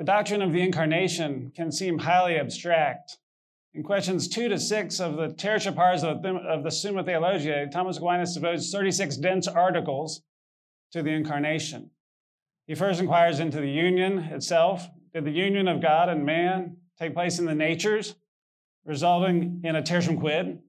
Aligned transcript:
The 0.00 0.06
doctrine 0.06 0.40
of 0.40 0.54
the 0.54 0.62
incarnation 0.62 1.52
can 1.54 1.70
seem 1.70 1.98
highly 1.98 2.36
abstract. 2.36 3.18
In 3.74 3.82
questions 3.82 4.28
two 4.28 4.48
to 4.48 4.58
six 4.58 4.98
of 4.98 5.16
the 5.16 5.28
Tertia 5.28 5.76
Pars 5.76 6.02
of 6.02 6.22
the 6.22 6.70
Summa 6.70 7.04
Theologiae, 7.04 7.68
Thomas 7.70 7.98
Aquinas 7.98 8.32
devotes 8.32 8.72
36 8.72 9.18
dense 9.18 9.46
articles 9.46 10.22
to 10.92 11.02
the 11.02 11.10
incarnation. 11.10 11.90
He 12.66 12.74
first 12.74 12.98
inquires 12.98 13.40
into 13.40 13.60
the 13.60 13.68
union 13.68 14.20
itself. 14.20 14.88
Did 15.12 15.26
the 15.26 15.32
union 15.32 15.68
of 15.68 15.82
God 15.82 16.08
and 16.08 16.24
man 16.24 16.78
take 16.98 17.12
place 17.12 17.38
in 17.38 17.44
the 17.44 17.54
natures, 17.54 18.14
resulting 18.86 19.60
in 19.64 19.76
a 19.76 19.82
tertium 19.82 20.18
quid? 20.18 20.60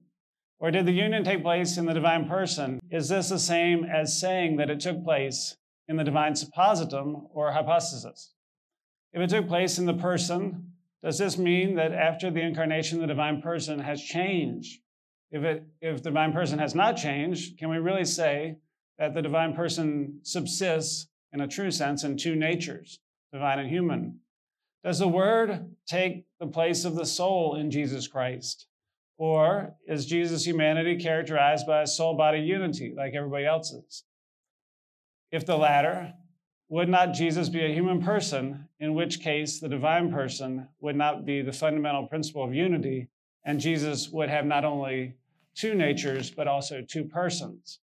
Or 0.58 0.70
did 0.70 0.84
the 0.84 0.92
union 0.92 1.24
take 1.24 1.42
place 1.42 1.78
in 1.78 1.86
the 1.86 1.94
divine 1.94 2.28
person? 2.28 2.80
Is 2.90 3.08
this 3.08 3.30
the 3.30 3.38
same 3.38 3.86
as 3.86 4.20
saying 4.20 4.56
that 4.56 4.68
it 4.68 4.80
took 4.80 5.02
place 5.02 5.56
in 5.88 5.96
the 5.96 6.04
divine 6.04 6.34
suppositum 6.34 7.28
or 7.32 7.52
hypostasis? 7.52 8.34
If 9.12 9.20
it 9.20 9.30
took 9.30 9.48
place 9.48 9.78
in 9.78 9.86
the 9.86 9.94
person, 9.94 10.72
does 11.02 11.18
this 11.18 11.36
mean 11.36 11.74
that 11.74 11.92
after 11.92 12.30
the 12.30 12.40
incarnation, 12.40 13.00
the 13.00 13.06
divine 13.06 13.42
person 13.42 13.78
has 13.80 14.02
changed? 14.02 14.80
If, 15.30 15.42
it, 15.42 15.64
if 15.80 16.02
the 16.02 16.10
divine 16.10 16.32
person 16.32 16.58
has 16.58 16.74
not 16.74 16.96
changed, 16.96 17.58
can 17.58 17.68
we 17.68 17.78
really 17.78 18.04
say 18.04 18.58
that 18.98 19.14
the 19.14 19.22
divine 19.22 19.54
person 19.54 20.20
subsists 20.22 21.08
in 21.32 21.40
a 21.40 21.48
true 21.48 21.70
sense 21.70 22.04
in 22.04 22.16
two 22.16 22.36
natures, 22.36 23.00
divine 23.32 23.58
and 23.58 23.68
human? 23.68 24.20
Does 24.84 24.98
the 24.98 25.08
Word 25.08 25.74
take 25.86 26.26
the 26.40 26.46
place 26.46 26.84
of 26.84 26.94
the 26.94 27.06
soul 27.06 27.56
in 27.56 27.70
Jesus 27.70 28.06
Christ? 28.06 28.66
Or 29.18 29.74
is 29.86 30.06
Jesus' 30.06 30.44
humanity 30.44 30.96
characterized 30.96 31.66
by 31.66 31.82
a 31.82 31.86
soul 31.86 32.16
body 32.16 32.40
unity 32.40 32.92
like 32.96 33.14
everybody 33.14 33.46
else's? 33.46 34.04
If 35.30 35.46
the 35.46 35.56
latter, 35.56 36.12
would 36.72 36.88
not 36.88 37.12
Jesus 37.12 37.50
be 37.50 37.62
a 37.62 37.74
human 37.74 38.00
person, 38.00 38.66
in 38.80 38.94
which 38.94 39.20
case 39.20 39.60
the 39.60 39.68
divine 39.68 40.10
person 40.10 40.66
would 40.80 40.96
not 40.96 41.26
be 41.26 41.42
the 41.42 41.52
fundamental 41.52 42.06
principle 42.06 42.42
of 42.42 42.54
unity, 42.54 43.10
and 43.44 43.60
Jesus 43.60 44.08
would 44.08 44.30
have 44.30 44.46
not 44.46 44.64
only 44.64 45.16
two 45.54 45.74
natures, 45.74 46.30
but 46.30 46.48
also 46.48 46.80
two 46.80 47.04
persons? 47.04 47.80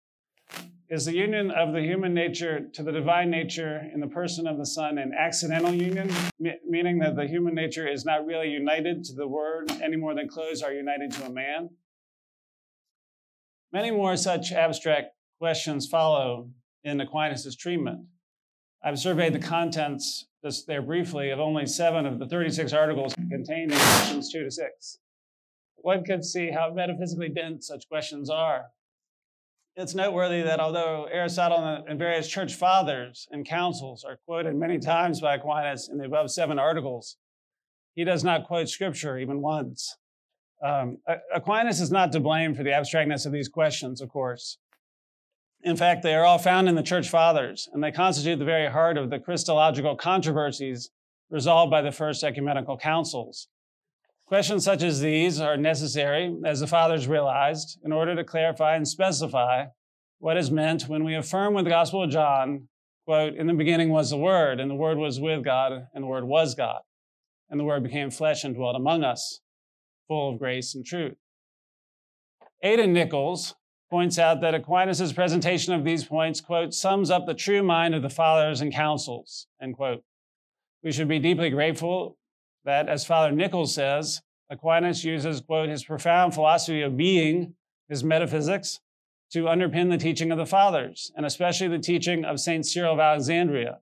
Is 0.90 1.06
the 1.06 1.14
union 1.14 1.50
of 1.50 1.72
the 1.72 1.80
human 1.80 2.12
nature 2.12 2.68
to 2.74 2.82
the 2.82 2.92
divine 2.92 3.30
nature 3.30 3.80
in 3.94 4.00
the 4.00 4.06
person 4.06 4.46
of 4.46 4.58
the 4.58 4.66
Son 4.66 4.98
an 4.98 5.12
accidental 5.18 5.72
union, 5.72 6.12
meaning 6.68 6.98
that 6.98 7.16
the 7.16 7.26
human 7.26 7.54
nature 7.54 7.88
is 7.88 8.04
not 8.04 8.26
really 8.26 8.50
united 8.50 9.02
to 9.04 9.14
the 9.14 9.26
Word 9.26 9.70
any 9.82 9.96
more 9.96 10.14
than 10.14 10.28
clothes 10.28 10.62
are 10.62 10.74
united 10.74 11.10
to 11.12 11.24
a 11.24 11.30
man? 11.30 11.70
Many 13.72 13.92
more 13.92 14.18
such 14.18 14.52
abstract 14.52 15.14
questions 15.38 15.88
follow 15.88 16.50
in 16.84 17.00
Aquinas' 17.00 17.56
treatment. 17.56 18.08
I've 18.86 18.98
surveyed 18.98 19.32
the 19.32 19.38
contents 19.38 20.26
just 20.44 20.66
there 20.66 20.82
briefly 20.82 21.30
of 21.30 21.40
only 21.40 21.64
seven 21.64 22.04
of 22.04 22.18
the 22.18 22.26
36 22.26 22.74
articles 22.74 23.14
contained 23.30 23.72
in 23.72 23.78
questions 23.78 24.30
two 24.30 24.44
to 24.44 24.50
six. 24.50 24.98
One 25.76 26.04
could 26.04 26.22
see 26.22 26.50
how 26.50 26.70
metaphysically 26.70 27.30
dense 27.30 27.66
such 27.66 27.88
questions 27.88 28.28
are. 28.28 28.66
It's 29.74 29.94
noteworthy 29.94 30.42
that 30.42 30.60
although 30.60 31.08
Aristotle 31.10 31.82
and 31.88 31.98
various 31.98 32.28
church 32.28 32.54
fathers 32.54 33.26
and 33.30 33.46
councils 33.46 34.04
are 34.04 34.18
quoted 34.26 34.54
many 34.54 34.78
times 34.78 35.18
by 35.18 35.36
Aquinas 35.36 35.88
in 35.88 35.96
the 35.96 36.04
above 36.04 36.30
seven 36.30 36.58
articles, 36.58 37.16
he 37.94 38.04
does 38.04 38.22
not 38.22 38.44
quote 38.44 38.68
scripture 38.68 39.16
even 39.16 39.40
once. 39.40 39.96
Um, 40.62 40.98
Aquinas 41.34 41.80
is 41.80 41.90
not 41.90 42.12
to 42.12 42.20
blame 42.20 42.54
for 42.54 42.62
the 42.62 42.72
abstractness 42.74 43.24
of 43.24 43.32
these 43.32 43.48
questions, 43.48 44.02
of 44.02 44.10
course. 44.10 44.58
In 45.64 45.76
fact, 45.76 46.02
they 46.02 46.14
are 46.14 46.26
all 46.26 46.36
found 46.36 46.68
in 46.68 46.74
the 46.74 46.82
church 46.82 47.08
fathers, 47.08 47.70
and 47.72 47.82
they 47.82 47.90
constitute 47.90 48.38
the 48.38 48.44
very 48.44 48.70
heart 48.70 48.98
of 48.98 49.08
the 49.08 49.18
Christological 49.18 49.96
controversies 49.96 50.90
resolved 51.30 51.70
by 51.70 51.80
the 51.80 51.90
first 51.90 52.22
ecumenical 52.22 52.76
councils. 52.76 53.48
Questions 54.26 54.62
such 54.62 54.82
as 54.82 55.00
these 55.00 55.40
are 55.40 55.56
necessary, 55.56 56.36
as 56.44 56.60
the 56.60 56.66
fathers 56.66 57.08
realized, 57.08 57.78
in 57.82 57.92
order 57.92 58.14
to 58.14 58.24
clarify 58.24 58.76
and 58.76 58.86
specify 58.86 59.64
what 60.18 60.36
is 60.36 60.50
meant 60.50 60.86
when 60.86 61.02
we 61.02 61.14
affirm 61.14 61.54
with 61.54 61.64
the 61.64 61.70
Gospel 61.70 62.02
of 62.02 62.10
John, 62.10 62.68
quote, 63.06 63.34
in 63.34 63.46
the 63.46 63.54
beginning 63.54 63.88
was 63.88 64.10
the 64.10 64.18
Word, 64.18 64.60
and 64.60 64.70
the 64.70 64.74
Word 64.74 64.98
was 64.98 65.18
with 65.18 65.44
God, 65.44 65.86
and 65.94 66.04
the 66.04 66.08
Word 66.08 66.24
was 66.24 66.54
God, 66.54 66.82
and 67.48 67.58
the 67.58 67.64
Word 67.64 67.82
became 67.82 68.10
flesh 68.10 68.44
and 68.44 68.54
dwelt 68.54 68.76
among 68.76 69.02
us, 69.02 69.40
full 70.08 70.32
of 70.32 70.38
grace 70.38 70.74
and 70.74 70.84
truth. 70.84 71.16
Aidan 72.62 72.92
Nichols, 72.92 73.54
points 73.90 74.18
out 74.18 74.40
that 74.40 74.54
Aquinas' 74.54 75.12
presentation 75.12 75.72
of 75.72 75.84
these 75.84 76.04
points, 76.04 76.40
quote, 76.40 76.74
sums 76.74 77.10
up 77.10 77.26
the 77.26 77.34
true 77.34 77.62
mind 77.62 77.94
of 77.94 78.02
the 78.02 78.10
fathers 78.10 78.60
and 78.60 78.72
councils, 78.72 79.46
end 79.62 79.76
quote. 79.76 80.02
We 80.82 80.92
should 80.92 81.08
be 81.08 81.18
deeply 81.18 81.50
grateful 81.50 82.16
that, 82.64 82.88
as 82.88 83.04
Father 83.04 83.30
Nichols 83.30 83.74
says, 83.74 84.22
Aquinas 84.50 85.04
uses, 85.04 85.40
quote, 85.40 85.68
his 85.68 85.84
profound 85.84 86.34
philosophy 86.34 86.82
of 86.82 86.96
being, 86.96 87.54
his 87.88 88.04
metaphysics, 88.04 88.80
to 89.32 89.44
underpin 89.44 89.90
the 89.90 89.98
teaching 89.98 90.30
of 90.30 90.38
the 90.38 90.46
fathers, 90.46 91.10
and 91.16 91.26
especially 91.26 91.68
the 91.68 91.78
teaching 91.78 92.24
of 92.24 92.40
St. 92.40 92.64
Cyril 92.64 92.94
of 92.94 93.00
Alexandria, 93.00 93.78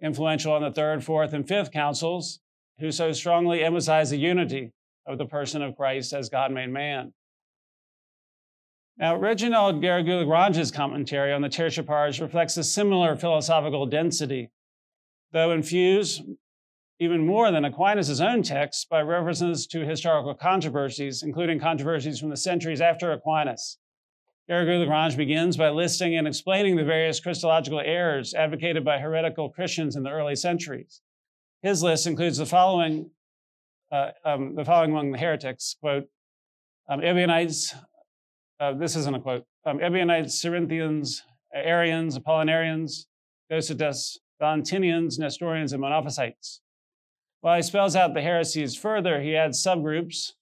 influential 0.00 0.52
on 0.52 0.62
the 0.62 0.72
third, 0.72 1.04
fourth, 1.04 1.32
and 1.32 1.46
fifth 1.46 1.70
councils, 1.70 2.40
who 2.78 2.90
so 2.90 3.12
strongly 3.12 3.62
emphasize 3.62 4.10
the 4.10 4.16
unity 4.16 4.72
of 5.06 5.18
the 5.18 5.26
person 5.26 5.62
of 5.62 5.76
Christ 5.76 6.12
as 6.12 6.28
God 6.28 6.50
made 6.50 6.70
man. 6.70 7.12
Now, 8.98 9.16
Reginald 9.16 9.82
Garrigou-Lagrange's 9.82 10.70
commentary 10.70 11.32
on 11.32 11.42
the 11.42 11.48
Tertia 11.48 11.84
Pars 11.84 12.20
reflects 12.20 12.56
a 12.56 12.64
similar 12.64 13.16
philosophical 13.16 13.86
density, 13.86 14.50
though 15.32 15.52
infused 15.52 16.22
even 17.00 17.26
more 17.26 17.50
than 17.50 17.64
Aquinas' 17.64 18.20
own 18.20 18.42
texts 18.42 18.84
by 18.84 19.00
references 19.00 19.66
to 19.68 19.84
historical 19.84 20.34
controversies, 20.34 21.22
including 21.22 21.58
controversies 21.58 22.20
from 22.20 22.30
the 22.30 22.36
centuries 22.36 22.80
after 22.80 23.12
Aquinas. 23.12 23.78
Garrigou-Lagrange 24.48 25.16
begins 25.16 25.56
by 25.56 25.70
listing 25.70 26.16
and 26.16 26.28
explaining 26.28 26.76
the 26.76 26.84
various 26.84 27.18
Christological 27.18 27.80
errors 27.80 28.34
advocated 28.34 28.84
by 28.84 28.98
heretical 28.98 29.48
Christians 29.48 29.96
in 29.96 30.02
the 30.02 30.10
early 30.10 30.36
centuries. 30.36 31.00
His 31.62 31.82
list 31.82 32.06
includes 32.06 32.38
the 32.38 32.46
following, 32.46 33.10
uh, 33.90 34.10
um, 34.24 34.54
the 34.54 34.64
following 34.64 34.90
among 34.90 35.12
the 35.12 35.18
heretics, 35.18 35.76
quote, 35.80 36.04
um, 36.88 37.00
Ebionites, 37.00 37.74
uh, 38.62 38.72
this 38.72 38.94
isn't 38.94 39.16
a 39.16 39.20
quote. 39.20 39.44
Um, 39.66 39.80
Ebionites, 39.80 40.40
Cerinthians, 40.40 41.22
Arians, 41.52 42.16
Apollinarians, 42.16 43.06
Docetus, 43.50 44.18
Valentinians, 44.40 45.18
Nestorians, 45.18 45.72
and 45.72 45.82
Monophysites. 45.82 46.60
While 47.40 47.56
he 47.56 47.62
spells 47.62 47.96
out 47.96 48.14
the 48.14 48.22
heresies 48.22 48.76
further, 48.76 49.20
he 49.20 49.34
adds 49.34 49.62
subgroups 49.62 50.32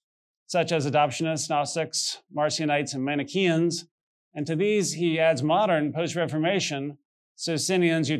such 0.47 0.71
as 0.71 0.85
adoptionists, 0.85 1.49
Gnostics, 1.49 2.19
Marcionites, 2.37 2.93
and 2.93 3.05
Manichaeans. 3.05 3.87
And 4.35 4.47
to 4.47 4.55
these, 4.55 4.95
he 4.95 5.19
adds 5.19 5.43
modern 5.43 5.93
post 5.93 6.15
Reformation, 6.15 6.99
Socinians, 7.37 8.11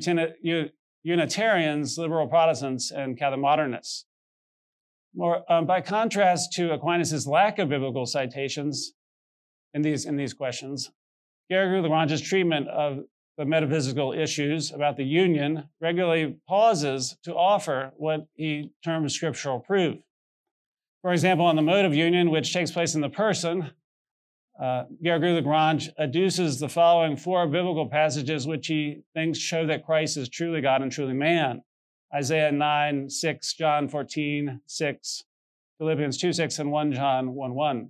Unitarians, 1.03 1.99
liberal 1.99 2.27
Protestants, 2.29 2.91
and 2.91 3.19
Catholic 3.19 3.41
modernists. 3.41 4.07
More, 5.15 5.43
um, 5.53 5.67
by 5.67 5.81
contrast 5.81 6.53
to 6.53 6.73
Aquinas' 6.73 7.27
lack 7.27 7.59
of 7.59 7.69
biblical 7.69 8.07
citations, 8.07 8.93
in 9.75 9.83
these, 9.83 10.07
in 10.07 10.17
these 10.17 10.35
questions. 10.35 10.91
Garrigou-Lagrange's 11.51 12.21
treatment 12.21 12.69
of 12.69 13.05
the 13.37 13.45
metaphysical 13.45 14.13
issues 14.13 14.71
about 14.71 14.97
the 14.97 15.05
union 15.05 15.65
regularly 15.81 16.37
pauses 16.47 17.17
to 17.23 17.35
offer 17.35 17.93
what 17.97 18.27
he 18.35 18.71
terms 18.85 19.15
scriptural 19.15 19.59
proof. 19.59 19.99
For 21.03 21.13
example, 21.13 21.47
on 21.47 21.57
the 21.57 21.63
mode 21.63 21.87
of 21.87 21.95
union, 21.95 22.31
which 22.31 22.53
takes 22.53 22.71
place 22.71 22.95
in 22.95 23.01
the 23.01 23.09
person, 23.09 23.71
uh, 24.61 24.85
Garrigou-Lagrange 25.03 25.91
adduces 25.99 26.61
the 26.61 26.69
following 26.69 27.17
four 27.17 27.47
biblical 27.47 27.89
passages 27.89 28.47
which 28.47 28.67
he 28.67 29.03
thinks 29.15 29.39
show 29.39 29.67
that 29.67 29.87
Christ 29.87 30.19
is 30.19 30.29
truly 30.29 30.61
God 30.61 30.83
and 30.83 30.93
truly 30.93 31.15
man. 31.15 31.63
Isaiah 32.15 32.53
9, 32.53 33.09
6, 33.09 33.55
John 33.55 33.89
14, 33.89 34.61
6, 34.67 35.25
Philippians 35.79 36.19
2, 36.19 36.33
6, 36.35 36.59
and 36.59 36.71
1 36.71 36.93
John 36.93 37.35
1, 37.35 37.55
1. 37.55 37.89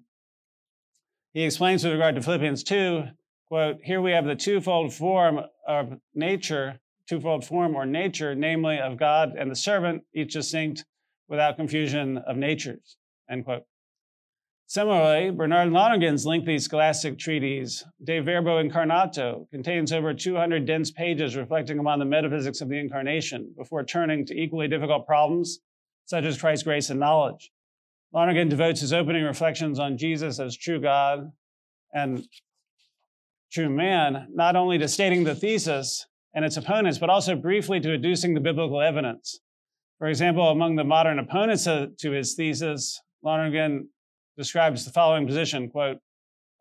He 1.33 1.45
explains 1.45 1.85
with 1.85 1.93
regard 1.93 2.17
to 2.17 2.23
Philippians 2.23 2.65
2, 2.65 3.05
quote, 3.47 3.77
here 3.85 4.01
we 4.01 4.11
have 4.11 4.25
the 4.25 4.35
twofold 4.35 4.93
form 4.93 5.41
of 5.67 6.01
nature, 6.13 6.81
twofold 7.09 7.45
form 7.45 7.77
or 7.77 7.87
nature, 7.87 8.35
namely 8.35 8.81
of 8.81 8.97
God 8.97 9.37
and 9.39 9.49
the 9.49 9.55
servant, 9.55 10.03
each 10.13 10.33
distinct 10.33 10.85
without 11.29 11.57
confusion 11.57 12.19
of 12.19 12.37
natures, 12.37 12.97
end 13.31 13.45
quote. 13.45 13.63
Similarly, 14.67 15.31
Bernard 15.31 15.71
Lonergan's 15.71 16.27
lengthy 16.27 16.59
scholastic 16.59 17.17
treatise, 17.17 17.85
De 18.03 18.19
Verbo 18.19 18.61
Incarnato, 18.61 19.49
contains 19.51 19.93
over 19.93 20.13
200 20.13 20.65
dense 20.65 20.91
pages 20.91 21.37
reflecting 21.37 21.79
upon 21.79 22.01
the 22.01 22.05
metaphysics 22.05 22.61
of 22.61 22.69
the 22.69 22.79
incarnation 22.79 23.55
before 23.57 23.85
turning 23.85 24.27
to 24.27 24.35
equally 24.35 24.67
difficult 24.67 25.07
problems 25.07 25.61
such 26.07 26.25
as 26.25 26.41
Christ's 26.41 26.65
grace 26.65 26.91
and 26.91 26.99
knowledge. 26.99 27.53
Lonergan 28.13 28.49
devotes 28.49 28.81
his 28.81 28.93
opening 28.93 29.25
reflections 29.25 29.79
on 29.79 29.97
Jesus 29.97 30.41
as 30.41 30.57
true 30.57 30.81
God 30.81 31.31
and 31.93 32.27
true 33.53 33.71
man, 33.71 34.29
not 34.33 34.57
only 34.57 34.79
to 34.79 34.89
stating 34.89 35.25
the 35.25 35.35
thesis 35.35 36.07
and 36.35 36.45
its 36.45 36.57
opponents, 36.57 36.99
but 36.99 37.11
also 37.11 37.37
briefly 37.37 37.81
to 37.81 37.89
adducing 37.89 38.35
the 38.35 38.41
biblical 38.41 38.81
evidence. 38.81 39.41
For 39.99 40.07
example, 40.07 40.49
among 40.49 40.77
the 40.77 40.85
modern 40.85 41.19
opponents 41.19 41.65
to 41.65 42.11
his 42.11 42.35
thesis, 42.35 43.01
Lonergan 43.23 43.89
describes 44.37 44.85
the 44.85 44.93
following 44.93 45.27
position, 45.27 45.69
quote, 45.69 45.99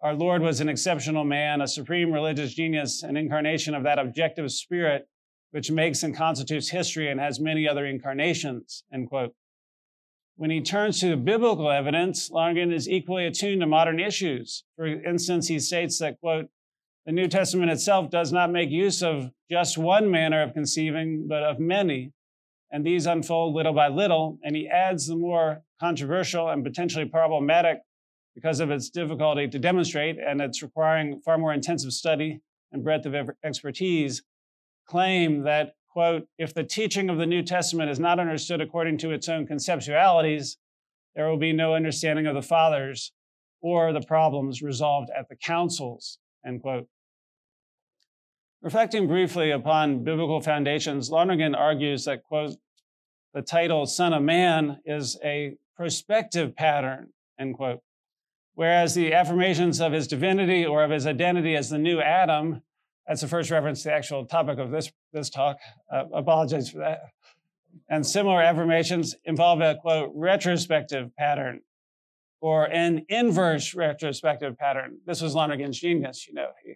our 0.02 0.14
Lord 0.14 0.42
was 0.42 0.62
an 0.62 0.70
exceptional 0.70 1.26
man, 1.26 1.62
a 1.62 1.68
supreme 1.68 2.12
religious 2.12 2.54
genius, 2.54 3.04
an 3.04 3.18
incarnation 3.18 3.76
of 3.76 3.84
that 3.84 4.00
objective 4.00 4.52
spirit 4.52 5.08
which 5.52 5.72
makes 5.72 6.04
and 6.04 6.16
constitutes 6.16 6.70
history 6.70 7.10
and 7.10 7.20
has 7.20 7.40
many 7.40 7.68
other 7.68 7.86
incarnations, 7.86 8.84
end 8.94 9.10
quote. 9.10 9.34
When 10.40 10.52
he 10.52 10.62
turns 10.62 11.02
to 11.02 11.10
the 11.10 11.18
biblical 11.18 11.70
evidence, 11.70 12.32
Lonergan 12.32 12.72
is 12.72 12.88
equally 12.88 13.26
attuned 13.26 13.60
to 13.60 13.68
modern 13.68 14.00
issues. 14.00 14.64
For 14.78 14.86
instance, 14.88 15.50
he 15.50 15.60
states 15.60 16.00
that, 16.00 16.18
quote, 16.22 16.48
the 17.06 17.12
New 17.12 17.28
Testament 17.28 17.72
itself 17.72 18.10
does 18.10 18.32
not 18.32 18.50
make 18.50 18.70
use 18.70 19.04
of 19.04 19.32
just 19.52 19.78
one 19.78 20.10
manner 20.10 20.42
of 20.42 20.54
conceiving, 20.54 21.26
but 21.28 21.44
of 21.44 21.60
many, 21.60 22.14
and 22.72 22.86
these 22.86 23.06
unfold 23.06 23.54
little 23.54 23.74
by 23.74 23.90
little. 23.90 24.40
And 24.42 24.56
he 24.56 24.66
adds 24.66 25.08
the 25.08 25.18
more 25.18 25.62
controversial 25.78 26.48
and 26.48 26.64
potentially 26.64 27.04
problematic 27.04 27.82
because 28.34 28.62
of 28.62 28.72
its 28.72 28.90
difficulty 28.90 29.46
to 29.46 29.60
demonstrate 29.60 30.16
and 30.26 30.40
it's 30.40 30.64
requiring 30.64 31.20
far 31.20 31.38
more 31.38 31.52
intensive 31.52 31.92
study 31.92 32.40
and 32.72 32.82
breadth 32.82 33.06
of 33.06 33.14
expertise, 33.44 34.24
claim 34.88 35.44
that, 35.44 35.74
quote, 35.90 36.28
if 36.38 36.54
the 36.54 36.64
teaching 36.64 37.10
of 37.10 37.18
the 37.18 37.26
New 37.26 37.42
Testament 37.42 37.90
is 37.90 38.00
not 38.00 38.20
understood 38.20 38.62
according 38.62 38.98
to 39.00 39.12
its 39.12 39.28
own 39.28 39.48
conceptualities, 39.48 40.58
there 41.16 41.30
will 41.30 41.38
be 41.38 41.54
no 41.54 41.74
understanding 41.74 42.28
of 42.28 42.36
the 42.36 42.42
fathers 42.42 43.12
or 43.62 43.92
the 43.92 44.02
problems 44.02 44.62
resolved 44.62 45.10
at 45.18 45.28
the 45.30 45.36
councils, 45.36 46.20
end 46.46 46.62
quote. 46.62 46.88
Reflecting 48.62 49.08
briefly 49.08 49.52
upon 49.52 50.04
biblical 50.04 50.42
foundations, 50.42 51.10
Lonergan 51.10 51.56
argues 51.56 52.06
that, 52.06 52.24
quote, 52.24 52.58
the 53.34 53.42
title 53.42 53.86
Son 53.86 54.14
of 54.14 54.24
Man 54.24 54.80
is 54.86 55.18
a 55.24 55.56
prospective 55.76 56.56
pattern, 56.56 57.10
end 57.40 57.56
quote. 57.56 57.80
Whereas 58.56 58.96
the 58.96 59.14
affirmations 59.14 59.80
of 59.80 59.94
his 59.94 60.08
divinity 60.08 60.66
or 60.66 60.84
of 60.84 60.92
his 60.92 61.08
identity 61.08 61.56
as 61.56 61.70
the 61.70 61.78
new 61.78 62.02
Adam, 62.02 62.62
that's 63.10 63.22
the 63.22 63.28
first 63.28 63.50
reference 63.50 63.82
to 63.82 63.90
the 63.90 63.96
actual 63.96 64.24
topic 64.24 64.60
of 64.60 64.70
this, 64.70 64.92
this 65.12 65.32
talk. 65.32 65.58
Uh, 65.92 66.04
apologize 66.14 66.70
for 66.70 66.78
that. 66.78 67.00
And 67.90 68.06
similar 68.06 68.40
affirmations 68.40 69.16
involve 69.26 69.62
a 69.62 69.78
quote, 69.82 70.12
retrospective 70.14 71.16
pattern 71.18 71.62
or 72.40 72.66
an 72.66 73.08
inverse 73.10 73.74
retrospective 73.74 74.60
pattern. 74.60 75.00
This 75.08 75.22
was 75.22 75.34
Lonergan's 75.34 75.80
genius, 75.80 76.28
you 76.28 76.36
know. 76.36 76.50
He, 76.64 76.76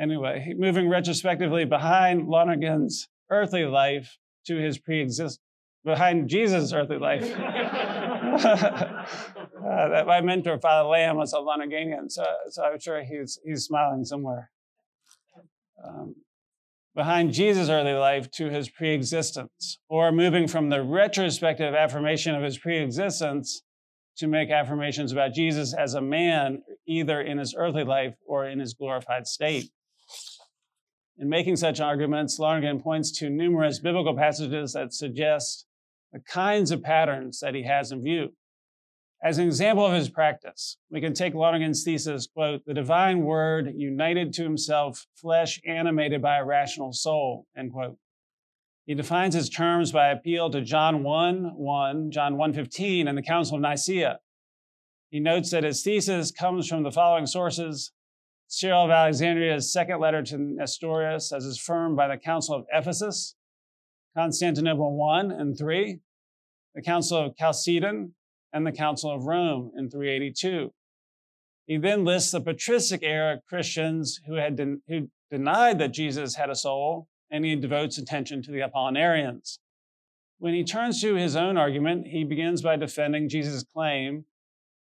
anyway, 0.00 0.54
moving 0.56 0.88
retrospectively 0.88 1.66
behind 1.66 2.28
Lonergan's 2.28 3.08
earthly 3.30 3.66
life 3.66 4.16
to 4.46 4.56
his 4.56 4.78
pre-exist, 4.78 5.38
behind 5.84 6.30
Jesus' 6.30 6.72
earthly 6.72 6.98
life. 6.98 7.30
Uh, 9.62 9.88
that 9.88 10.06
my 10.08 10.20
mentor, 10.20 10.58
Father 10.58 10.88
Lamb, 10.88 11.16
was 11.16 11.32
a 11.32 11.36
Lonerganian, 11.36 12.10
so, 12.10 12.26
so 12.48 12.64
I'm 12.64 12.80
sure 12.80 13.04
he's, 13.04 13.38
he's 13.44 13.64
smiling 13.64 14.04
somewhere. 14.04 14.50
Um, 15.86 16.14
behind 16.94 17.32
Jesus' 17.32 17.68
early 17.68 17.94
life 17.94 18.30
to 18.32 18.50
his 18.50 18.68
preexistence, 18.68 19.78
or 19.88 20.12
moving 20.12 20.46
from 20.46 20.68
the 20.68 20.82
retrospective 20.82 21.74
affirmation 21.74 22.34
of 22.34 22.42
his 22.42 22.58
preexistence 22.58 23.62
to 24.18 24.26
make 24.26 24.50
affirmations 24.50 25.10
about 25.10 25.32
Jesus 25.32 25.74
as 25.74 25.94
a 25.94 26.00
man, 26.00 26.62
either 26.86 27.20
in 27.20 27.38
his 27.38 27.54
earthly 27.56 27.84
life 27.84 28.14
or 28.26 28.46
in 28.46 28.60
his 28.60 28.74
glorified 28.74 29.26
state. 29.26 29.70
In 31.18 31.28
making 31.28 31.56
such 31.56 31.80
arguments, 31.80 32.38
Lonergan 32.38 32.80
points 32.80 33.10
to 33.18 33.30
numerous 33.30 33.78
biblical 33.78 34.16
passages 34.16 34.72
that 34.74 34.92
suggest 34.92 35.66
the 36.12 36.20
kinds 36.20 36.70
of 36.70 36.82
patterns 36.82 37.40
that 37.40 37.54
he 37.54 37.62
has 37.62 37.90
in 37.90 38.02
view. 38.02 38.30
As 39.24 39.38
an 39.38 39.46
example 39.46 39.86
of 39.86 39.92
his 39.92 40.08
practice, 40.08 40.78
we 40.90 41.00
can 41.00 41.14
take 41.14 41.32
Lonergan's 41.32 41.84
thesis, 41.84 42.26
quote, 42.26 42.64
the 42.66 42.74
divine 42.74 43.22
word 43.22 43.72
united 43.76 44.32
to 44.32 44.42
himself, 44.42 45.06
flesh 45.14 45.60
animated 45.64 46.20
by 46.20 46.38
a 46.38 46.44
rational 46.44 46.92
soul, 46.92 47.46
end 47.56 47.72
quote. 47.72 47.96
He 48.84 48.94
defines 48.96 49.36
his 49.36 49.48
terms 49.48 49.92
by 49.92 50.08
appeal 50.08 50.50
to 50.50 50.60
John 50.60 51.04
1, 51.04 51.52
1, 51.54 52.10
John 52.10 52.36
1, 52.36 52.52
15, 52.52 53.06
and 53.06 53.16
the 53.16 53.22
Council 53.22 53.54
of 53.54 53.62
Nicaea. 53.62 54.18
He 55.10 55.20
notes 55.20 55.50
that 55.52 55.62
his 55.62 55.84
thesis 55.84 56.32
comes 56.32 56.66
from 56.66 56.82
the 56.82 56.90
following 56.90 57.26
sources. 57.26 57.92
Cyril 58.48 58.86
of 58.86 58.90
Alexandria's 58.90 59.72
second 59.72 60.00
letter 60.00 60.22
to 60.24 60.36
Nestorius, 60.36 61.32
as 61.32 61.44
is 61.44 61.58
affirmed 61.58 61.96
by 61.96 62.08
the 62.08 62.18
Council 62.18 62.56
of 62.56 62.66
Ephesus, 62.72 63.36
Constantinople 64.16 64.96
1 64.96 65.30
and 65.30 65.56
3, 65.56 66.00
the 66.74 66.82
Council 66.82 67.18
of 67.18 67.36
Chalcedon, 67.36 68.14
and 68.52 68.66
the 68.66 68.72
Council 68.72 69.10
of 69.10 69.24
Rome 69.24 69.72
in 69.76 69.90
382. 69.90 70.72
He 71.66 71.76
then 71.78 72.04
lists 72.04 72.32
the 72.32 72.40
patristic 72.40 73.02
era 73.02 73.40
Christians 73.48 74.20
who 74.26 74.34
had 74.34 74.58
who 74.88 75.08
denied 75.30 75.78
that 75.78 75.92
Jesus 75.92 76.36
had 76.36 76.50
a 76.50 76.54
soul, 76.54 77.08
and 77.30 77.44
he 77.44 77.56
devotes 77.56 77.98
attention 77.98 78.42
to 78.42 78.50
the 78.50 78.60
Apollinarians. 78.60 79.58
When 80.38 80.54
he 80.54 80.64
turns 80.64 81.00
to 81.00 81.14
his 81.14 81.36
own 81.36 81.56
argument, 81.56 82.08
he 82.08 82.24
begins 82.24 82.62
by 82.62 82.76
defending 82.76 83.28
Jesus' 83.28 83.64
claim 83.64 84.24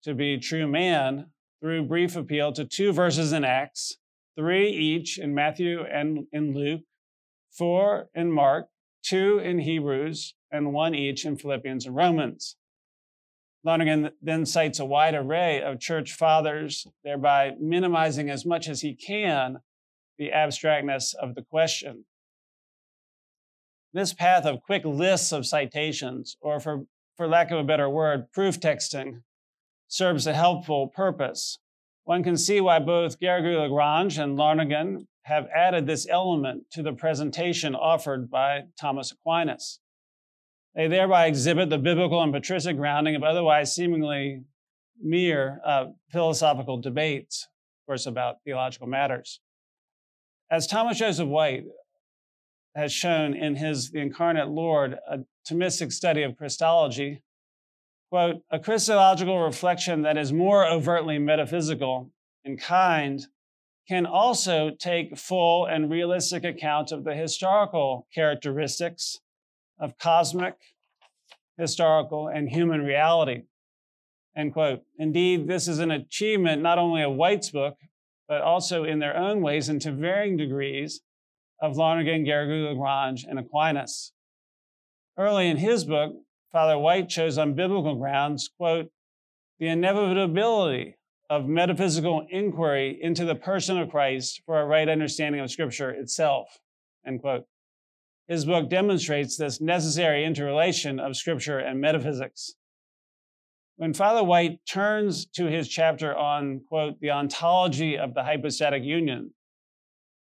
to 0.03 0.13
be 0.13 0.37
true 0.37 0.67
man 0.67 1.31
through 1.59 1.87
brief 1.87 2.15
appeal 2.15 2.53
to 2.53 2.63
two 2.63 2.93
verses 2.93 3.33
in 3.33 3.43
Acts, 3.43 3.97
three 4.37 4.69
each 4.69 5.17
in 5.17 5.33
Matthew 5.33 5.81
and 5.81 6.27
in 6.31 6.53
Luke, 6.53 6.81
four 7.49 8.07
in 8.13 8.31
Mark, 8.31 8.67
two 9.03 9.39
in 9.39 9.59
Hebrews, 9.59 10.35
and 10.51 10.73
one 10.73 10.93
each 10.93 11.25
in 11.25 11.37
Philippians 11.37 11.87
and 11.87 11.95
Romans. 11.95 12.55
Lonergan 13.67 14.11
then 14.21 14.45
cites 14.45 14.79
a 14.79 14.85
wide 14.85 15.13
array 15.13 15.61
of 15.61 15.81
church 15.81 16.13
fathers, 16.13 16.87
thereby 17.03 17.51
minimizing 17.59 18.29
as 18.29 18.45
much 18.45 18.69
as 18.69 18.79
he 18.79 18.95
can 18.95 19.57
the 20.17 20.31
abstractness 20.31 21.13
of 21.13 21.35
the 21.35 21.41
question. 21.41 22.05
This 23.91 24.13
path 24.13 24.45
of 24.45 24.61
quick 24.61 24.85
lists 24.85 25.33
of 25.33 25.45
citations, 25.45 26.37
or 26.39 26.61
for, 26.61 26.85
for 27.17 27.27
lack 27.27 27.51
of 27.51 27.59
a 27.59 27.63
better 27.65 27.89
word, 27.89 28.31
proof 28.31 28.57
texting, 28.57 29.23
serves 29.89 30.25
a 30.25 30.33
helpful 30.33 30.87
purpose. 30.87 31.59
One 32.05 32.23
can 32.23 32.37
see 32.37 32.61
why 32.61 32.79
both 32.79 33.19
Garrigou-Lagrange 33.19 34.17
and 34.17 34.37
Lonergan 34.37 35.09
have 35.23 35.49
added 35.53 35.85
this 35.85 36.07
element 36.09 36.71
to 36.71 36.81
the 36.81 36.93
presentation 36.93 37.75
offered 37.75 38.31
by 38.31 38.61
Thomas 38.79 39.11
Aquinas. 39.11 39.81
They 40.77 40.88
thereby 40.88 41.25
exhibit 41.25 41.71
the 41.71 41.79
biblical 41.79 42.21
and 42.21 42.31
patristic 42.31 42.77
grounding 42.77 43.16
of 43.16 43.23
otherwise 43.23 43.73
seemingly 43.73 44.44
mere 45.01 45.59
uh, 45.66 45.87
philosophical 46.11 46.80
debates, 46.80 47.47
of 47.81 47.87
course, 47.87 48.06
about 48.06 48.44
theological 48.45 48.85
matters. 48.85 49.40
As 50.51 50.68
Thomas 50.68 50.99
Joseph 50.99 51.28
White 51.28 51.66
has 52.75 52.94
shown 52.94 53.33
in 53.33 53.56
his 53.56 53.90
The 53.90 54.01
Incarnate 54.01 54.49
Lord, 54.49 54.99
a 55.09 55.21
Thomistic 55.49 55.92
study 55.92 56.21
of 56.21 56.37
Christology, 56.37 57.23
quote, 58.11 58.44
a 58.51 58.59
Christological 58.59 59.40
reflection 59.40 60.04
that 60.04 60.16
is 60.16 60.31
more 60.31 60.68
overtly 60.68 61.18
metaphysical 61.18 62.11
in 62.45 62.56
kind 62.56 63.25
can 63.90 64.06
also 64.06 64.69
take 64.78 65.18
full 65.18 65.66
and 65.66 65.90
realistic 65.90 66.44
account 66.44 66.92
of 66.92 67.04
the 67.04 67.16
historical 67.16 68.06
characteristics 68.13 69.18
of 69.80 69.97
cosmic, 69.97 70.56
historical, 71.57 72.28
and 72.28 72.49
human 72.49 72.81
reality. 72.81 73.44
End 74.35 74.54
quote. 74.54 74.81
Indeed, 74.99 75.47
this 75.47 75.68
is 75.68 75.80
an 75.80 75.92
achievement 75.92 76.61
not 76.61 76.78
only 76.78 77.02
of 77.02 77.14
White's 77.14 77.49
book, 77.49 77.76
but 78.28 78.42
also 78.42 78.83
in 78.83 78.99
their 78.99 79.18
own 79.18 79.42
ways 79.42 79.69
and 79.69 79.81
to 79.81 79.92
varying 79.92 80.37
degrees 80.37 81.02
of 81.61 81.78
Lonergan, 81.78 82.26
Garrigou, 82.26 82.69
Lagrange, 82.69 83.26
and 83.28 83.40
Aquinas. 83.40 84.11
Early 85.18 85.47
in 85.47 85.57
his 85.57 85.85
book, 85.85 86.14
Father 86.52 86.78
White 86.78 87.09
chose 87.09 87.37
on 87.37 87.56
biblical 87.56 87.95
grounds, 87.95 88.49
quote, 88.57 88.92
the 89.59 89.68
inevitability 89.68 90.97
of 91.30 91.47
metaphysical 91.47 92.26
inquiry 92.30 92.99
into 93.02 93.26
the 93.26 93.35
person 93.35 93.78
of 93.80 93.90
Christ 93.90 94.42
for 94.45 94.61
a 94.61 94.66
right 94.66 94.87
understanding 94.87 95.42
of 95.42 95.49
Scripture 95.49 95.90
itself, 95.90 96.59
end 97.06 97.21
quote. 97.21 97.45
His 98.27 98.45
book 98.45 98.69
demonstrates 98.69 99.37
this 99.37 99.61
necessary 99.61 100.25
interrelation 100.25 100.99
of 100.99 101.15
scripture 101.15 101.59
and 101.59 101.79
metaphysics. 101.79 102.55
When 103.77 103.93
Father 103.93 104.23
White 104.23 104.59
turns 104.67 105.25
to 105.35 105.45
his 105.45 105.69
chapter 105.69 106.15
on, 106.15 106.61
quote, 106.67 106.99
the 106.99 107.11
ontology 107.11 107.97
of 107.97 108.13
the 108.13 108.23
hypostatic 108.23 108.83
union, 108.83 109.31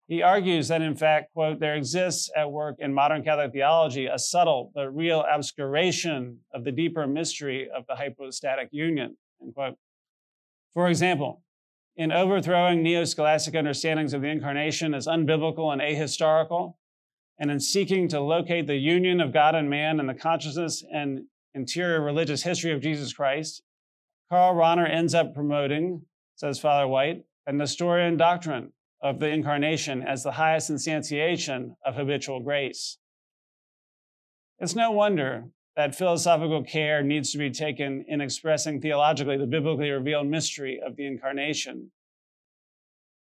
he 0.08 0.22
argues 0.22 0.68
that, 0.68 0.82
in 0.82 0.94
fact, 0.94 1.32
quote, 1.32 1.58
there 1.58 1.74
exists 1.74 2.30
at 2.36 2.52
work 2.52 2.76
in 2.78 2.94
modern 2.94 3.24
Catholic 3.24 3.52
theology 3.52 4.06
a 4.06 4.18
subtle 4.18 4.70
but 4.72 4.94
real 4.94 5.24
obscuration 5.28 6.38
of 6.54 6.62
the 6.62 6.70
deeper 6.70 7.08
mystery 7.08 7.68
of 7.74 7.86
the 7.88 7.96
hypostatic 7.96 8.68
union, 8.70 9.16
end 9.42 9.54
quote. 9.54 9.76
For 10.74 10.88
example, 10.88 11.42
in 11.96 12.12
overthrowing 12.12 12.82
neo 12.82 13.04
scholastic 13.04 13.56
understandings 13.56 14.12
of 14.14 14.22
the 14.22 14.28
incarnation 14.28 14.94
as 14.94 15.08
unbiblical 15.08 15.72
and 15.72 15.80
ahistorical, 15.80 16.74
and 17.38 17.50
in 17.50 17.60
seeking 17.60 18.08
to 18.08 18.20
locate 18.20 18.66
the 18.66 18.76
union 18.76 19.20
of 19.20 19.32
God 19.32 19.54
and 19.54 19.68
man 19.68 20.00
in 20.00 20.06
the 20.06 20.14
consciousness 20.14 20.84
and 20.92 21.20
interior 21.54 22.00
religious 22.00 22.42
history 22.42 22.72
of 22.72 22.80
Jesus 22.80 23.12
Christ, 23.12 23.62
Karl 24.30 24.54
Rahner 24.54 24.90
ends 24.90 25.14
up 25.14 25.34
promoting, 25.34 26.02
says 26.34 26.58
Father 26.58 26.88
White, 26.88 27.24
a 27.46 27.52
Nestorian 27.52 28.16
doctrine 28.16 28.72
of 29.02 29.20
the 29.20 29.28
incarnation 29.28 30.02
as 30.02 30.22
the 30.22 30.32
highest 30.32 30.70
instantiation 30.70 31.76
of 31.84 31.94
habitual 31.94 32.40
grace. 32.40 32.98
It's 34.58 34.74
no 34.74 34.90
wonder 34.90 35.44
that 35.76 35.94
philosophical 35.94 36.64
care 36.64 37.02
needs 37.02 37.30
to 37.32 37.38
be 37.38 37.50
taken 37.50 38.04
in 38.08 38.22
expressing 38.22 38.80
theologically 38.80 39.36
the 39.36 39.46
biblically 39.46 39.90
revealed 39.90 40.26
mystery 40.26 40.80
of 40.84 40.96
the 40.96 41.06
incarnation. 41.06 41.90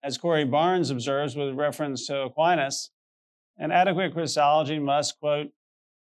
As 0.01 0.17
Corey 0.17 0.45
Barnes 0.45 0.89
observes 0.89 1.35
with 1.35 1.55
reference 1.55 2.07
to 2.07 2.21
Aquinas, 2.21 2.91
an 3.57 3.71
adequate 3.71 4.13
Christology 4.13 4.79
must, 4.79 5.19
quote, 5.19 5.47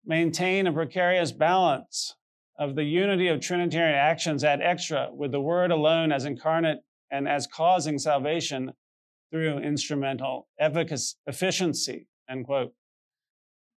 maintain 0.05 0.67
a 0.67 0.73
precarious 0.73 1.33
balance 1.33 2.15
of 2.59 2.77
the 2.77 2.85
unity 2.85 3.29
of 3.29 3.41
Trinitarian 3.41 3.97
actions 3.97 4.45
ad 4.45 4.61
extra 4.63 5.09
with 5.13 5.33
the 5.33 5.41
Word 5.41 5.71
alone 5.71 6.13
as 6.13 6.25
incarnate 6.25 6.79
and 7.11 7.29
as 7.29 7.47
causing 7.47 7.99
salvation 7.99 8.73
through 9.31 9.59
instrumental 9.59 10.47
efficacy, 10.59 11.17
efficiency, 11.27 12.07
end 12.29 12.47
quote. 12.47 12.73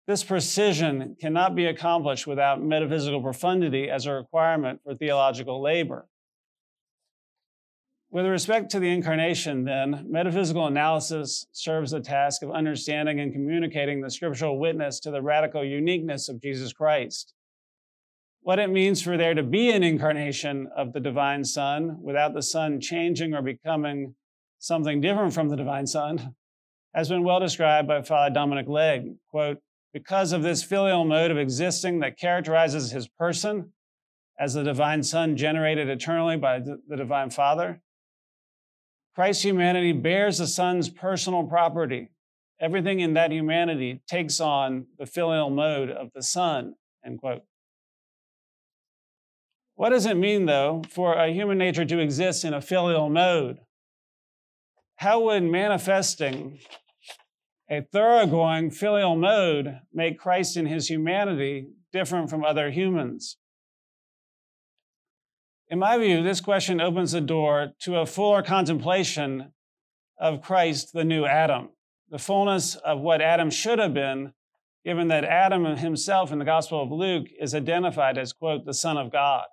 This 0.06 0.22
precision 0.22 1.16
cannot 1.20 1.56
be 1.56 1.66
accomplished 1.66 2.26
without 2.26 2.62
metaphysical 2.62 3.20
profundity 3.20 3.90
as 3.90 4.06
a 4.06 4.12
requirement 4.12 4.80
for 4.84 4.94
theological 4.94 5.60
labor. 5.60 6.06
With 8.16 8.24
respect 8.24 8.70
to 8.70 8.80
the 8.80 8.88
incarnation, 8.88 9.64
then, 9.64 10.06
metaphysical 10.08 10.68
analysis 10.68 11.46
serves 11.52 11.90
the 11.90 12.00
task 12.00 12.42
of 12.42 12.50
understanding 12.50 13.20
and 13.20 13.30
communicating 13.30 14.00
the 14.00 14.10
scriptural 14.10 14.58
witness 14.58 15.00
to 15.00 15.10
the 15.10 15.20
radical 15.20 15.62
uniqueness 15.62 16.30
of 16.30 16.40
Jesus 16.40 16.72
Christ. 16.72 17.34
What 18.40 18.58
it 18.58 18.70
means 18.70 19.02
for 19.02 19.18
there 19.18 19.34
to 19.34 19.42
be 19.42 19.68
an 19.68 19.82
incarnation 19.82 20.66
of 20.74 20.94
the 20.94 21.00
divine 21.00 21.44
Son 21.44 21.98
without 22.00 22.32
the 22.32 22.40
Son 22.40 22.80
changing 22.80 23.34
or 23.34 23.42
becoming 23.42 24.14
something 24.60 25.02
different 25.02 25.34
from 25.34 25.50
the 25.50 25.56
divine 25.56 25.86
Son 25.86 26.34
has 26.94 27.10
been 27.10 27.22
well 27.22 27.40
described 27.40 27.86
by 27.86 28.00
Father 28.00 28.32
Dominic 28.32 28.66
Legge. 28.66 29.10
Quote, 29.28 29.58
because 29.92 30.32
of 30.32 30.42
this 30.42 30.62
filial 30.62 31.04
mode 31.04 31.30
of 31.30 31.36
existing 31.36 32.00
that 32.00 32.18
characterizes 32.18 32.92
his 32.92 33.08
person 33.08 33.74
as 34.40 34.54
the 34.54 34.64
divine 34.64 35.02
Son 35.02 35.36
generated 35.36 35.90
eternally 35.90 36.38
by 36.38 36.60
the 36.60 36.96
divine 36.96 37.28
Father, 37.28 37.82
Christ's 39.16 39.44
humanity 39.44 39.92
bears 39.92 40.36
the 40.36 40.46
Son's 40.46 40.90
personal 40.90 41.42
property. 41.42 42.10
Everything 42.60 43.00
in 43.00 43.14
that 43.14 43.32
humanity 43.32 44.02
takes 44.06 44.40
on 44.40 44.88
the 44.98 45.06
filial 45.06 45.48
mode 45.48 45.88
of 45.90 46.10
the 46.14 46.22
Son, 46.22 46.74
end 47.02 47.20
quote. 47.20 47.40
What 49.74 49.88
does 49.88 50.04
it 50.04 50.18
mean, 50.18 50.44
though, 50.44 50.82
for 50.90 51.14
a 51.14 51.32
human 51.32 51.56
nature 51.56 51.86
to 51.86 51.98
exist 51.98 52.44
in 52.44 52.52
a 52.52 52.60
filial 52.60 53.08
mode? 53.08 53.60
How 54.96 55.20
would 55.20 55.44
manifesting 55.44 56.58
a 57.70 57.80
thoroughgoing 57.90 58.70
filial 58.70 59.16
mode 59.16 59.80
make 59.94 60.18
Christ 60.18 60.58
in 60.58 60.66
his 60.66 60.90
humanity 60.90 61.68
different 61.90 62.28
from 62.28 62.44
other 62.44 62.70
humans? 62.70 63.38
In 65.68 65.80
my 65.80 65.98
view, 65.98 66.22
this 66.22 66.40
question 66.40 66.80
opens 66.80 67.12
the 67.12 67.20
door 67.20 67.72
to 67.80 67.96
a 67.96 68.06
fuller 68.06 68.42
contemplation 68.42 69.52
of 70.18 70.40
Christ, 70.40 70.92
the 70.92 71.04
new 71.04 71.24
Adam, 71.26 71.70
the 72.08 72.18
fullness 72.18 72.76
of 72.76 73.00
what 73.00 73.20
Adam 73.20 73.50
should 73.50 73.80
have 73.80 73.92
been, 73.92 74.32
given 74.84 75.08
that 75.08 75.24
Adam 75.24 75.64
himself 75.76 76.30
in 76.30 76.38
the 76.38 76.44
Gospel 76.44 76.82
of 76.82 76.92
Luke 76.92 77.26
is 77.40 77.52
identified 77.52 78.16
as, 78.16 78.32
quote, 78.32 78.64
the 78.64 78.72
Son 78.72 78.96
of 78.96 79.10
God. 79.10 79.44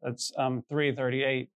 That's 0.00 0.32
um, 0.38 0.64
338. 0.70 1.50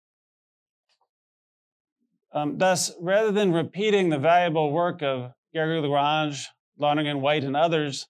Um, 2.32 2.58
thus, 2.58 2.92
rather 3.00 3.30
than 3.30 3.52
repeating 3.52 4.08
the 4.08 4.18
valuable 4.18 4.72
work 4.72 5.02
of 5.02 5.32
Garrigou-Lagrange, 5.54 6.48
Lonergan 6.76 7.20
White, 7.20 7.44
and 7.44 7.56
others, 7.56 8.08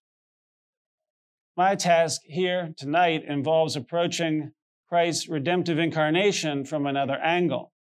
my 1.57 1.75
task 1.75 2.23
here 2.25 2.73
tonight 2.77 3.25
involves 3.29 3.77
approaching 3.77 4.53
Christ's 4.89 5.29
redemptive 5.29 5.79
incarnation 5.79 6.65
from 6.65 6.87
another 6.87 7.17
angle. 7.17 7.73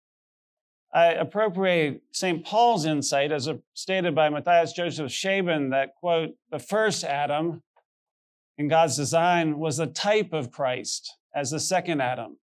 I 0.92 1.12
appropriate 1.12 2.02
St. 2.12 2.44
Paul's 2.44 2.86
insight 2.86 3.30
as 3.30 3.48
stated 3.74 4.14
by 4.14 4.30
Matthias 4.30 4.72
Joseph 4.72 5.10
Scheeben 5.10 5.70
that, 5.70 5.94
quote, 6.00 6.30
the 6.50 6.58
first 6.58 7.04
Adam 7.04 7.62
in 8.56 8.68
God's 8.68 8.96
design 8.96 9.58
was 9.58 9.76
the 9.76 9.86
type 9.86 10.32
of 10.32 10.50
Christ 10.50 11.16
as 11.34 11.50
the 11.50 11.60
second 11.60 12.00
Adam, 12.00 12.38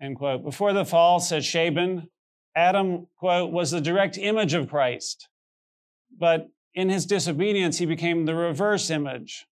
end 0.00 0.16
quote. 0.16 0.44
Before 0.44 0.72
the 0.72 0.84
fall, 0.84 1.20
says 1.20 1.44
Scheeben, 1.44 2.08
Adam, 2.54 3.06
quote, 3.16 3.52
was 3.52 3.70
the 3.70 3.80
direct 3.80 4.18
image 4.18 4.52
of 4.52 4.68
Christ. 4.68 5.28
But 6.16 6.48
in 6.74 6.90
his 6.90 7.06
disobedience, 7.06 7.78
he 7.78 7.86
became 7.86 8.26
the 8.26 8.34
reverse 8.34 8.90
image. 8.90 9.46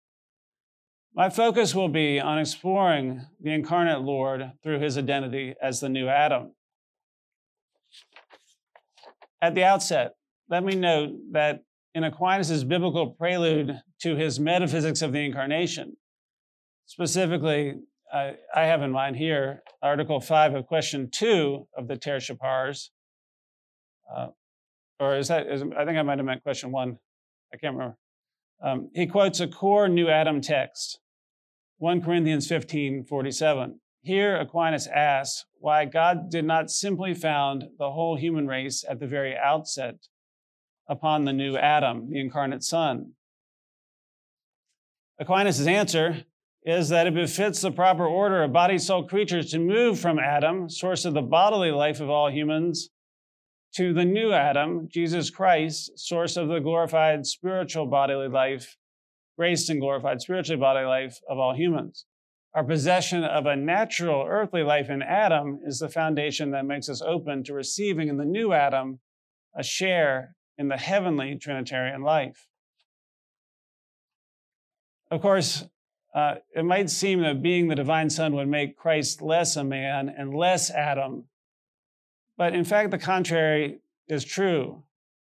My 1.15 1.29
focus 1.29 1.73
will 1.73 1.89
be 1.89 2.19
on 2.19 2.37
exploring 2.37 3.25
the 3.41 3.51
incarnate 3.51 4.01
Lord 4.01 4.51
through 4.61 4.79
his 4.79 4.97
identity 4.97 5.55
as 5.61 5.79
the 5.79 5.89
new 5.89 6.07
Adam. 6.07 6.53
At 9.41 9.55
the 9.55 9.63
outset, 9.63 10.13
let 10.49 10.63
me 10.63 10.75
note 10.75 11.11
that 11.31 11.63
in 11.93 12.03
Aquinas' 12.03 12.63
biblical 12.63 13.11
prelude 13.11 13.81
to 14.01 14.15
his 14.15 14.39
metaphysics 14.39 15.01
of 15.01 15.11
the 15.11 15.25
incarnation, 15.25 15.97
specifically, 16.85 17.75
I, 18.13 18.35
have 18.53 18.81
in 18.81 18.91
mind 18.91 19.17
here 19.17 19.63
Article 19.81 20.21
5 20.21 20.55
of 20.55 20.67
Question 20.67 21.09
2 21.11 21.67
of 21.77 21.87
the 21.87 21.95
Tertia 21.95 22.37
Pars, 22.37 22.91
uh, 24.15 24.27
or 24.99 25.17
is 25.17 25.27
that, 25.27 25.47
is, 25.47 25.61
I 25.61 25.85
think 25.85 25.97
I 25.97 26.01
might 26.03 26.17
have 26.17 26.25
meant 26.25 26.43
question 26.43 26.71
one. 26.71 26.97
I 27.53 27.57
can't 27.57 27.73
remember. 27.73 27.97
Um, 28.61 28.89
he 28.93 29.05
quotes 29.05 29.39
a 29.39 29.47
core 29.47 29.87
New 29.87 30.09
Adam 30.09 30.41
text, 30.41 30.99
1 31.77 32.01
Corinthians 32.01 32.47
15 32.47 33.03
47. 33.03 33.79
Here, 34.01 34.37
Aquinas 34.37 34.87
asks 34.87 35.45
why 35.59 35.85
God 35.85 36.29
did 36.29 36.45
not 36.45 36.71
simply 36.71 37.13
found 37.13 37.65
the 37.77 37.91
whole 37.91 38.15
human 38.15 38.47
race 38.47 38.85
at 38.87 38.99
the 38.99 39.07
very 39.07 39.35
outset 39.35 40.07
upon 40.87 41.25
the 41.25 41.33
new 41.33 41.57
Adam, 41.57 42.09
the 42.09 42.19
incarnate 42.19 42.63
Son. 42.63 43.13
Aquinas' 45.19 45.67
answer 45.67 46.23
is 46.63 46.89
that 46.89 47.07
it 47.07 47.13
befits 47.13 47.61
the 47.61 47.71
proper 47.71 48.05
order 48.05 48.43
of 48.43 48.53
body 48.53 48.77
soul 48.77 49.03
creatures 49.03 49.51
to 49.51 49.59
move 49.59 49.99
from 49.99 50.19
Adam, 50.19 50.69
source 50.69 51.05
of 51.05 51.13
the 51.13 51.21
bodily 51.21 51.71
life 51.71 51.99
of 51.99 52.09
all 52.09 52.29
humans, 52.29 52.89
to 53.77 53.93
the 53.93 54.05
new 54.05 54.33
Adam, 54.33 54.89
Jesus 54.91 55.29
Christ, 55.29 55.91
source 55.99 56.35
of 56.35 56.47
the 56.47 56.57
glorified 56.57 57.27
spiritual 57.27 57.85
bodily 57.85 58.27
life, 58.27 58.75
graced 59.37 59.69
and 59.69 59.79
glorified 59.79 60.19
spiritual 60.19 60.57
bodily 60.57 60.87
life 60.87 61.19
of 61.29 61.37
all 61.37 61.53
humans. 61.53 62.07
Our 62.55 62.63
possession 62.63 63.23
of 63.23 63.45
a 63.45 63.55
natural 63.55 64.25
earthly 64.27 64.63
life 64.63 64.89
in 64.89 65.03
Adam 65.03 65.59
is 65.63 65.77
the 65.77 65.89
foundation 65.89 66.49
that 66.51 66.65
makes 66.65 66.89
us 66.89 67.03
open 67.03 67.43
to 67.43 67.53
receiving 67.53 68.07
in 68.07 68.17
the 68.17 68.25
new 68.25 68.51
Adam 68.51 68.99
a 69.55 69.61
share 69.61 70.35
in 70.57 70.69
the 70.69 70.77
heavenly 70.77 71.37
Trinitarian 71.39 72.01
life. 72.01 72.47
Of 75.11 75.21
course, 75.21 75.65
uh, 76.15 76.35
it 76.55 76.65
might 76.65 76.89
seem 76.89 77.21
that 77.21 77.43
being 77.43 77.67
the 77.67 77.75
divine 77.75 78.09
Son 78.09 78.33
would 78.33 78.47
make 78.47 78.75
Christ 78.75 79.21
less 79.21 79.55
a 79.55 79.63
man 79.63 80.09
and 80.09 80.33
less 80.33 80.71
Adam 80.71 81.25
but 82.37 82.53
in 82.53 82.63
fact, 82.63 82.91
the 82.91 82.97
contrary 82.97 83.79
is 84.07 84.23
true. 84.23 84.83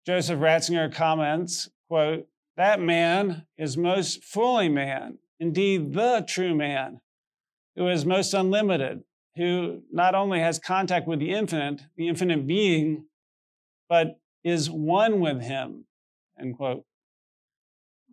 Joseph 0.06 0.38
Ratzinger 0.38 0.92
comments, 0.92 1.68
quote, 1.88 2.26
that 2.56 2.80
man 2.80 3.46
is 3.58 3.76
most 3.76 4.24
fully 4.24 4.68
man, 4.68 5.18
indeed 5.38 5.92
the 5.92 6.24
true 6.26 6.54
man, 6.54 7.00
who 7.76 7.88
is 7.88 8.06
most 8.06 8.32
unlimited, 8.34 9.02
who 9.36 9.82
not 9.92 10.14
only 10.14 10.40
has 10.40 10.58
contact 10.58 11.06
with 11.06 11.18
the 11.18 11.32
infinite, 11.32 11.82
the 11.96 12.08
infinite 12.08 12.46
being, 12.46 13.04
but 13.88 14.18
is 14.42 14.70
one 14.70 15.20
with 15.20 15.42
him, 15.42 15.84
end 16.40 16.56
quote. 16.56 16.84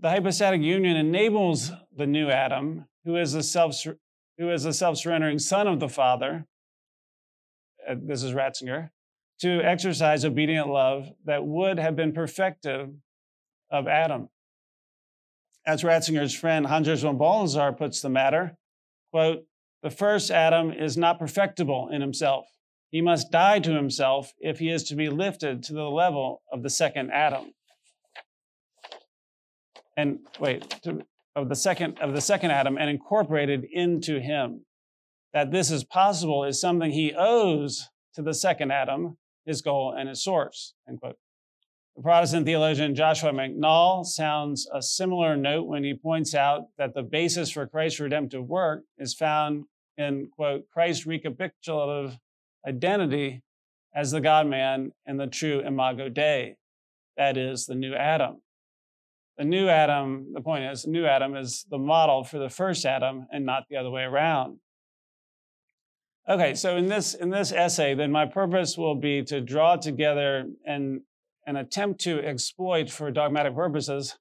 The 0.01 0.09
hypostatic 0.09 0.61
union 0.61 0.97
enables 0.97 1.71
the 1.95 2.07
new 2.07 2.29
Adam, 2.29 2.85
who 3.05 3.15
is 3.15 3.31
the 3.31 3.43
self, 3.43 3.81
who 4.37 4.49
is 4.49 4.77
self-surrendering 4.77 5.39
son 5.39 5.67
of 5.67 5.79
the 5.79 5.87
Father, 5.87 6.45
uh, 7.89 7.95
this 8.01 8.23
is 8.23 8.33
Ratzinger, 8.33 8.89
to 9.41 9.61
exercise 9.61 10.25
obedient 10.25 10.69
love 10.69 11.09
that 11.25 11.45
would 11.45 11.79
have 11.79 11.95
been 11.95 12.13
perfective 12.13 12.93
of 13.71 13.87
Adam. 13.87 14.29
As 15.65 15.83
Ratzinger's 15.83 16.35
friend 16.35 16.65
Hans 16.67 17.01
von 17.01 17.17
Balthasar 17.17 17.71
puts 17.71 18.01
the 18.01 18.09
matter, 18.09 18.57
quote, 19.11 19.45
the 19.81 19.89
first 19.89 20.31
Adam 20.31 20.71
is 20.71 20.97
not 20.97 21.19
perfectible 21.19 21.89
in 21.91 22.01
himself. 22.01 22.45
He 22.89 23.01
must 23.01 23.31
die 23.31 23.59
to 23.59 23.73
himself 23.73 24.33
if 24.39 24.59
he 24.59 24.69
is 24.69 24.83
to 24.83 24.95
be 24.95 25.09
lifted 25.09 25.63
to 25.63 25.73
the 25.73 25.89
level 25.89 26.41
of 26.51 26.63
the 26.63 26.69
second 26.69 27.11
Adam. 27.11 27.53
and 29.97 30.19
wait, 30.39 30.69
to, 30.83 31.05
of 31.35 31.49
the 31.49 31.55
second 31.55 31.99
of 31.99 32.13
the 32.13 32.21
second 32.21 32.51
Adam 32.51 32.77
and 32.77 32.89
incorporated 32.89 33.65
into 33.71 34.19
him. 34.19 34.65
That 35.33 35.51
this 35.51 35.71
is 35.71 35.83
possible 35.83 36.43
is 36.43 36.61
something 36.61 36.91
he 36.91 37.13
owes 37.17 37.89
to 38.15 38.21
the 38.21 38.33
second 38.33 38.71
Adam, 38.71 39.17
his 39.45 39.61
goal 39.61 39.93
and 39.97 40.07
his 40.09 40.23
source. 40.23 40.73
End 40.87 40.99
quote. 40.99 41.17
The 41.95 42.01
Protestant 42.01 42.45
theologian 42.47 42.95
Joshua 42.95 43.31
McNall 43.31 44.03
sounds 44.05 44.67
a 44.73 44.81
similar 44.81 45.37
note 45.37 45.67
when 45.67 45.83
he 45.83 45.93
points 45.93 46.33
out 46.33 46.63
that 46.77 46.95
the 46.95 47.03
basis 47.03 47.51
for 47.51 47.67
Christ's 47.67 47.99
redemptive 47.99 48.47
work 48.47 48.83
is 48.97 49.13
found 49.13 49.65
in, 49.97 50.29
quote, 50.35 50.67
Christ's 50.71 51.05
recapitulative 51.05 52.17
identity 52.67 53.43
as 53.93 54.09
the 54.09 54.21
God 54.21 54.47
man 54.47 54.91
and 55.05 55.19
the 55.19 55.27
true 55.27 55.61
imago 55.61 56.09
Dei, 56.09 56.55
that 57.15 57.37
is, 57.37 57.67
the 57.67 57.75
new 57.75 57.93
Adam. 57.93 58.41
The 59.37 59.45
new 59.45 59.67
Adam, 59.67 60.31
the 60.33 60.41
point 60.41 60.63
is, 60.63 60.83
the 60.83 60.91
new 60.91 61.05
Adam 61.05 61.35
is 61.35 61.65
the 61.69 61.77
model 61.77 62.23
for 62.23 62.39
the 62.39 62.49
first 62.49 62.85
Adam 62.85 63.27
and 63.31 63.45
not 63.45 63.65
the 63.69 63.77
other 63.77 63.91
way 63.91 64.03
around. 64.03 64.57
Okay, 66.29 66.55
so 66.55 66.77
in 66.77 66.87
this, 66.87 67.13
in 67.13 67.29
this 67.29 67.51
essay, 67.51 67.95
then 67.95 68.11
my 68.11 68.25
purpose 68.25 68.77
will 68.77 68.95
be 68.95 69.23
to 69.23 69.41
draw 69.41 69.75
together 69.75 70.45
and, 70.65 71.01
and 71.45 71.57
attempt 71.57 71.99
to 72.01 72.23
exploit 72.23 72.89
for 72.89 73.11
dogmatic 73.11 73.53
purposes 73.53 74.17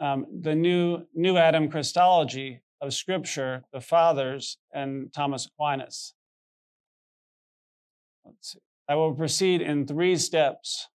um, 0.00 0.26
the 0.42 0.54
new, 0.54 1.06
new 1.14 1.36
Adam 1.36 1.70
Christology 1.70 2.60
of 2.80 2.92
Scripture, 2.92 3.62
the 3.72 3.80
Fathers, 3.80 4.58
and 4.74 5.12
Thomas 5.14 5.46
Aquinas. 5.46 6.14
Let's 8.24 8.52
see. 8.52 8.58
I 8.88 8.96
will 8.96 9.14
proceed 9.14 9.62
in 9.62 9.86
three 9.86 10.16
steps. 10.16 10.88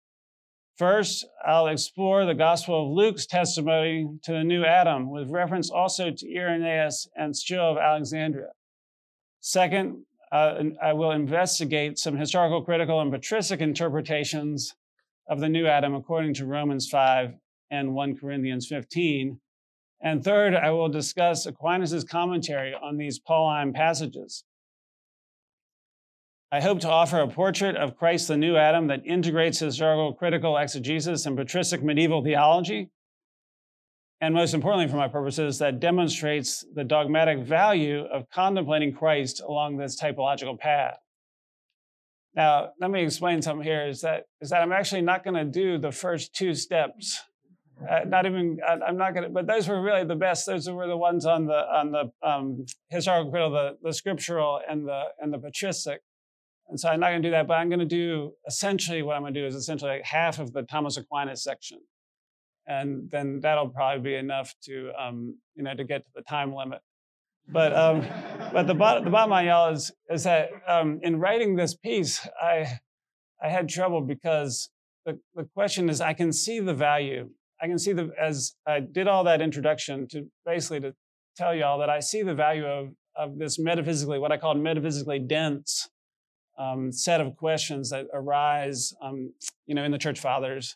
First, 0.78 1.26
I'll 1.44 1.68
explore 1.68 2.26
the 2.26 2.36
Gospel 2.36 2.86
of 2.86 2.92
Luke's 2.92 3.26
testimony 3.26 4.08
to 4.24 4.34
the 4.34 4.44
new 4.44 4.64
Adam 4.64 5.10
with 5.10 5.32
reference 5.32 5.72
also 5.72 6.12
to 6.12 6.36
Irenaeus 6.36 7.08
and 7.16 7.36
Cyril 7.36 7.72
of 7.72 7.78
Alexandria. 7.78 8.50
Second, 9.48 10.04
uh, 10.30 10.62
I 10.84 10.92
will 10.92 11.12
investigate 11.12 11.98
some 11.98 12.18
historical, 12.18 12.62
critical, 12.62 13.00
and 13.00 13.10
patristic 13.10 13.62
interpretations 13.62 14.76
of 15.30 15.40
the 15.40 15.48
new 15.48 15.66
Adam 15.66 15.96
according 15.96 16.34
to 16.34 16.46
Romans 16.46 16.90
5 16.90 17.34
and 17.72 17.94
1 17.94 18.18
Corinthians 18.18 18.68
15. 18.68 19.40
And 20.02 20.22
third, 20.22 20.54
I 20.54 20.72
will 20.72 20.90
discuss 20.90 21.46
Aquinas' 21.46 22.04
commentary 22.04 22.74
on 22.74 22.98
these 22.98 23.20
Pauline 23.20 23.72
passages. 23.72 24.44
I 26.52 26.60
hope 26.60 26.82
to 26.82 26.90
offer 26.90 27.22
a 27.22 27.28
portrait 27.30 27.78
of 27.78 27.96
Christ 27.96 28.28
the 28.28 28.36
new 28.36 28.58
Adam 28.58 28.88
that 28.88 29.06
integrates 29.06 29.60
historical 29.60 30.14
critical 30.14 30.58
exegesis 30.58 31.26
and 31.26 31.38
patristic 31.38 31.82
medieval 31.82 32.22
theology. 32.22 32.90
And 34.20 34.34
most 34.34 34.54
importantly, 34.54 34.88
for 34.88 34.98
my 34.98 35.08
purposes, 35.08 35.60
that 35.60 35.80
demonstrates 35.80 36.66
the 36.74 36.84
dogmatic 36.84 37.40
value 37.40 38.06
of 38.06 38.28
contemplating 38.32 38.94
Christ 38.94 39.42
along 39.42 39.78
this 39.78 40.00
typological 40.00 40.58
path. 40.58 40.98
Now, 42.36 42.70
let 42.80 42.92
me 42.92 43.04
explain 43.04 43.42
something 43.42 43.64
here 43.64 43.88
is 43.88 44.02
that, 44.02 44.24
is 44.42 44.50
that 44.50 44.62
I'm 44.62 44.72
actually 44.72 45.02
not 45.02 45.24
going 45.24 45.36
to 45.36 45.46
do 45.46 45.78
the 45.78 45.92
first 45.92 46.34
two 46.34 46.54
steps. 46.56 47.20
Uh, 47.88 48.02
not 48.08 48.26
even, 48.26 48.58
I'm 48.68 48.98
not 48.98 49.14
going 49.14 49.26
to, 49.26 49.30
but 49.30 49.46
those 49.46 49.68
were 49.68 49.82
really 49.82 50.04
the 50.04 50.16
best. 50.16 50.48
Those 50.48 50.68
were 50.68 50.88
the 50.88 50.98
ones 50.98 51.28
on 51.28 51.46
the, 51.46 51.54
on 51.54 51.92
the 51.92 52.28
um, 52.28 52.66
historical 52.90 53.32
critical, 53.32 53.52
the, 53.52 53.78
the 53.84 53.94
scriptural 53.94 54.62
and 54.68 54.88
the, 54.88 55.04
and 55.20 55.32
the 55.32 55.38
patristic. 55.38 56.02
And 56.70 56.80
so 56.80 56.90
I'm 56.90 57.00
not 57.00 57.10
going 57.10 57.22
to 57.22 57.28
do 57.28 57.32
that, 57.32 57.48
but 57.48 57.54
I'm 57.54 57.70
going 57.70 57.80
to 57.80 57.86
do 57.86 58.34
essentially 58.48 59.04
what 59.04 59.16
I'm 59.16 59.22
going 59.22 59.34
to 59.34 59.40
do 59.40 59.46
is 59.46 59.56
essentially 59.56 59.92
like 59.92 60.06
half 60.06 60.40
of 60.40 60.54
the 60.54 60.64
Thomas 60.64 60.98
Aquinas 60.98 61.44
section. 61.44 61.80
And 62.68 63.10
then 63.10 63.40
that'll 63.40 63.70
probably 63.70 64.02
be 64.02 64.16
enough 64.16 64.54
to, 64.66 64.92
um, 65.00 65.38
you 65.56 65.64
know, 65.64 65.74
to 65.74 65.84
get 65.84 66.04
to 66.04 66.12
the 66.16 66.22
time 66.22 66.54
limit. 66.54 66.82
But, 67.50 67.74
um, 67.74 68.06
but 68.52 68.68
the, 68.68 68.74
bottom, 68.74 69.06
the 69.06 69.10
bottom 69.10 69.30
line, 69.30 69.46
y'all, 69.46 69.72
is, 69.72 69.92
is 70.10 70.26
that 70.26 70.50
um, 70.68 71.00
in 71.02 71.18
writing 71.18 71.56
this 71.56 71.76
piece, 71.76 72.28
I, 72.42 72.80
I 73.42 73.48
had 73.48 73.70
trouble 73.70 74.02
because 74.02 74.70
the, 75.06 75.18
the 75.34 75.46
question 75.54 75.90
is 75.90 76.02
I 76.02 76.12
can 76.14 76.34
see 76.34 76.60
the 76.60 76.74
value. 76.74 77.30
I 77.62 77.68
can 77.68 77.80
see 77.80 77.94
the, 77.94 78.12
as 78.20 78.54
I 78.68 78.82
did 78.82 79.08
all 79.08 79.24
that 79.24 79.42
introduction 79.42 80.08
to 80.10 80.28
basically 80.46 80.82
to 80.82 80.94
tell 81.38 81.56
y'all 81.56 81.80
that 81.80 81.90
I 81.90 82.02
see 82.02 82.22
the 82.22 82.36
value 82.36 82.66
of, 82.66 82.90
of 83.16 83.40
this 83.40 83.58
metaphysically, 83.58 84.20
what 84.20 84.34
I 84.34 84.38
call 84.38 84.54
metaphysically 84.56 85.20
dense 85.20 85.88
um, 86.60 86.92
set 86.92 87.22
of 87.22 87.38
questions 87.38 87.92
that 87.92 88.08
arise, 88.14 88.94
um, 89.02 89.32
you 89.68 89.74
know, 89.74 89.86
in 89.86 89.92
the 89.92 89.98
church 89.98 90.20
fathers 90.20 90.76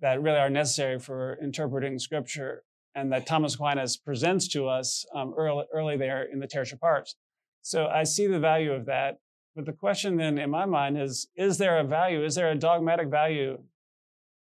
that 0.00 0.22
really 0.22 0.38
are 0.38 0.50
necessary 0.50 0.98
for 0.98 1.38
interpreting 1.42 1.98
scripture 1.98 2.62
and 2.94 3.12
that 3.12 3.26
Thomas 3.26 3.54
Aquinas 3.54 3.96
presents 3.96 4.48
to 4.48 4.68
us 4.68 5.04
um, 5.14 5.34
early, 5.36 5.64
early 5.72 5.96
there 5.96 6.22
in 6.22 6.38
the 6.38 6.46
Tertia 6.46 6.78
Pars. 6.78 7.16
So 7.62 7.86
I 7.86 8.04
see 8.04 8.26
the 8.26 8.38
value 8.38 8.72
of 8.72 8.86
that. 8.86 9.18
But 9.56 9.66
the 9.66 9.72
question 9.72 10.16
then 10.16 10.38
in 10.38 10.50
my 10.50 10.66
mind 10.66 11.00
is, 11.00 11.28
is 11.36 11.58
there 11.58 11.78
a 11.78 11.84
value? 11.84 12.24
Is 12.24 12.34
there 12.34 12.50
a 12.50 12.54
dogmatic 12.54 13.08
value, 13.08 13.58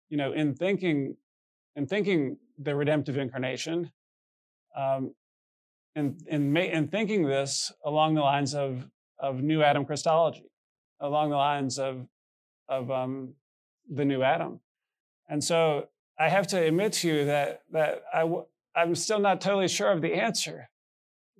you 0.09 0.17
know, 0.17 0.33
in 0.33 0.53
thinking, 0.53 1.15
in 1.75 1.87
thinking 1.87 2.37
the 2.57 2.75
redemptive 2.75 3.17
incarnation, 3.17 3.91
um, 4.75 5.13
in, 5.95 6.17
in, 6.27 6.55
in 6.55 6.87
thinking 6.87 7.25
this 7.25 7.71
along 7.83 8.15
the 8.15 8.21
lines 8.21 8.53
of 8.53 8.89
of 9.19 9.41
New 9.41 9.63
Adam 9.63 9.85
Christology, 9.85 10.45
along 10.99 11.29
the 11.29 11.37
lines 11.37 11.79
of, 11.79 12.07
of 12.69 12.91
um, 12.91 13.33
the 13.89 14.05
New 14.05 14.23
Adam. 14.23 14.59
And 15.27 15.43
so 15.43 15.89
I 16.19 16.29
have 16.29 16.47
to 16.47 16.61
admit 16.61 16.93
to 16.93 17.07
you 17.07 17.25
that, 17.25 17.63
that 17.71 18.03
I 18.13 18.19
w- 18.21 18.45
I'm 18.75 18.95
still 18.95 19.19
not 19.19 19.41
totally 19.41 19.67
sure 19.67 19.91
of 19.91 20.01
the 20.01 20.13
answer. 20.13 20.69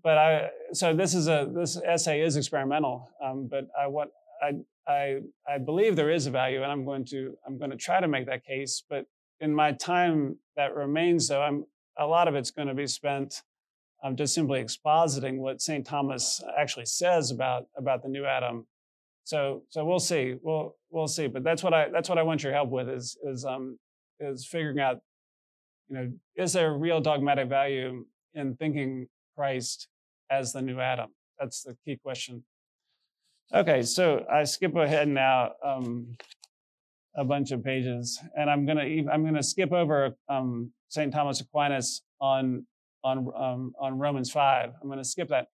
But 0.03 0.17
I, 0.17 0.49
so 0.73 0.93
this 0.93 1.13
is 1.13 1.27
a, 1.27 1.49
this 1.53 1.77
essay 1.83 2.21
is 2.21 2.35
experimental, 2.35 3.09
um, 3.23 3.47
but 3.49 3.67
I 3.79 3.87
want, 3.87 4.11
I, 4.41 4.53
I, 4.87 5.21
I 5.47 5.57
believe 5.57 5.95
there 5.95 6.11
is 6.11 6.27
a 6.27 6.31
value 6.31 6.63
and 6.63 6.71
I'm 6.71 6.85
going 6.85 7.05
to, 7.05 7.35
I'm 7.45 7.57
going 7.57 7.71
to 7.71 7.77
try 7.77 7.99
to 7.99 8.07
make 8.07 8.25
that 8.27 8.45
case. 8.45 8.83
But 8.89 9.05
in 9.39 9.53
my 9.53 9.71
time 9.71 10.37
that 10.55 10.75
remains 10.75 11.27
though, 11.27 11.41
I'm, 11.41 11.65
a 11.97 12.05
lot 12.05 12.27
of 12.27 12.35
it's 12.35 12.51
going 12.51 12.67
to 12.67 12.73
be 12.73 12.87
spent 12.87 13.41
I'm 14.03 14.15
just 14.15 14.33
simply 14.33 14.63
expositing 14.63 15.37
what 15.37 15.61
St. 15.61 15.85
Thomas 15.85 16.43
actually 16.57 16.85
says 16.85 17.31
about, 17.31 17.67
about 17.75 18.03
the 18.03 18.09
new 18.09 18.25
Adam. 18.25 18.67
So, 19.27 19.63
so 19.67 19.83
we'll 19.83 19.99
see. 19.99 20.35
We'll, 20.41 20.77
we'll 20.89 21.09
see. 21.09 21.27
But 21.27 21.43
that's 21.43 21.61
what 21.61 21.73
I, 21.73 21.89
that's 21.89 22.07
what 22.07 22.17
I 22.17 22.23
want 22.23 22.43
your 22.43 22.53
help 22.53 22.69
with 22.69 22.87
is, 22.87 23.17
is, 23.25 23.43
um, 23.43 23.77
is 24.21 24.47
figuring 24.47 24.79
out, 24.79 25.01
you 25.89 25.97
know, 25.97 26.11
is 26.37 26.53
there 26.53 26.71
real 26.71 27.01
dogmatic 27.01 27.49
value 27.49 28.05
in 28.35 28.55
thinking 28.55 29.07
Christ 29.35 29.89
as 30.31 30.53
the 30.53 30.61
new 30.61 30.79
Adam? 30.79 31.09
That's 31.37 31.63
the 31.63 31.75
key 31.83 31.99
question. 32.01 32.45
Okay, 33.53 33.81
so 33.81 34.25
I 34.31 34.45
skip 34.45 34.73
ahead 34.77 35.09
now 35.09 35.51
um, 35.61 36.15
a 37.17 37.25
bunch 37.25 37.51
of 37.51 37.65
pages, 37.65 38.21
and 38.37 38.49
I'm 38.49 38.65
gonna 38.65 38.83
I'm 39.11 39.23
gonna 39.25 39.43
skip 39.43 39.71
over 39.73 40.15
um, 40.29 40.71
St. 40.87 41.13
Thomas 41.13 41.41
Aquinas 41.41 42.01
on 42.19 42.65
on, 43.03 43.29
um, 43.37 43.73
on 43.79 43.97
Romans 43.97 44.31
5. 44.31 44.71
I'm 44.81 44.89
to 44.91 45.03
skip 45.03 45.29
that 45.29 45.47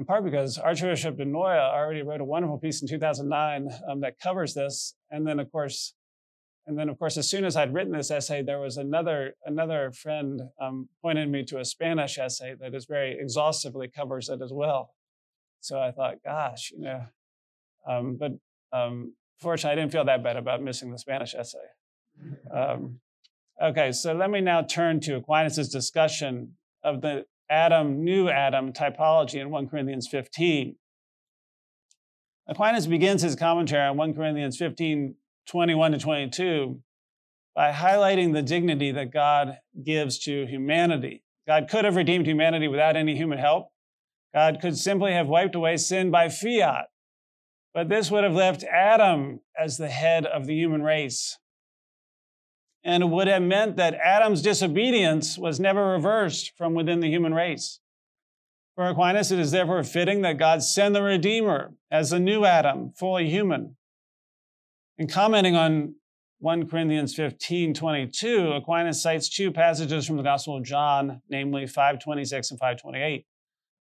in 0.00 0.06
part 0.06 0.24
because 0.24 0.56
Archbishop 0.56 1.18
Di 1.18 1.24
Noia 1.24 1.74
already 1.74 2.00
wrote 2.00 2.22
a 2.22 2.24
wonderful 2.24 2.56
piece 2.56 2.80
in 2.80 2.88
2009 2.88 3.68
um, 3.86 4.00
that 4.00 4.18
covers 4.18 4.54
this. 4.54 4.94
And 5.10 5.26
then, 5.26 5.38
of 5.38 5.52
course, 5.52 5.92
and 6.66 6.78
then, 6.78 6.88
of 6.88 6.98
course, 6.98 7.18
as 7.18 7.28
soon 7.28 7.44
as 7.44 7.54
I'd 7.54 7.74
written 7.74 7.92
this 7.92 8.10
essay, 8.10 8.42
there 8.42 8.60
was 8.60 8.78
another 8.78 9.34
another 9.44 9.92
friend 9.92 10.40
um, 10.58 10.88
pointed 11.02 11.28
me 11.28 11.44
to 11.44 11.58
a 11.58 11.64
Spanish 11.66 12.18
essay 12.18 12.54
that 12.60 12.74
is 12.74 12.86
very 12.86 13.18
exhaustively 13.20 13.88
covers 13.88 14.30
it 14.30 14.40
as 14.40 14.52
well. 14.52 14.94
So 15.60 15.78
I 15.78 15.90
thought, 15.90 16.22
gosh, 16.24 16.70
you 16.70 16.82
know, 16.82 17.04
um, 17.86 18.16
but 18.18 18.32
um, 18.72 19.12
fortunately, 19.38 19.72
I 19.72 19.82
didn't 19.82 19.92
feel 19.92 20.06
that 20.06 20.24
bad 20.24 20.36
about 20.36 20.62
missing 20.62 20.90
the 20.92 20.98
Spanish 20.98 21.34
essay. 21.34 21.58
Um, 22.50 23.00
okay, 23.62 23.92
so 23.92 24.14
let 24.14 24.30
me 24.30 24.40
now 24.40 24.62
turn 24.62 25.00
to 25.00 25.16
Aquinas' 25.16 25.68
discussion 25.68 26.56
of 26.82 27.02
the 27.02 27.26
Adam, 27.50 28.04
new 28.04 28.28
Adam 28.28 28.72
typology 28.72 29.40
in 29.40 29.50
1 29.50 29.68
Corinthians 29.68 30.06
15. 30.08 30.76
Aquinas 32.46 32.86
begins 32.86 33.22
his 33.22 33.34
commentary 33.34 33.86
on 33.88 33.96
1 33.96 34.14
Corinthians 34.14 34.56
15, 34.56 35.16
21 35.46 35.92
to 35.92 35.98
22 35.98 36.80
by 37.54 37.72
highlighting 37.72 38.32
the 38.32 38.42
dignity 38.42 38.92
that 38.92 39.12
God 39.12 39.58
gives 39.84 40.18
to 40.20 40.46
humanity. 40.46 41.24
God 41.46 41.68
could 41.68 41.84
have 41.84 41.96
redeemed 41.96 42.26
humanity 42.26 42.68
without 42.68 42.96
any 42.96 43.16
human 43.16 43.38
help. 43.38 43.72
God 44.32 44.60
could 44.60 44.78
simply 44.78 45.12
have 45.12 45.26
wiped 45.26 45.56
away 45.56 45.76
sin 45.76 46.12
by 46.12 46.28
fiat. 46.28 46.86
But 47.74 47.88
this 47.88 48.10
would 48.10 48.22
have 48.22 48.34
left 48.34 48.62
Adam 48.64 49.40
as 49.58 49.76
the 49.76 49.88
head 49.88 50.24
of 50.24 50.46
the 50.46 50.54
human 50.54 50.82
race 50.82 51.38
and 52.82 53.10
would 53.12 53.28
have 53.28 53.42
meant 53.42 53.76
that 53.76 53.94
Adam's 53.94 54.42
disobedience 54.42 55.36
was 55.36 55.60
never 55.60 55.88
reversed 55.88 56.52
from 56.56 56.74
within 56.74 57.00
the 57.00 57.10
human 57.10 57.34
race. 57.34 57.80
For 58.74 58.88
Aquinas, 58.88 59.30
it 59.30 59.38
is 59.38 59.50
therefore 59.50 59.82
fitting 59.82 60.22
that 60.22 60.38
God 60.38 60.62
send 60.62 60.94
the 60.94 61.02
Redeemer 61.02 61.74
as 61.90 62.10
the 62.10 62.20
new 62.20 62.44
Adam, 62.44 62.92
fully 62.96 63.28
human. 63.28 63.76
In 64.96 65.06
commenting 65.06 65.56
on 65.56 65.96
1 66.38 66.68
Corinthians 66.68 67.14
15 67.14 67.74
22, 67.74 68.52
Aquinas 68.52 69.02
cites 69.02 69.28
two 69.28 69.50
passages 69.50 70.06
from 70.06 70.16
the 70.16 70.22
Gospel 70.22 70.56
of 70.56 70.64
John, 70.64 71.20
namely 71.28 71.66
526 71.66 72.52
and 72.52 72.58
528. 72.58 73.26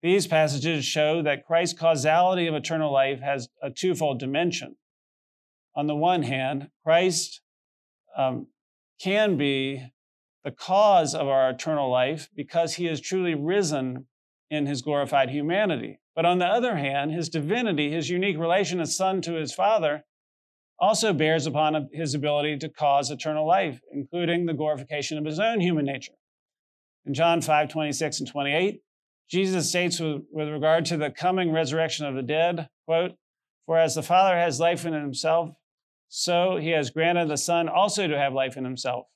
These 0.02 0.26
passages 0.26 0.84
show 0.84 1.20
that 1.22 1.44
Christ's 1.46 1.78
causality 1.78 2.46
of 2.46 2.54
eternal 2.54 2.92
life 2.92 3.20
has 3.20 3.48
a 3.62 3.70
twofold 3.70 4.18
dimension. 4.18 4.76
On 5.74 5.86
the 5.86 5.94
one 5.94 6.22
hand, 6.22 6.70
Christ 6.82 7.42
um, 8.16 8.46
can 9.00 9.36
be 9.36 9.92
the 10.44 10.50
cause 10.50 11.14
of 11.14 11.26
our 11.26 11.50
eternal 11.50 11.90
life 11.90 12.28
because 12.34 12.74
he 12.74 12.86
is 12.86 13.00
truly 13.00 13.34
risen 13.34 14.06
in 14.50 14.66
his 14.66 14.82
glorified 14.82 15.30
humanity. 15.30 15.98
But 16.14 16.24
on 16.24 16.38
the 16.38 16.46
other 16.46 16.76
hand, 16.76 17.12
his 17.12 17.28
divinity, 17.28 17.90
his 17.90 18.08
unique 18.08 18.38
relation 18.38 18.80
as 18.80 18.96
son 18.96 19.20
to 19.22 19.34
his 19.34 19.52
father, 19.52 20.04
also 20.78 21.12
bears 21.12 21.46
upon 21.46 21.88
his 21.92 22.14
ability 22.14 22.58
to 22.58 22.68
cause 22.68 23.10
eternal 23.10 23.46
life, 23.46 23.80
including 23.92 24.46
the 24.46 24.54
glorification 24.54 25.18
of 25.18 25.24
his 25.24 25.40
own 25.40 25.60
human 25.60 25.84
nature. 25.84 26.12
In 27.04 27.14
John 27.14 27.40
5 27.40 27.68
26 27.68 28.20
and 28.20 28.28
28, 28.28 28.80
Jesus 29.30 29.68
states 29.68 30.00
with, 30.00 30.22
with 30.30 30.48
regard 30.48 30.84
to 30.86 30.96
the 30.96 31.10
coming 31.10 31.52
resurrection 31.52 32.06
of 32.06 32.14
the 32.14 32.22
dead, 32.22 32.68
quote, 32.86 33.12
For 33.66 33.78
as 33.78 33.94
the 33.94 34.02
Father 34.02 34.36
has 34.36 34.60
life 34.60 34.84
in 34.84 34.92
himself, 34.92 35.50
so 36.18 36.56
he 36.56 36.70
has 36.70 36.88
granted 36.88 37.28
the 37.28 37.36
Son 37.36 37.68
also 37.68 38.08
to 38.08 38.18
have 38.18 38.32
life 38.32 38.56
in 38.56 38.64
himself. 38.64 39.06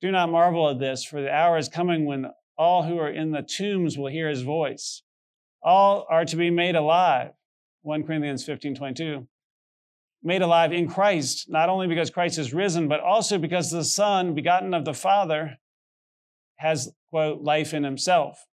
Do 0.00 0.12
not 0.12 0.30
marvel 0.30 0.70
at 0.70 0.78
this, 0.78 1.02
for 1.02 1.20
the 1.20 1.34
hour 1.34 1.58
is 1.58 1.68
coming 1.68 2.04
when 2.04 2.26
all 2.56 2.84
who 2.84 2.96
are 2.96 3.10
in 3.10 3.32
the 3.32 3.42
tombs 3.42 3.98
will 3.98 4.06
hear 4.06 4.28
his 4.28 4.42
voice. 4.42 5.02
All 5.64 6.06
are 6.08 6.24
to 6.24 6.36
be 6.36 6.48
made 6.48 6.76
alive. 6.76 7.32
1 7.82 8.04
Corinthians 8.04 8.44
15 8.44 8.76
22. 8.76 9.26
Made 10.22 10.40
alive 10.40 10.72
in 10.72 10.88
Christ, 10.88 11.46
not 11.50 11.68
only 11.68 11.88
because 11.88 12.08
Christ 12.08 12.38
is 12.38 12.54
risen, 12.54 12.86
but 12.86 13.00
also 13.00 13.36
because 13.36 13.72
the 13.72 13.82
Son, 13.82 14.36
begotten 14.36 14.74
of 14.74 14.84
the 14.84 14.94
Father, 14.94 15.58
has, 16.58 16.92
quote, 17.10 17.42
life 17.42 17.74
in 17.74 17.82
himself. 17.82 18.46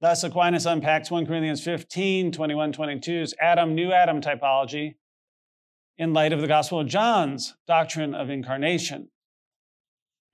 Thus, 0.00 0.24
Aquinas 0.24 0.64
unpacks 0.64 1.10
1 1.10 1.26
Corinthians 1.26 1.62
15, 1.62 2.32
21, 2.32 2.72
22's 2.72 3.34
Adam, 3.38 3.74
new 3.74 3.92
Adam 3.92 4.22
typology 4.22 4.94
in 5.98 6.12
light 6.12 6.32
of 6.32 6.40
the 6.40 6.46
Gospel 6.46 6.80
of 6.80 6.88
John's 6.88 7.54
doctrine 7.66 8.14
of 8.14 8.30
incarnation. 8.30 9.10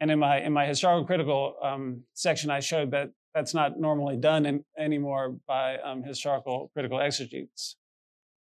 And 0.00 0.10
in 0.10 0.18
my, 0.18 0.40
in 0.40 0.52
my 0.52 0.66
historical 0.66 1.04
critical 1.04 1.56
um, 1.62 2.04
section, 2.14 2.50
I 2.50 2.60
showed 2.60 2.90
that 2.92 3.10
that's 3.34 3.54
not 3.54 3.78
normally 3.78 4.16
done 4.16 4.46
in, 4.46 4.64
anymore 4.78 5.36
by 5.46 5.78
um, 5.78 6.02
historical 6.02 6.70
critical 6.72 7.00
exegetes. 7.00 7.76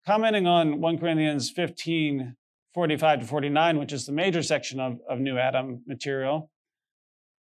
Commenting 0.05 0.47
on 0.47 0.79
1 0.79 0.97
Corinthians 0.97 1.49
15, 1.49 2.35
45 2.73 3.19
to 3.21 3.25
49, 3.25 3.79
which 3.79 3.91
is 3.91 4.05
the 4.05 4.11
major 4.11 4.41
section 4.41 4.79
of, 4.79 4.99
of 5.09 5.19
New 5.19 5.37
Adam 5.37 5.83
material, 5.87 6.49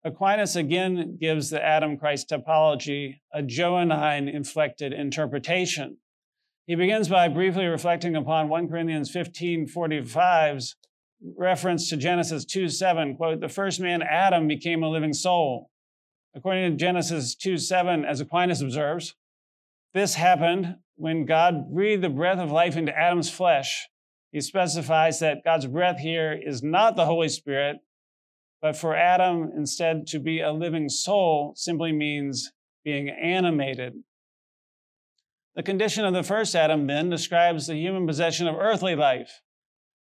Aquinas 0.02 0.56
again 0.56 1.18
gives 1.20 1.50
the 1.50 1.62
Adam 1.62 1.98
Christ 1.98 2.30
typology 2.30 3.20
a 3.34 3.42
Johannine 3.42 4.28
inflected 4.28 4.94
interpretation. 4.94 5.98
He 6.70 6.76
begins 6.76 7.08
by 7.08 7.26
briefly 7.26 7.66
reflecting 7.66 8.14
upon 8.14 8.48
1 8.48 8.68
Corinthians 8.68 9.10
15 9.10 9.66
45's 9.66 10.76
reference 11.36 11.90
to 11.90 11.96
Genesis 11.96 12.44
2 12.44 12.68
7, 12.68 13.16
quote, 13.16 13.40
the 13.40 13.48
first 13.48 13.80
man, 13.80 14.02
Adam, 14.02 14.46
became 14.46 14.84
a 14.84 14.88
living 14.88 15.12
soul. 15.12 15.68
According 16.32 16.70
to 16.70 16.76
Genesis 16.76 17.34
2 17.34 17.58
7, 17.58 18.04
as 18.04 18.20
Aquinas 18.20 18.62
observes, 18.62 19.16
this 19.94 20.14
happened 20.14 20.76
when 20.94 21.26
God 21.26 21.74
breathed 21.74 22.04
the 22.04 22.08
breath 22.08 22.38
of 22.38 22.52
life 22.52 22.76
into 22.76 22.96
Adam's 22.96 23.30
flesh. 23.30 23.88
He 24.30 24.40
specifies 24.40 25.18
that 25.18 25.42
God's 25.42 25.66
breath 25.66 25.98
here 25.98 26.40
is 26.40 26.62
not 26.62 26.94
the 26.94 27.06
Holy 27.06 27.30
Spirit, 27.30 27.78
but 28.62 28.76
for 28.76 28.94
Adam, 28.94 29.50
instead, 29.56 30.06
to 30.06 30.20
be 30.20 30.40
a 30.40 30.52
living 30.52 30.88
soul 30.88 31.52
simply 31.56 31.90
means 31.90 32.52
being 32.84 33.08
animated. 33.08 34.04
The 35.60 35.64
condition 35.64 36.06
of 36.06 36.14
the 36.14 36.22
first 36.22 36.56
Adam 36.56 36.86
then 36.86 37.10
describes 37.10 37.66
the 37.66 37.76
human 37.76 38.06
possession 38.06 38.48
of 38.48 38.56
earthly 38.56 38.96
life. 38.96 39.42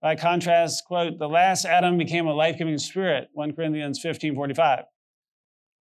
By 0.01 0.15
contrast, 0.15 0.85
quote, 0.85 1.19
the 1.19 1.27
last 1.27 1.65
Adam 1.65 1.97
became 1.97 2.25
a 2.25 2.33
life-giving 2.33 2.77
spirit, 2.77 3.27
1 3.33 3.51
Corinthians 3.51 3.99
15, 3.99 4.33
45. 4.33 4.85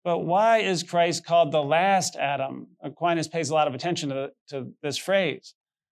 But 0.05 0.19
why 0.19 0.59
is 0.59 0.83
Christ 0.83 1.25
called 1.25 1.51
the 1.51 1.61
last 1.61 2.15
Adam? 2.15 2.67
Aquinas 2.81 3.27
pays 3.27 3.49
a 3.49 3.53
lot 3.53 3.67
of 3.67 3.75
attention 3.75 4.07
to, 4.07 4.29
to 4.51 4.71
this 4.81 4.97
phrase. 4.97 5.53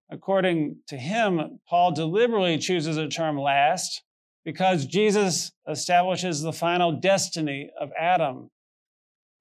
According 0.10 0.78
to 0.88 0.98
him, 0.98 1.60
Paul 1.70 1.92
deliberately 1.92 2.58
chooses 2.58 2.96
the 2.96 3.08
term 3.08 3.38
last 3.38 4.02
because 4.44 4.88
Jesus 4.88 5.52
establishes 5.70 6.42
the 6.42 6.54
final 6.54 6.94
destiny 6.94 7.70
of 7.80 7.92
Adam. 7.96 8.50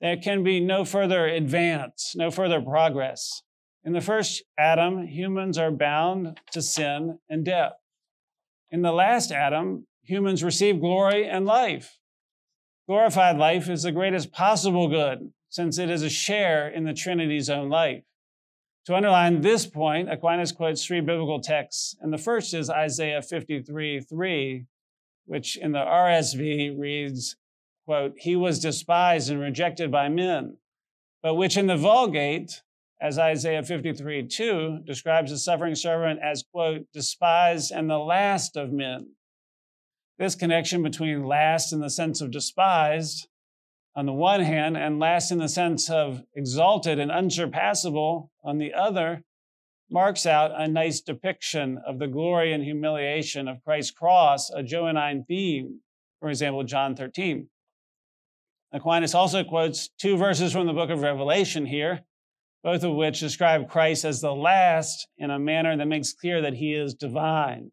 There 0.03 0.19
can 0.19 0.45
be 0.45 0.61
no 0.61 0.85
further 0.85 1.25
advance, 1.25 2.13
no 2.15 2.31
further 2.31 2.61
progress. 2.61 3.41
In 3.89 3.95
the 3.95 4.03
first 4.03 4.43
Adam, 4.59 5.07
humans 5.07 5.57
are 5.57 5.71
bound 5.71 6.39
to 6.51 6.61
sin 6.61 7.21
and 7.31 7.43
death. 7.43 7.73
In 8.71 8.83
the 8.83 8.93
last 8.93 9.33
Adam, 9.33 9.87
humans 10.03 10.45
receive 10.45 10.79
glory 10.79 11.27
and 11.27 11.47
life. 11.47 11.99
Glorified 12.87 13.39
life 13.39 13.71
is 13.71 13.85
the 13.85 13.91
greatest 13.91 14.31
possible 14.31 14.89
good, 14.89 15.33
since 15.49 15.79
it 15.79 15.89
is 15.89 16.03
a 16.03 16.11
share 16.11 16.69
in 16.69 16.85
the 16.85 16.93
Trinity's 16.93 17.49
own 17.49 17.71
life. 17.71 18.05
To 18.85 18.95
underline 18.95 19.41
this 19.41 19.65
point, 19.65 20.13
Aquinas 20.13 20.53
quotes 20.53 20.85
three 20.85 21.01
biblical 21.01 21.41
texts, 21.41 21.97
and 22.03 22.13
the 22.13 22.19
first 22.19 22.53
is 22.53 22.69
Isaiah 22.69 23.23
53 23.23 24.03
3, 24.03 24.67
which 25.25 25.57
in 25.57 25.73
the 25.73 25.79
RSV 25.79 26.79
reads, 26.79 27.37
quote, 27.87 28.17
He 28.19 28.37
was 28.37 28.61
despised 28.61 29.31
and 29.31 29.41
rejected 29.41 29.91
by 29.91 30.11
men, 30.11 30.59
but 31.23 31.37
which 31.37 31.57
in 31.57 31.69
the 31.69 31.79
Vulgate, 31.79 32.61
as 33.01 33.19
Isaiah 33.19 33.63
53 33.63 34.27
2 34.27 34.81
describes 34.85 35.31
the 35.31 35.39
suffering 35.39 35.75
servant 35.75 36.21
as, 36.23 36.45
quote, 36.53 36.87
despised 36.93 37.73
and 37.73 37.89
the 37.89 37.99
last 37.99 38.57
of 38.57 38.73
men. 38.73 39.13
This 40.19 40.35
connection 40.35 40.83
between 40.83 41.25
last 41.25 41.73
in 41.73 41.81
the 41.81 41.91
sense 41.91 42.21
of 42.21 42.31
despised 42.31 43.29
on 43.95 44.07
the 44.07 44.13
one 44.13 44.41
hand, 44.41 44.77
and 44.77 45.01
last 45.01 45.33
in 45.33 45.39
the 45.39 45.49
sense 45.49 45.91
of 45.91 46.23
exalted 46.35 47.01
and 47.01 47.11
unsurpassable 47.11 48.31
on 48.45 48.59
the 48.59 48.73
other, 48.73 49.25
marks 49.91 50.27
out 50.27 50.53
a 50.55 50.69
nice 50.69 51.01
depiction 51.01 51.81
of 51.87 51.99
the 51.99 52.07
glory 52.07 52.53
and 52.53 52.63
humiliation 52.63 53.49
of 53.49 53.63
Christ's 53.65 53.91
cross, 53.91 54.51
a 54.51 54.63
Johannine 54.63 55.25
theme, 55.27 55.81
for 56.21 56.29
example, 56.29 56.63
John 56.63 56.95
13. 56.95 57.49
Aquinas 58.73 59.15
also 59.15 59.45
quotes 59.45 59.89
two 59.99 60.17
verses 60.17 60.53
from 60.53 60.67
the 60.67 60.73
book 60.73 60.91
of 60.91 61.01
Revelation 61.01 61.65
here, 61.65 62.03
both 62.63 62.83
of 62.83 62.95
which 62.95 63.21
describe 63.21 63.69
Christ 63.69 64.05
as 64.05 64.21
the 64.21 64.35
last 64.35 65.07
in 65.17 65.31
a 65.31 65.39
manner 65.39 65.77
that 65.77 65.87
makes 65.87 66.13
clear 66.13 66.43
that 66.43 66.55
he 66.55 66.75
is 66.75 66.95
divine. 66.95 67.71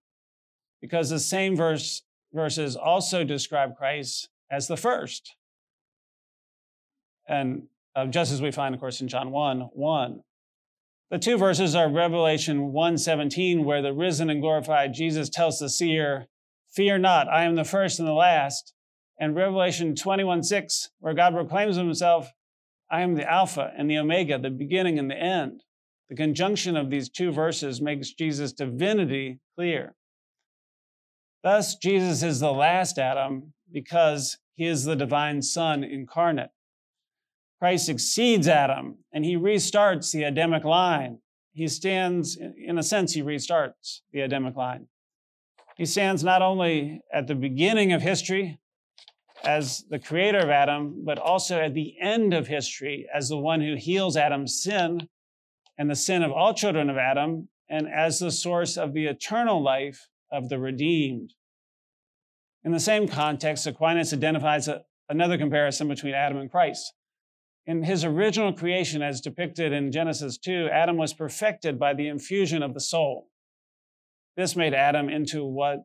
Because 0.82 1.10
the 1.10 1.20
same 1.20 1.56
verse, 1.56 2.04
verses 2.34 2.76
also 2.76 3.24
describe 3.24 3.76
Christ 3.76 4.30
as 4.52 4.68
the 4.68 4.78
first. 4.78 5.36
And 7.28 7.64
uh, 7.96 8.06
just 8.06 8.32
as 8.32 8.42
we 8.42 8.52
find, 8.52 8.76
of 8.76 8.82
course, 8.82 9.02
in 9.02 9.08
John 9.08 9.32
1 9.32 9.62
1. 9.74 10.22
The 11.12 11.20
two 11.20 11.38
verses 11.38 11.76
are 11.76 11.90
Revelation 11.90 12.72
1:17, 12.72 13.64
where 13.64 13.82
the 13.82 13.94
risen 13.94 14.30
and 14.30 14.42
glorified 14.42 14.94
Jesus 14.94 15.30
tells 15.30 15.60
the 15.60 15.70
seer, 15.70 16.28
Fear 16.74 16.98
not, 16.98 17.30
I 17.30 17.44
am 17.44 17.56
the 17.56 17.64
first 17.64 18.00
and 18.00 18.08
the 18.08 18.14
last. 18.14 18.74
And 19.20 19.36
Revelation 19.36 19.96
21:6, 19.96 20.90
where 21.00 21.14
God 21.14 21.34
proclaims 21.34 21.78
himself, 21.78 22.34
I 22.90 23.02
am 23.02 23.16
the 23.16 23.30
Alpha 23.30 23.72
and 23.78 23.90
the 23.90 23.98
Omega, 23.98 24.38
the 24.38 24.50
beginning 24.50 25.00
and 25.00 25.10
the 25.10 25.18
end. 25.18 25.64
The 26.10 26.16
conjunction 26.16 26.78
of 26.78 26.90
these 26.90 27.10
two 27.10 27.32
verses 27.32 27.82
makes 27.82 28.12
Jesus' 28.12 28.54
divinity 28.54 29.40
clear. 29.56 29.96
Thus, 31.44 31.76
Jesus 31.76 32.24
is 32.24 32.40
the 32.40 32.52
last 32.52 32.98
Adam 32.98 33.54
because 33.72 34.38
he 34.54 34.66
is 34.66 34.84
the 34.84 34.96
divine 34.96 35.42
Son 35.42 35.84
incarnate. 35.84 36.52
Christ 37.60 37.90
exceeds 37.90 38.48
Adam 38.48 39.00
and 39.12 39.26
he 39.26 39.36
restarts 39.36 40.12
the 40.12 40.24
Adamic 40.24 40.64
line. 40.64 41.20
He 41.54 41.68
stands, 41.68 42.38
in 42.38 42.78
a 42.78 42.84
sense, 42.84 43.14
he 43.14 43.22
restarts 43.22 44.02
the 44.12 44.22
Adamic 44.22 44.56
line. 44.56 44.88
He 45.78 45.86
stands 45.86 46.24
not 46.24 46.42
only 46.42 47.02
at 47.14 47.28
the 47.28 47.36
beginning 47.36 47.94
of 47.94 48.02
history 48.02 48.60
as 49.44 49.84
the 49.90 50.00
creator 50.00 50.40
of 50.40 50.50
Adam, 50.50 51.04
but 51.06 51.20
also 51.20 51.60
at 51.60 51.74
the 51.74 51.96
end 52.00 52.34
of 52.34 52.48
history 52.48 53.08
as 53.14 53.30
the 53.30 53.38
one 53.38 53.62
who 53.62 53.76
heals 53.76 54.18
Adam's 54.18 54.62
sin 54.62 55.08
and 55.78 55.90
the 55.90 55.96
sin 55.96 56.24
of 56.24 56.32
all 56.32 56.54
children 56.54 56.90
of 56.90 56.98
Adam, 56.98 57.50
and 57.70 57.88
as 57.88 58.20
the 58.20 58.32
source 58.32 58.78
of 58.78 58.94
the 58.94 59.06
eternal 59.06 59.62
life 59.62 60.08
of 60.32 60.50
the 60.50 60.60
redeemed. 60.60 61.34
In 62.64 62.72
the 62.72 62.80
same 62.80 63.08
context, 63.08 63.68
Aquinas 63.68 64.14
identifies 64.14 64.68
a, 64.68 64.84
another 65.10 65.38
comparison 65.38 65.88
between 65.88 66.14
Adam 66.14 66.38
and 66.38 66.50
Christ. 66.50 66.94
In 67.68 67.84
his 67.84 68.04
original 68.04 68.54
creation, 68.54 69.02
as 69.02 69.22
depicted 69.22 69.74
in 69.74 69.92
Genesis 69.92 70.38
2, 70.38 70.70
Adam 70.72 70.98
was 70.98 71.14
perfected 71.14 71.80
by 71.80 71.94
the 71.94 72.08
infusion 72.08 72.64
of 72.64 72.74
the 72.74 72.80
soul. 72.80 73.28
This 74.38 74.56
made 74.56 74.74
Adam 74.74 75.10
into 75.10 75.44
what 75.44 75.80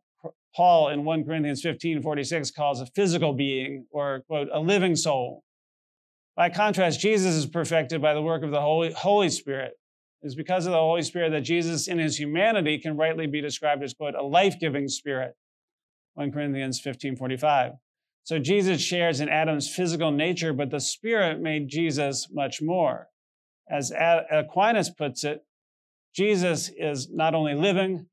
Paul 0.54 0.88
in 0.88 1.04
1 1.04 1.24
Corinthians 1.24 1.62
15 1.62 2.02
46 2.02 2.50
calls 2.50 2.80
a 2.80 2.86
physical 2.86 3.32
being 3.32 3.86
or, 3.90 4.22
quote, 4.26 4.48
a 4.52 4.60
living 4.60 4.96
soul. 4.96 5.44
By 6.36 6.50
contrast, 6.50 7.00
Jesus 7.00 7.34
is 7.34 7.46
perfected 7.46 8.00
by 8.00 8.14
the 8.14 8.22
work 8.22 8.42
of 8.42 8.50
the 8.50 8.60
Holy, 8.60 8.92
Holy 8.92 9.28
Spirit. 9.28 9.72
It's 10.22 10.34
because 10.34 10.66
of 10.66 10.72
the 10.72 10.78
Holy 10.78 11.02
Spirit 11.02 11.30
that 11.30 11.42
Jesus, 11.42 11.88
in 11.88 11.98
his 11.98 12.18
humanity, 12.18 12.78
can 12.78 12.96
rightly 12.96 13.26
be 13.26 13.40
described 13.40 13.82
as, 13.82 13.94
quote, 13.94 14.14
a 14.14 14.22
life 14.22 14.58
giving 14.60 14.88
spirit. 14.88 15.34
1 16.14 16.32
Corinthians 16.32 16.80
15 16.80 17.16
45. 17.16 17.72
So 18.24 18.38
Jesus 18.38 18.80
shares 18.80 19.20
in 19.20 19.28
Adam's 19.28 19.68
physical 19.68 20.10
nature, 20.10 20.52
but 20.52 20.70
the 20.70 20.80
Spirit 20.80 21.40
made 21.40 21.68
Jesus 21.68 22.28
much 22.30 22.60
more. 22.60 23.08
As 23.68 23.92
Aquinas 23.92 24.90
puts 24.90 25.24
it, 25.24 25.44
Jesus 26.14 26.70
is 26.76 27.08
not 27.10 27.34
only 27.34 27.54
living, 27.54 28.06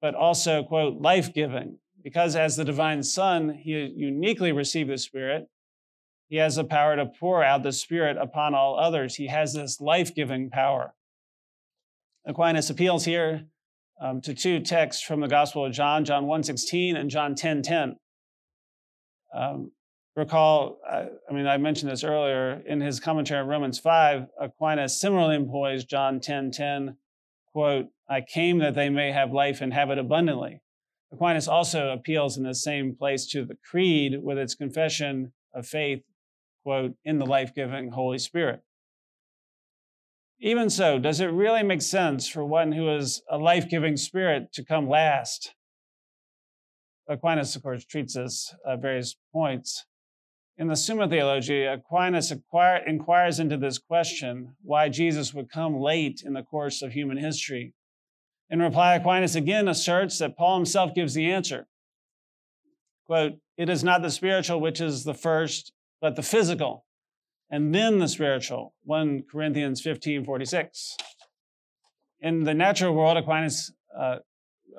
but 0.00 0.14
also, 0.14 0.62
quote, 0.62 1.00
life 1.00 1.32
giving. 1.32 1.78
Because 2.02 2.34
as 2.34 2.56
the 2.56 2.64
divine 2.64 3.02
Son, 3.02 3.50
he 3.50 3.72
uniquely 3.72 4.52
received 4.52 4.90
the 4.90 4.98
Spirit. 4.98 5.48
He 6.28 6.36
has 6.36 6.56
the 6.56 6.64
power 6.64 6.96
to 6.96 7.06
pour 7.06 7.44
out 7.44 7.62
the 7.62 7.72
Spirit 7.72 8.16
upon 8.16 8.54
all 8.54 8.78
others. 8.78 9.16
He 9.16 9.26
has 9.26 9.52
this 9.52 9.80
life 9.80 10.14
giving 10.14 10.48
power. 10.48 10.94
Aquinas 12.24 12.70
appeals 12.70 13.04
here 13.04 13.46
um, 14.00 14.20
to 14.22 14.34
two 14.34 14.60
texts 14.60 15.02
from 15.02 15.20
the 15.20 15.28
Gospel 15.28 15.66
of 15.66 15.72
John, 15.72 16.04
John 16.04 16.24
1.16 16.24 16.96
and 16.96 17.10
John 17.10 17.34
10.10. 17.34 17.96
Um, 19.34 19.72
recall, 20.16 20.78
I, 20.88 21.08
I, 21.28 21.32
mean, 21.32 21.46
I 21.46 21.56
mentioned 21.56 21.90
this 21.90 22.04
earlier, 22.04 22.62
in 22.66 22.80
his 22.80 23.00
commentary 23.00 23.40
on 23.40 23.48
Romans 23.48 23.78
5, 23.78 24.26
Aquinas 24.40 25.00
similarly 25.00 25.36
employs 25.36 25.84
John 25.84 26.20
10.10, 26.20 26.96
quote, 27.52 27.86
I 28.10 28.22
came 28.22 28.58
that 28.58 28.74
they 28.74 28.88
may 28.88 29.12
have 29.12 29.32
life 29.32 29.60
and 29.60 29.72
have 29.72 29.88
it 29.90 29.98
abundantly. 29.98 30.60
Aquinas 31.12 31.46
also 31.46 31.90
appeals 31.90 32.36
in 32.36 32.42
the 32.42 32.54
same 32.54 32.96
place 32.96 33.24
to 33.28 33.44
the 33.44 33.56
Creed 33.70 34.20
with 34.20 34.36
its 34.36 34.56
confession 34.56 35.32
of 35.54 35.66
faith, 35.66 36.02
quote, 36.64 36.96
in 37.04 37.18
the 37.18 37.26
life 37.26 37.54
giving 37.54 37.92
Holy 37.92 38.18
Spirit. 38.18 38.62
Even 40.40 40.70
so, 40.70 40.98
does 40.98 41.20
it 41.20 41.26
really 41.26 41.62
make 41.62 41.82
sense 41.82 42.26
for 42.26 42.44
one 42.44 42.72
who 42.72 42.90
is 42.96 43.22
a 43.30 43.38
life 43.38 43.68
giving 43.68 43.96
spirit 43.96 44.52
to 44.54 44.64
come 44.64 44.88
last? 44.88 45.54
Aquinas, 47.08 47.54
of 47.54 47.62
course, 47.62 47.84
treats 47.84 48.14
this 48.14 48.54
at 48.68 48.80
various 48.80 49.16
points. 49.32 49.84
In 50.56 50.68
the 50.68 50.76
Summa 50.76 51.08
Theologiae, 51.08 51.66
Aquinas 51.66 52.32
inquires 52.32 53.38
into 53.38 53.56
this 53.56 53.78
question 53.78 54.56
why 54.62 54.88
Jesus 54.88 55.32
would 55.32 55.50
come 55.50 55.78
late 55.78 56.22
in 56.24 56.32
the 56.32 56.42
course 56.42 56.82
of 56.82 56.92
human 56.92 57.16
history. 57.16 57.74
In 58.50 58.60
reply, 58.60 58.96
Aquinas 58.96 59.36
again 59.36 59.68
asserts 59.68 60.18
that 60.18 60.36
Paul 60.36 60.56
himself 60.56 60.94
gives 60.94 61.14
the 61.14 61.30
answer. 61.30 61.68
Quote, 63.06 63.34
It 63.56 63.68
is 63.68 63.84
not 63.84 64.02
the 64.02 64.10
spiritual 64.10 64.60
which 64.60 64.80
is 64.80 65.04
the 65.04 65.14
first, 65.14 65.72
but 66.00 66.16
the 66.16 66.22
physical 66.22 66.84
and 67.50 67.74
then 67.74 67.98
the 67.98 68.08
spiritual. 68.08 68.74
1 68.84 69.24
Corinthians 69.30 69.80
15 69.80 70.24
46. 70.24 70.96
In 72.20 72.44
the 72.44 72.54
natural 72.54 72.94
world, 72.94 73.16
Aquinas 73.16 73.72
uh, 73.98 74.16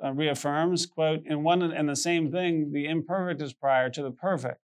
uh, 0.02 0.12
reaffirms, 0.12 0.86
quote, 0.86 1.20
in 1.26 1.42
one 1.42 1.62
and 1.62 1.88
the 1.88 1.96
same 1.96 2.30
thing, 2.30 2.72
the 2.72 2.86
imperfect 2.86 3.42
is 3.42 3.52
prior 3.52 3.90
to 3.90 4.02
the 4.02 4.10
perfect. 4.10 4.58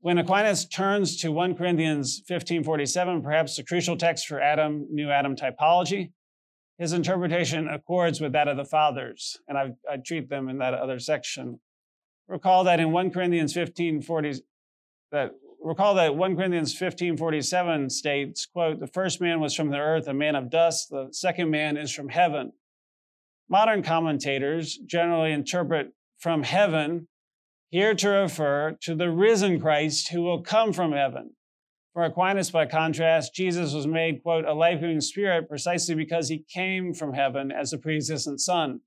When 0.00 0.18
Aquinas 0.18 0.66
turns 0.66 1.16
to 1.22 1.32
1 1.32 1.56
Corinthians 1.56 2.22
15 2.26 2.62
47, 2.62 3.22
perhaps 3.22 3.56
the 3.56 3.64
crucial 3.64 3.96
text 3.96 4.26
for 4.26 4.40
Adam, 4.40 4.86
new 4.90 5.10
Adam 5.10 5.34
typology, 5.34 6.12
his 6.78 6.92
interpretation 6.92 7.68
accords 7.68 8.20
with 8.20 8.32
that 8.32 8.48
of 8.48 8.56
the 8.56 8.64
fathers, 8.64 9.38
and 9.48 9.56
I, 9.56 9.72
I 9.90 9.96
treat 9.96 10.28
them 10.28 10.48
in 10.48 10.58
that 10.58 10.74
other 10.74 10.98
section. 10.98 11.60
Recall 12.26 12.64
that 12.64 12.80
in 12.80 12.90
1 12.90 13.10
Corinthians 13.10 13.52
15 13.52 14.02
40, 14.02 14.34
that 15.12 15.32
recall 15.62 15.94
that 15.94 16.16
1 16.16 16.36
Corinthians 16.36 16.76
15 16.76 17.16
47 17.16 17.90
states, 17.90 18.46
quote, 18.46 18.80
the 18.80 18.86
first 18.86 19.20
man 19.20 19.40
was 19.40 19.54
from 19.54 19.70
the 19.70 19.78
earth, 19.78 20.08
a 20.08 20.14
man 20.14 20.34
of 20.34 20.50
dust, 20.50 20.90
the 20.90 21.08
second 21.12 21.50
man 21.50 21.76
is 21.76 21.92
from 21.92 22.08
heaven. 22.08 22.52
Modern 23.48 23.82
commentators 23.82 24.76
generally 24.86 25.32
interpret 25.32 25.92
from 26.18 26.42
heaven 26.42 27.08
here 27.70 27.94
to 27.94 28.08
refer 28.08 28.76
to 28.80 28.94
the 28.94 29.10
risen 29.10 29.60
Christ 29.60 30.08
who 30.08 30.22
will 30.22 30.42
come 30.42 30.72
from 30.72 30.92
heaven. 30.92 31.33
For 31.94 32.02
Aquinas, 32.02 32.50
by 32.50 32.66
contrast, 32.66 33.34
Jesus 33.34 33.72
was 33.72 33.86
made, 33.86 34.24
quote, 34.24 34.44
a 34.44 34.52
life 34.52 34.80
giving 34.80 35.00
spirit 35.00 35.48
precisely 35.48 35.94
because 35.94 36.28
he 36.28 36.44
came 36.52 36.92
from 36.92 37.14
heaven 37.14 37.52
as 37.52 37.72
a 37.72 37.78
pre 37.78 37.96
existent 37.96 38.40
Son. 38.40 38.80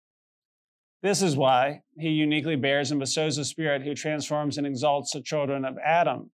This 1.02 1.22
is 1.22 1.38
why 1.38 1.84
he 1.98 2.10
uniquely 2.10 2.58
bears 2.58 2.92
and 2.92 3.00
bestows 3.00 3.38
a 3.38 3.46
spirit 3.46 3.84
who 3.84 3.96
transforms 3.96 4.58
and 4.58 4.68
exalts 4.68 5.12
the 5.12 5.22
children 5.22 5.64
of 5.64 5.78
Adam. 5.78 6.32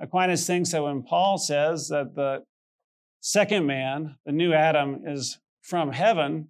Aquinas 0.00 0.46
thinks 0.46 0.72
that 0.72 0.82
when 0.82 1.04
Paul 1.04 1.38
says 1.38 1.88
that 1.88 2.16
the 2.16 2.42
second 3.20 3.66
man, 3.66 4.16
the 4.26 4.32
new 4.32 4.52
Adam, 4.52 5.02
is 5.06 5.38
from 5.62 5.92
heaven, 5.92 6.48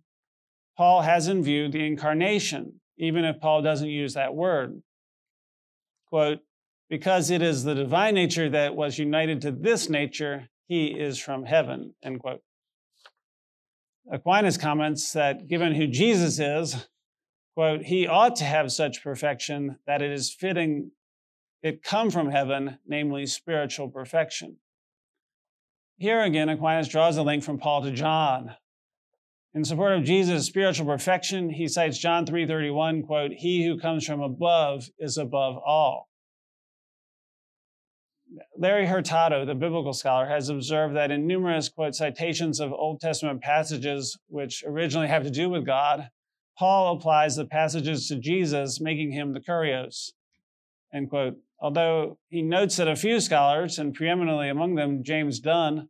Paul 0.79 1.03
has 1.03 1.29
in 1.29 1.43
view 1.43 1.69
the 1.69 1.85
incarnation, 1.87 2.81
even 2.97 3.27
if 3.27 3.41
Paul 3.41 3.61
doesn't 3.61 3.89
use 3.89 4.15
that 4.15 4.35
word. 4.35 4.81
Quote, 6.07 6.39
because 6.91 7.31
it 7.31 7.41
is 7.41 7.63
the 7.63 7.75
divine 7.75 8.15
nature 8.15 8.51
that 8.51 8.75
was 8.75 8.99
united 8.99 9.41
to 9.41 9.53
this 9.53 9.89
nature, 9.89 10.49
he 10.67 10.89
is 10.89 11.19
from 11.19 11.45
heaven, 11.45 11.95
end 12.03 12.21
quote. 12.21 12.43
Aquinas 14.11 14.59
comments 14.59 15.13
that 15.13 15.47
given 15.47 15.75
who 15.75 15.87
Jesus 15.87 16.41
is, 16.41 16.89
quote, 17.55 17.83
he 17.83 18.09
ought 18.09 18.35
to 18.37 18.45
have 18.45 18.73
such 18.73 19.05
perfection 19.05 19.79
that 19.87 20.03
it 20.03 20.11
is 20.11 20.35
fitting 20.35 20.91
it 21.63 21.83
come 21.83 22.11
from 22.11 22.31
heaven, 22.31 22.79
namely 22.87 23.27
spiritual 23.27 23.89
perfection. 23.89 24.57
Here 25.99 26.23
again, 26.23 26.49
Aquinas 26.49 26.89
draws 26.89 27.19
a 27.19 27.23
link 27.23 27.45
from 27.45 27.59
Paul 27.59 27.83
to 27.83 27.91
John. 27.91 28.57
In 29.53 29.65
support 29.65 29.93
of 29.93 30.05
Jesus' 30.05 30.47
spiritual 30.47 30.87
perfection, 30.87 31.51
he 31.51 31.69
cites 31.69 31.99
John 31.99 32.25
3:31, 32.25 33.03
quote, 33.03 33.33
"He 33.33 33.65
who 33.65 33.79
comes 33.79 34.07
from 34.07 34.23
above 34.23 34.89
is 34.99 35.19
above 35.19 35.59
all." 35.59 36.10
Larry 38.57 38.87
Hurtado, 38.87 39.45
the 39.45 39.55
biblical 39.55 39.93
scholar, 39.93 40.27
has 40.27 40.49
observed 40.49 40.95
that 40.97 41.11
in 41.11 41.27
numerous 41.27 41.69
quote 41.69 41.95
citations 41.95 42.61
of 42.61 42.73
Old 42.73 43.01
Testament 43.01 43.41
passages 43.41 44.19
which 44.29 44.63
originally 44.67 45.09
have 45.09 45.25
to 45.25 45.31
do 45.31 45.49
with 45.49 45.67
God, 45.67 46.11
Paul 46.59 46.97
applies 46.97 47.37
the 47.37 47.47
passages 47.47 48.07
to 48.09 48.17
Jesus, 48.17 48.81
making 48.81 49.13
him 49.13 49.33
the 49.33 49.41
kurios. 49.41 50.13
End 50.93 51.09
quote 51.09 51.39
although 51.61 52.19
he 52.29 52.43
notes 52.43 52.77
that 52.77 52.89
a 52.89 52.97
few 52.97 53.21
scholars, 53.21 53.79
and 53.79 53.95
preeminently 53.95 54.49
among 54.49 54.75
them 54.75 55.05
James 55.05 55.41
Dunn, 55.41 55.89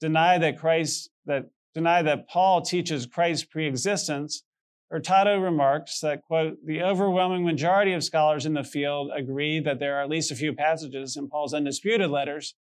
deny 0.00 0.38
that 0.38 0.58
Christ 0.58 1.10
that 1.26 1.46
deny 1.74 2.02
that 2.02 2.28
Paul 2.28 2.62
teaches 2.62 3.06
Christ's 3.06 3.44
preexistence, 3.44 4.42
Hurtado 4.90 5.38
remarks 5.38 6.00
that, 6.00 6.22
quote, 6.22 6.56
the 6.64 6.82
overwhelming 6.82 7.44
majority 7.44 7.92
of 7.92 8.02
scholars 8.02 8.46
in 8.46 8.54
the 8.54 8.64
field 8.64 9.10
agree 9.14 9.60
that 9.60 9.78
there 9.78 9.98
are 9.98 10.02
at 10.02 10.08
least 10.08 10.30
a 10.30 10.36
few 10.36 10.54
passages 10.54 11.16
in 11.16 11.28
Paul's 11.28 11.52
undisputed 11.52 12.10
letters 12.10 12.54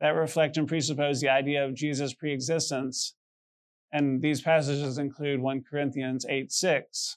that 0.00 0.10
reflect 0.10 0.56
and 0.56 0.66
presuppose 0.66 1.20
the 1.20 1.28
idea 1.28 1.64
of 1.64 1.74
Jesus' 1.74 2.14
preexistence. 2.14 3.14
And 3.92 4.20
these 4.20 4.42
passages 4.42 4.98
include 4.98 5.40
1 5.40 5.64
Corinthians 5.70 6.26
8 6.28 6.50
6. 6.50 7.16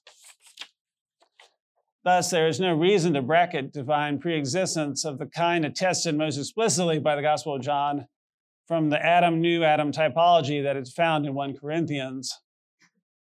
Thus, 2.03 2.29
there 2.29 2.47
is 2.47 2.59
no 2.59 2.73
reason 2.73 3.13
to 3.13 3.21
bracket 3.21 3.73
divine 3.73 4.19
preexistence 4.19 5.05
of 5.05 5.19
the 5.19 5.27
kind 5.27 5.65
attested 5.65 6.15
most 6.17 6.37
explicitly 6.37 6.97
by 6.97 7.15
the 7.15 7.21
Gospel 7.21 7.55
of 7.55 7.61
John 7.61 8.07
from 8.67 8.89
the 8.89 9.03
Adam, 9.03 9.41
new 9.41 9.63
Adam 9.63 9.91
typology 9.91 10.63
that 10.63 10.77
is 10.77 10.93
found 10.93 11.25
in 11.25 11.33
1 11.33 11.57
Corinthians. 11.57 12.39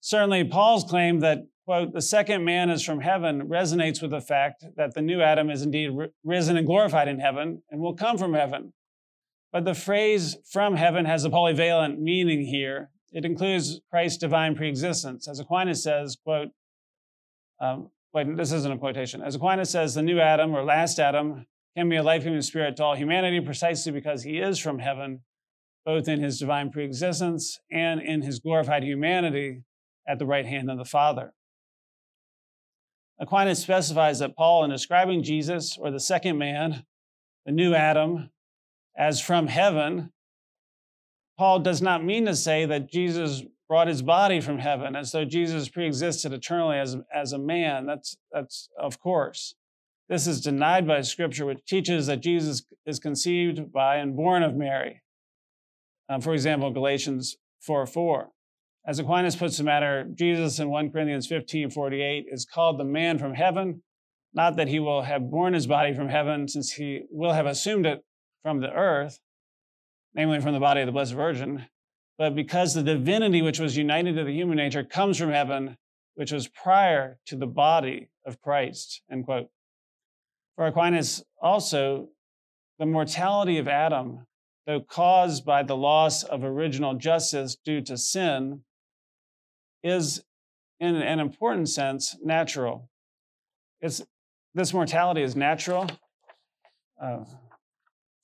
Certainly, 0.00 0.44
Paul's 0.44 0.84
claim 0.84 1.20
that, 1.20 1.46
quote, 1.66 1.92
the 1.92 2.00
second 2.00 2.44
man 2.44 2.70
is 2.70 2.82
from 2.82 3.00
heaven 3.00 3.48
resonates 3.48 4.00
with 4.00 4.10
the 4.10 4.20
fact 4.20 4.64
that 4.76 4.94
the 4.94 5.02
new 5.02 5.20
Adam 5.20 5.50
is 5.50 5.62
indeed 5.62 5.90
risen 6.24 6.56
and 6.56 6.66
glorified 6.66 7.06
in 7.06 7.20
heaven 7.20 7.62
and 7.70 7.80
will 7.80 7.94
come 7.94 8.16
from 8.16 8.32
heaven. 8.32 8.72
But 9.52 9.64
the 9.64 9.74
phrase 9.74 10.36
from 10.50 10.76
heaven 10.76 11.04
has 11.04 11.24
a 11.24 11.30
polyvalent 11.30 11.98
meaning 11.98 12.46
here. 12.46 12.90
It 13.12 13.24
includes 13.24 13.80
Christ's 13.90 14.18
divine 14.18 14.54
preexistence. 14.54 15.28
As 15.28 15.40
Aquinas 15.40 15.82
says, 15.82 16.16
quote, 16.24 16.48
um, 17.60 17.90
wait, 18.14 18.36
this 18.36 18.52
isn't 18.52 18.72
a 18.72 18.78
quotation. 18.78 19.22
As 19.22 19.34
Aquinas 19.34 19.70
says, 19.70 19.94
the 19.94 20.02
new 20.02 20.20
Adam 20.20 20.54
or 20.54 20.64
last 20.64 20.98
Adam 20.98 21.46
can 21.76 21.88
be 21.88 21.96
a 21.96 22.02
life 22.02 22.24
giving 22.24 22.40
spirit 22.40 22.76
to 22.76 22.84
all 22.84 22.96
humanity 22.96 23.40
precisely 23.40 23.92
because 23.92 24.22
he 24.22 24.38
is 24.38 24.58
from 24.58 24.78
heaven, 24.78 25.20
both 25.84 26.08
in 26.08 26.22
his 26.22 26.38
divine 26.38 26.70
preexistence 26.70 27.58
and 27.70 28.00
in 28.00 28.22
his 28.22 28.38
glorified 28.38 28.84
humanity 28.84 29.62
at 30.10 30.18
the 30.18 30.26
right 30.26 30.46
hand 30.46 30.70
of 30.70 30.76
the 30.76 30.84
Father. 30.84 31.32
Aquinas 33.20 33.60
specifies 33.60 34.18
that 34.18 34.34
Paul, 34.34 34.64
in 34.64 34.70
describing 34.70 35.22
Jesus 35.22 35.78
or 35.78 35.90
the 35.90 36.00
second 36.00 36.36
man, 36.36 36.84
the 37.46 37.52
new 37.52 37.74
Adam, 37.74 38.30
as 38.96 39.20
from 39.20 39.46
heaven, 39.46 40.10
Paul 41.38 41.60
does 41.60 41.80
not 41.80 42.04
mean 42.04 42.26
to 42.26 42.34
say 42.34 42.66
that 42.66 42.90
Jesus 42.90 43.42
brought 43.68 43.86
his 43.86 44.02
body 44.02 44.40
from 44.40 44.58
heaven, 44.58 44.96
as 44.96 45.12
though 45.12 45.24
Jesus 45.24 45.68
preexisted 45.68 46.32
eternally 46.32 46.78
as, 46.78 46.96
as 47.14 47.32
a 47.32 47.38
man. 47.38 47.86
That's, 47.86 48.16
that's 48.32 48.68
of 48.76 48.98
course. 48.98 49.54
This 50.08 50.26
is 50.26 50.40
denied 50.40 50.88
by 50.88 51.02
Scripture, 51.02 51.46
which 51.46 51.64
teaches 51.66 52.08
that 52.08 52.20
Jesus 52.20 52.64
is 52.84 52.98
conceived 52.98 53.72
by 53.72 53.98
and 53.98 54.16
born 54.16 54.42
of 54.42 54.56
Mary. 54.56 55.02
Um, 56.08 56.20
for 56.20 56.32
example, 56.32 56.72
Galatians 56.72 57.36
4 57.60 57.86
4. 57.86 58.30
As 58.86 58.98
Aquinas 58.98 59.36
puts 59.36 59.58
the 59.58 59.64
matter, 59.64 60.06
Jesus 60.14 60.58
in 60.58 60.70
1 60.70 60.90
Corinthians 60.90 61.26
15 61.26 61.70
48 61.70 62.26
is 62.28 62.46
called 62.46 62.78
the 62.78 62.84
man 62.84 63.18
from 63.18 63.34
heaven, 63.34 63.82
not 64.32 64.56
that 64.56 64.68
he 64.68 64.80
will 64.80 65.02
have 65.02 65.30
borne 65.30 65.52
his 65.52 65.66
body 65.66 65.92
from 65.92 66.08
heaven, 66.08 66.48
since 66.48 66.72
he 66.72 67.02
will 67.10 67.32
have 67.32 67.46
assumed 67.46 67.84
it 67.84 68.02
from 68.42 68.60
the 68.60 68.72
earth, 68.72 69.20
namely 70.14 70.40
from 70.40 70.54
the 70.54 70.60
body 70.60 70.80
of 70.80 70.86
the 70.86 70.92
Blessed 70.92 71.14
Virgin, 71.14 71.66
but 72.16 72.34
because 72.34 72.74
the 72.74 72.82
divinity 72.82 73.42
which 73.42 73.58
was 73.58 73.76
united 73.76 74.14
to 74.16 74.24
the 74.24 74.32
human 74.32 74.56
nature 74.56 74.82
comes 74.82 75.18
from 75.18 75.30
heaven, 75.30 75.76
which 76.14 76.32
was 76.32 76.48
prior 76.48 77.18
to 77.26 77.36
the 77.36 77.46
body 77.46 78.08
of 78.26 78.40
Christ. 78.40 79.02
End 79.10 79.24
quote. 79.24 79.48
For 80.56 80.66
Aquinas, 80.66 81.22
also, 81.40 82.08
the 82.78 82.86
mortality 82.86 83.58
of 83.58 83.68
Adam, 83.68 84.26
though 84.66 84.80
caused 84.80 85.44
by 85.44 85.62
the 85.62 85.76
loss 85.76 86.22
of 86.22 86.44
original 86.44 86.94
justice 86.94 87.56
due 87.64 87.80
to 87.82 87.96
sin, 87.96 88.62
is, 89.82 90.22
in 90.78 90.96
an 90.96 91.20
important 91.20 91.68
sense, 91.68 92.16
natural. 92.22 92.88
It's, 93.80 94.02
this 94.54 94.72
mortality 94.72 95.22
is 95.22 95.36
natural. 95.36 95.88
Uh, 97.02 97.24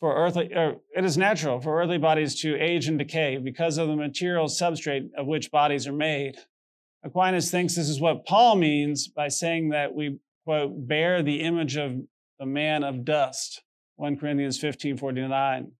for 0.00 0.14
earthly, 0.14 0.52
er, 0.54 0.76
it 0.94 1.04
is 1.04 1.16
natural 1.16 1.60
for 1.60 1.80
earthly 1.80 1.98
bodies 1.98 2.40
to 2.42 2.54
age 2.56 2.88
and 2.88 2.98
decay 2.98 3.38
because 3.38 3.78
of 3.78 3.88
the 3.88 3.96
material 3.96 4.46
substrate 4.46 5.08
of 5.16 5.26
which 5.26 5.50
bodies 5.50 5.86
are 5.86 5.92
made. 5.92 6.36
Aquinas 7.02 7.50
thinks 7.50 7.74
this 7.74 7.88
is 7.88 8.00
what 8.00 8.26
Paul 8.26 8.56
means 8.56 9.08
by 9.08 9.28
saying 9.28 9.70
that 9.70 9.94
we, 9.94 10.18
quote, 10.44 10.86
bear 10.86 11.22
the 11.22 11.40
image 11.40 11.76
of 11.76 11.96
the 12.38 12.46
man 12.46 12.84
of 12.84 13.04
dust, 13.04 13.62
1 13.96 14.18
Corinthians 14.18 14.58
15 14.58 14.98
49. 14.98 15.72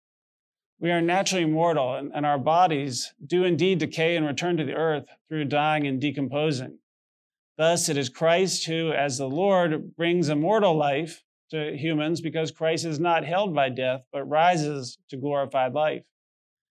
We 0.78 0.90
are 0.90 1.00
naturally 1.00 1.46
mortal, 1.46 1.94
and, 1.94 2.12
and 2.14 2.26
our 2.26 2.38
bodies 2.38 3.14
do 3.26 3.44
indeed 3.44 3.78
decay 3.78 4.16
and 4.16 4.26
return 4.26 4.58
to 4.58 4.64
the 4.64 4.74
earth 4.74 5.06
through 5.28 5.46
dying 5.46 5.86
and 5.86 6.00
decomposing. 6.00 6.78
Thus, 7.56 7.88
it 7.88 7.96
is 7.96 8.10
Christ 8.10 8.66
who, 8.66 8.92
as 8.92 9.16
the 9.16 9.28
Lord, 9.28 9.96
brings 9.96 10.28
immortal 10.28 10.76
life 10.76 11.22
to 11.50 11.74
humans 11.76 12.20
because 12.20 12.50
Christ 12.50 12.84
is 12.84 13.00
not 13.00 13.24
held 13.24 13.54
by 13.54 13.70
death, 13.70 14.02
but 14.12 14.24
rises 14.24 14.98
to 15.08 15.16
glorified 15.16 15.72
life. 15.72 16.04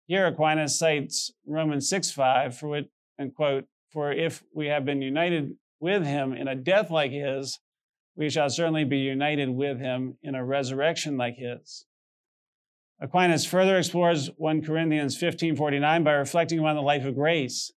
Here, 0.06 0.26
Aquinas 0.26 0.78
cites 0.78 1.32
Romans 1.44 1.88
6 1.88 2.12
5, 2.12 2.56
for 2.56 2.68
which, 2.68 2.88
and 3.18 3.34
quote, 3.34 3.66
For 3.90 4.12
if 4.12 4.44
we 4.54 4.66
have 4.68 4.84
been 4.84 5.02
united 5.02 5.56
with 5.80 6.04
him 6.04 6.32
in 6.32 6.46
a 6.46 6.54
death 6.54 6.90
like 6.90 7.10
his, 7.10 7.58
we 8.14 8.30
shall 8.30 8.48
certainly 8.48 8.84
be 8.84 8.98
united 8.98 9.50
with 9.50 9.80
him 9.80 10.18
in 10.22 10.36
a 10.36 10.44
resurrection 10.44 11.16
like 11.16 11.36
his. 11.36 11.84
Aquinas 13.00 13.44
further 13.44 13.78
explores 13.78 14.28
1 14.36 14.62
Corinthians 14.62 15.16
15 15.16 15.56
49 15.56 16.04
by 16.04 16.12
reflecting 16.12 16.60
on 16.60 16.76
the 16.76 16.82
life 16.82 17.04
of 17.04 17.14
grace. 17.14 17.72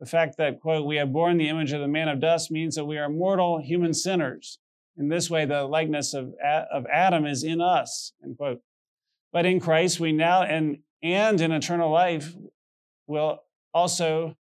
The 0.00 0.06
fact 0.06 0.36
that, 0.38 0.60
quote, 0.60 0.86
we 0.86 0.96
have 0.96 1.12
borne 1.12 1.36
the 1.36 1.48
image 1.48 1.72
of 1.72 1.80
the 1.80 1.88
man 1.88 2.08
of 2.08 2.20
dust 2.20 2.50
means 2.50 2.74
that 2.74 2.86
we 2.86 2.98
are 2.98 3.08
mortal 3.08 3.60
human 3.60 3.94
sinners 3.94 4.58
in 4.96 5.08
this 5.08 5.30
way, 5.30 5.44
the 5.44 5.64
likeness 5.64 6.14
of, 6.14 6.34
of 6.42 6.86
Adam 6.92 7.26
is 7.26 7.44
in 7.44 7.60
us, 7.60 8.12
end 8.22 8.36
quote. 8.36 8.60
But 9.32 9.46
in 9.46 9.60
Christ, 9.60 10.00
we 10.00 10.12
now, 10.12 10.42
and, 10.42 10.78
and 11.02 11.40
in 11.40 11.52
eternal 11.52 11.90
life, 11.90 12.34
will 13.06 13.42
also, 13.72 14.36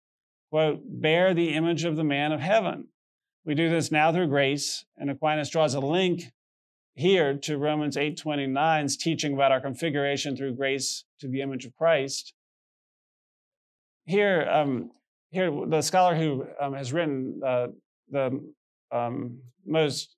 quote, 0.50 0.82
bear 0.84 1.34
the 1.34 1.54
image 1.54 1.84
of 1.86 1.96
the 1.96 2.04
man 2.04 2.32
of 2.32 2.40
heaven. 2.40 2.88
We 3.46 3.54
do 3.54 3.70
this 3.70 3.92
now 3.92 4.12
through 4.12 4.28
grace, 4.28 4.86
and 4.98 5.10
Aquinas 5.10 5.50
draws 5.50 5.76
a 5.76 5.80
link 5.80 6.32
here 7.00 7.34
to 7.38 7.58
Romans 7.58 7.96
8:29's 7.96 8.98
teaching 8.98 9.34
about 9.34 9.52
our 9.52 9.62
configuration 9.62 10.36
through 10.36 10.56
grace 10.56 11.06
to 11.20 11.28
the 11.28 11.42
image 11.42 11.66
of 11.66 11.76
Christ. 11.76 12.34
Here, 14.06 14.48
um, 14.52 14.92
here 15.32 15.50
the 15.68 15.82
scholar 15.82 16.16
who 16.16 16.46
um, 16.60 16.74
has 16.74 16.92
written 16.92 17.42
uh, 17.46 17.68
the 18.10 18.42
um, 18.92 19.40
most 19.66 20.16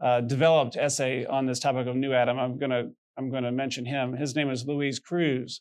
uh, 0.00 0.20
developed 0.20 0.76
essay 0.76 1.26
on 1.26 1.46
this 1.46 1.58
topic 1.58 1.86
of 1.86 1.96
New 1.96 2.12
Adam. 2.12 2.38
I'm 2.38 2.58
to 2.70 2.90
I'm 3.16 3.30
to 3.42 3.52
mention 3.52 3.84
him. 3.84 4.14
His 4.14 4.34
name 4.34 4.48
is 4.50 4.66
Luis 4.66 4.98
Cruz. 4.98 5.60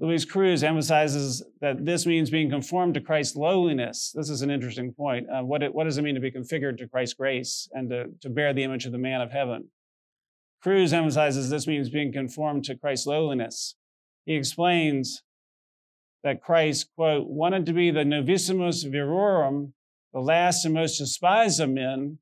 Luis 0.00 0.24
Cruz 0.24 0.62
emphasizes 0.62 1.42
that 1.60 1.84
this 1.84 2.06
means 2.06 2.30
being 2.30 2.48
conformed 2.48 2.94
to 2.94 3.00
Christ's 3.00 3.34
lowliness. 3.34 4.12
This 4.14 4.30
is 4.30 4.42
an 4.42 4.50
interesting 4.50 4.92
point. 4.92 5.26
Uh, 5.28 5.42
what, 5.42 5.62
it, 5.62 5.74
what 5.74 5.84
does 5.84 5.98
it 5.98 6.02
mean 6.02 6.14
to 6.14 6.20
be 6.20 6.30
configured 6.30 6.78
to 6.78 6.88
Christ's 6.88 7.14
grace 7.14 7.68
and 7.72 7.90
to, 7.90 8.06
to 8.20 8.30
bear 8.30 8.52
the 8.52 8.62
image 8.62 8.86
of 8.86 8.92
the 8.92 8.98
man 8.98 9.20
of 9.20 9.32
heaven? 9.32 9.68
Cruz 10.62 10.92
emphasizes 10.92 11.50
this 11.50 11.66
means 11.66 11.88
being 11.88 12.12
conformed 12.12 12.64
to 12.64 12.76
Christ's 12.76 13.06
lowliness. 13.06 13.74
He 14.24 14.36
explains 14.36 15.24
that 16.22 16.42
Christ, 16.42 16.90
quote, 16.94 17.26
wanted 17.26 17.66
to 17.66 17.72
be 17.72 17.90
the 17.90 18.04
novissimus 18.04 18.84
virorum, 18.84 19.72
the 20.12 20.20
last 20.20 20.64
and 20.64 20.74
most 20.74 20.98
despised 20.98 21.60
of 21.60 21.70
men, 21.70 22.18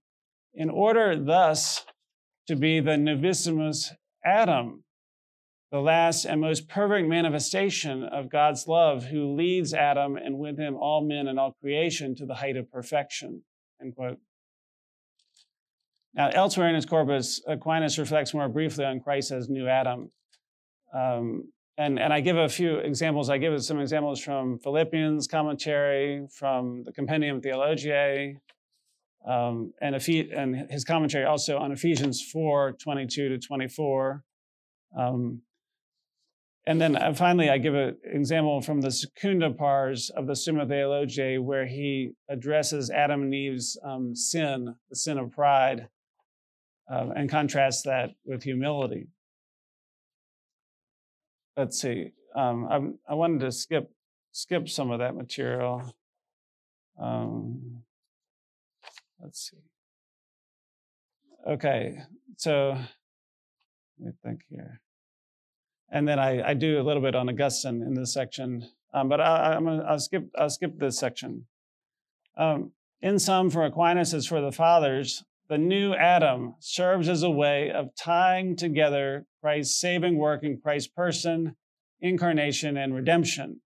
in 0.54 0.70
order 0.70 1.14
thus 1.14 1.84
to 2.46 2.56
be 2.56 2.80
the 2.80 2.92
novissimus 2.92 3.92
Adam, 4.24 4.82
the 5.72 5.81
last 5.81 6.24
and 6.24 6.40
most 6.40 6.68
perfect 6.68 7.09
manifestation 7.09 8.05
of 8.05 8.31
God's 8.31 8.68
love, 8.68 9.05
who 9.05 9.35
leads 9.35 9.74
Adam 9.74 10.16
and 10.16 10.38
with 10.38 10.59
him 10.59 10.76
all 10.76 11.05
men 11.05 11.26
and 11.26 11.38
all 11.38 11.57
creation 11.61 12.14
to 12.16 12.26
the 12.26 12.35
height 12.35 12.57
of 12.57 12.70
perfection. 12.70 13.42
End 13.81 13.94
quote. 13.94 14.18
Now, 16.14 16.31
elsewhere 16.33 16.68
in 16.68 16.74
his 16.74 16.87
corpus, 16.87 17.42
Aquinas 17.46 17.98
reflects 17.98 18.33
more 18.33 18.48
briefly 18.48 18.85
on 18.85 19.00
Christ 19.00 19.33
as 19.33 19.48
new 19.50 19.68
Adam. 19.68 20.11
Um, 20.94 21.52
and, 21.76 21.98
and 21.98 22.11
I 22.11 22.20
give 22.20 22.38
a 22.38 22.48
few 22.48 22.76
examples. 22.79 23.29
I 23.29 23.37
give 23.37 23.62
some 23.62 23.81
examples 23.81 24.20
from 24.20 24.59
Philippians 24.59 25.26
commentary, 25.26 26.26
from 26.33 26.85
the 26.85 26.92
Compendium 26.92 27.42
Theologiae, 27.42 28.38
um, 29.26 29.74
and, 29.83 29.94
Ephes- 29.94 30.31
and 30.35 30.70
his 30.70 30.85
commentary 30.85 31.26
also 31.26 31.59
on 31.59 31.72
Ephesians 31.72 32.22
4 32.33 32.76
22 32.81 33.29
to 33.29 33.38
24. 33.38 34.22
Um, 34.96 35.42
and 36.66 36.81
then 36.81 36.96
uh, 36.96 37.14
finally, 37.14 37.50
I 37.50 37.59
give 37.59 37.74
an 37.74 37.96
example 38.05 38.61
from 38.61 38.81
the 38.81 38.90
Secunda 38.90 39.50
Pars 39.50 40.11
of 40.11 40.26
the 40.26 40.35
Summa 40.35 40.66
Theologiae, 40.66 41.38
where 41.38 41.66
he 41.66 42.12
addresses 42.29 42.90
Adam 42.90 43.22
and 43.22 43.35
Eve's 43.35 43.79
um, 43.85 44.14
sin, 44.14 44.74
the 44.90 44.96
sin 44.96 45.18
of 45.18 45.31
pride, 45.33 45.88
uh, 46.90 47.11
and 47.16 47.31
contrasts 47.31 47.83
that 47.83 48.11
with 48.24 48.42
humility. 48.42 49.09
Let's 51.57 51.81
see. 51.81 52.12
Um, 52.35 52.66
I, 53.09 53.12
I, 53.12 53.14
wanted 53.14 53.40
to 53.40 53.52
skip 53.52 53.90
skip 54.33 54.68
some 54.68 54.90
of 54.90 54.98
that 54.98 55.16
material. 55.16 55.94
Um, 57.00 57.83
Let's 59.20 59.50
see. 59.50 59.57
Okay, 61.48 61.98
so 62.37 62.76
let 63.98 64.07
me 64.07 64.12
think 64.22 64.40
here. 64.48 64.81
And 65.90 66.07
then 66.07 66.18
I, 66.18 66.51
I 66.51 66.55
do 66.55 66.81
a 66.81 66.83
little 66.83 67.03
bit 67.03 67.14
on 67.14 67.29
Augustine 67.29 67.83
in 67.83 67.94
this 67.94 68.12
section, 68.12 68.68
um, 68.92 69.09
but 69.09 69.20
I, 69.20 69.55
am 69.55 69.64
gonna 69.64 69.85
I'll 69.85 69.99
skip 69.99 70.29
I'll 70.37 70.51
skip 70.51 70.79
this 70.79 70.99
section. 70.99 71.46
Um, 72.37 72.72
in 73.01 73.18
sum, 73.18 73.51
for 73.51 73.64
Aquinas 73.64 74.12
as 74.12 74.27
for 74.27 74.40
the 74.40 74.53
fathers, 74.53 75.25
the 75.49 75.59
new 75.59 75.94
Adam 75.94 76.55
serves 76.59 77.09
as 77.09 77.22
a 77.22 77.31
way 77.31 77.70
of 77.70 77.94
tying 77.94 78.57
together 78.57 79.27
Christ's 79.40 79.81
saving 79.81 80.18
work 80.18 80.42
in 80.42 80.59
Christ's 80.59 80.88
person, 80.88 81.57
incarnation, 82.01 82.77
and 82.77 82.94
redemption. 82.94 83.61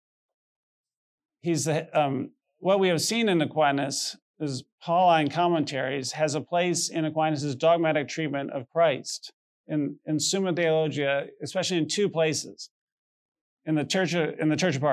He's 1.40 1.64
the, 1.64 1.98
um, 1.98 2.32
what 2.58 2.80
we 2.80 2.88
have 2.88 3.00
seen 3.00 3.28
in 3.30 3.40
Aquinas 3.40 4.16
is 4.38 4.64
Pauline 4.82 5.30
commentaries, 5.30 6.12
has 6.12 6.34
a 6.34 6.40
place 6.40 6.90
in 6.90 7.04
Aquinas' 7.06 7.54
dogmatic 7.54 8.08
treatment 8.08 8.50
of 8.50 8.68
Christ 8.68 9.32
in, 9.70 9.96
in 10.04 10.20
Summa 10.20 10.52
Theologiae, 10.52 11.28
especially 11.42 11.78
in 11.78 11.88
two 11.88 12.08
places. 12.08 12.70
In 13.64 13.76
the 13.76 13.84
Church 13.84 14.14
of, 14.14 14.38
in 14.38 14.48
the 14.48 14.56
Church 14.56 14.76
of. 14.76 14.84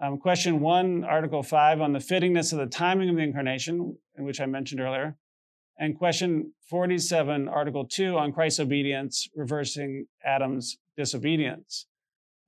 Um, 0.00 0.18
question 0.18 0.60
one, 0.60 1.02
Article 1.04 1.42
5, 1.42 1.80
on 1.80 1.92
the 1.92 1.98
fittingness 1.98 2.52
of 2.52 2.58
the 2.58 2.66
timing 2.66 3.08
of 3.08 3.16
the 3.16 3.22
incarnation, 3.22 3.96
in 4.16 4.24
which 4.24 4.40
I 4.40 4.46
mentioned 4.46 4.80
earlier. 4.80 5.16
And 5.78 5.96
question 5.96 6.52
47, 6.68 7.48
Article 7.48 7.84
2, 7.84 8.16
on 8.16 8.32
Christ's 8.32 8.60
obedience, 8.60 9.28
reversing 9.34 10.06
Adam's 10.24 10.76
disobedience. 10.96 11.86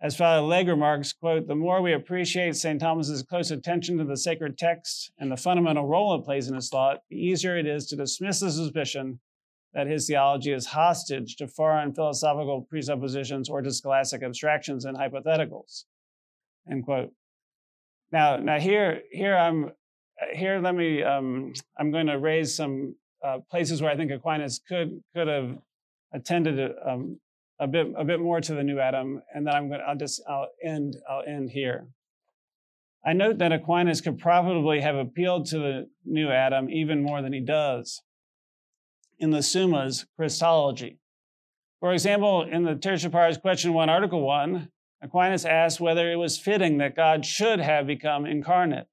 As 0.02 0.16
Father 0.16 0.42
Legge 0.42 0.68
remarks, 0.68 1.12
quote, 1.12 1.46
the 1.46 1.54
more 1.54 1.82
we 1.82 1.92
appreciate 1.92 2.56
St. 2.56 2.80
Thomas's 2.80 3.22
close 3.22 3.50
attention 3.50 3.98
to 3.98 4.04
the 4.04 4.16
sacred 4.16 4.56
text 4.56 5.12
and 5.18 5.30
the 5.30 5.36
fundamental 5.36 5.86
role 5.86 6.14
it 6.14 6.24
plays 6.24 6.48
in 6.48 6.54
his 6.54 6.68
thought, 6.68 7.02
the 7.10 7.16
easier 7.16 7.56
it 7.56 7.66
is 7.66 7.86
to 7.86 7.96
dismiss 7.96 8.40
the 8.40 8.50
suspicion 8.50 9.20
that 9.74 9.86
his 9.86 10.06
theology 10.06 10.52
is 10.52 10.66
hostage 10.66 11.36
to 11.36 11.46
foreign 11.46 11.94
philosophical 11.94 12.66
presuppositions 12.68 13.48
or 13.48 13.62
to 13.62 13.72
scholastic 13.72 14.22
abstractions 14.22 14.84
and 14.84 14.96
hypotheticals. 14.96 15.84
End 16.70 16.84
quote. 16.84 17.12
Now, 18.12 18.36
now 18.36 18.58
here, 18.58 19.02
here 19.12 19.36
I'm, 19.36 19.70
here. 20.32 20.60
Let 20.60 20.74
me. 20.74 21.02
Um, 21.02 21.52
I'm 21.78 21.90
going 21.90 22.06
to 22.08 22.18
raise 22.18 22.54
some 22.54 22.96
uh, 23.24 23.38
places 23.50 23.80
where 23.80 23.90
I 23.90 23.96
think 23.96 24.10
Aquinas 24.10 24.60
could 24.68 25.02
could 25.14 25.28
have 25.28 25.56
attended 26.12 26.72
um, 26.86 27.18
a 27.58 27.66
bit 27.66 27.86
a 27.96 28.04
bit 28.04 28.20
more 28.20 28.40
to 28.40 28.54
the 28.54 28.62
new 28.62 28.80
Adam, 28.80 29.22
and 29.34 29.46
then 29.46 29.54
I'm 29.54 29.68
going. 29.68 29.80
To, 29.80 29.86
I'll 29.86 29.96
just. 29.96 30.20
I'll 30.28 30.48
end. 30.62 30.96
I'll 31.08 31.22
end 31.26 31.50
here. 31.50 31.86
I 33.04 33.14
note 33.14 33.38
that 33.38 33.52
Aquinas 33.52 34.02
could 34.02 34.18
probably 34.18 34.80
have 34.80 34.96
appealed 34.96 35.46
to 35.46 35.58
the 35.58 35.88
new 36.04 36.30
Adam 36.30 36.68
even 36.68 37.02
more 37.02 37.22
than 37.22 37.32
he 37.32 37.40
does 37.40 38.02
in 39.20 39.30
the 39.30 39.42
Summa's 39.42 40.06
Christology. 40.16 40.98
For 41.78 41.92
example, 41.92 42.42
in 42.42 42.64
the 42.64 42.74
Tertia 42.74 43.12
Pars 43.12 43.38
Question 43.38 43.72
1, 43.72 43.88
Article 43.88 44.22
1, 44.22 44.68
Aquinas 45.02 45.44
asked 45.44 45.80
whether 45.80 46.10
it 46.10 46.16
was 46.16 46.38
fitting 46.38 46.78
that 46.78 46.96
God 46.96 47.24
should 47.24 47.60
have 47.60 47.86
become 47.86 48.26
incarnate. 48.26 48.86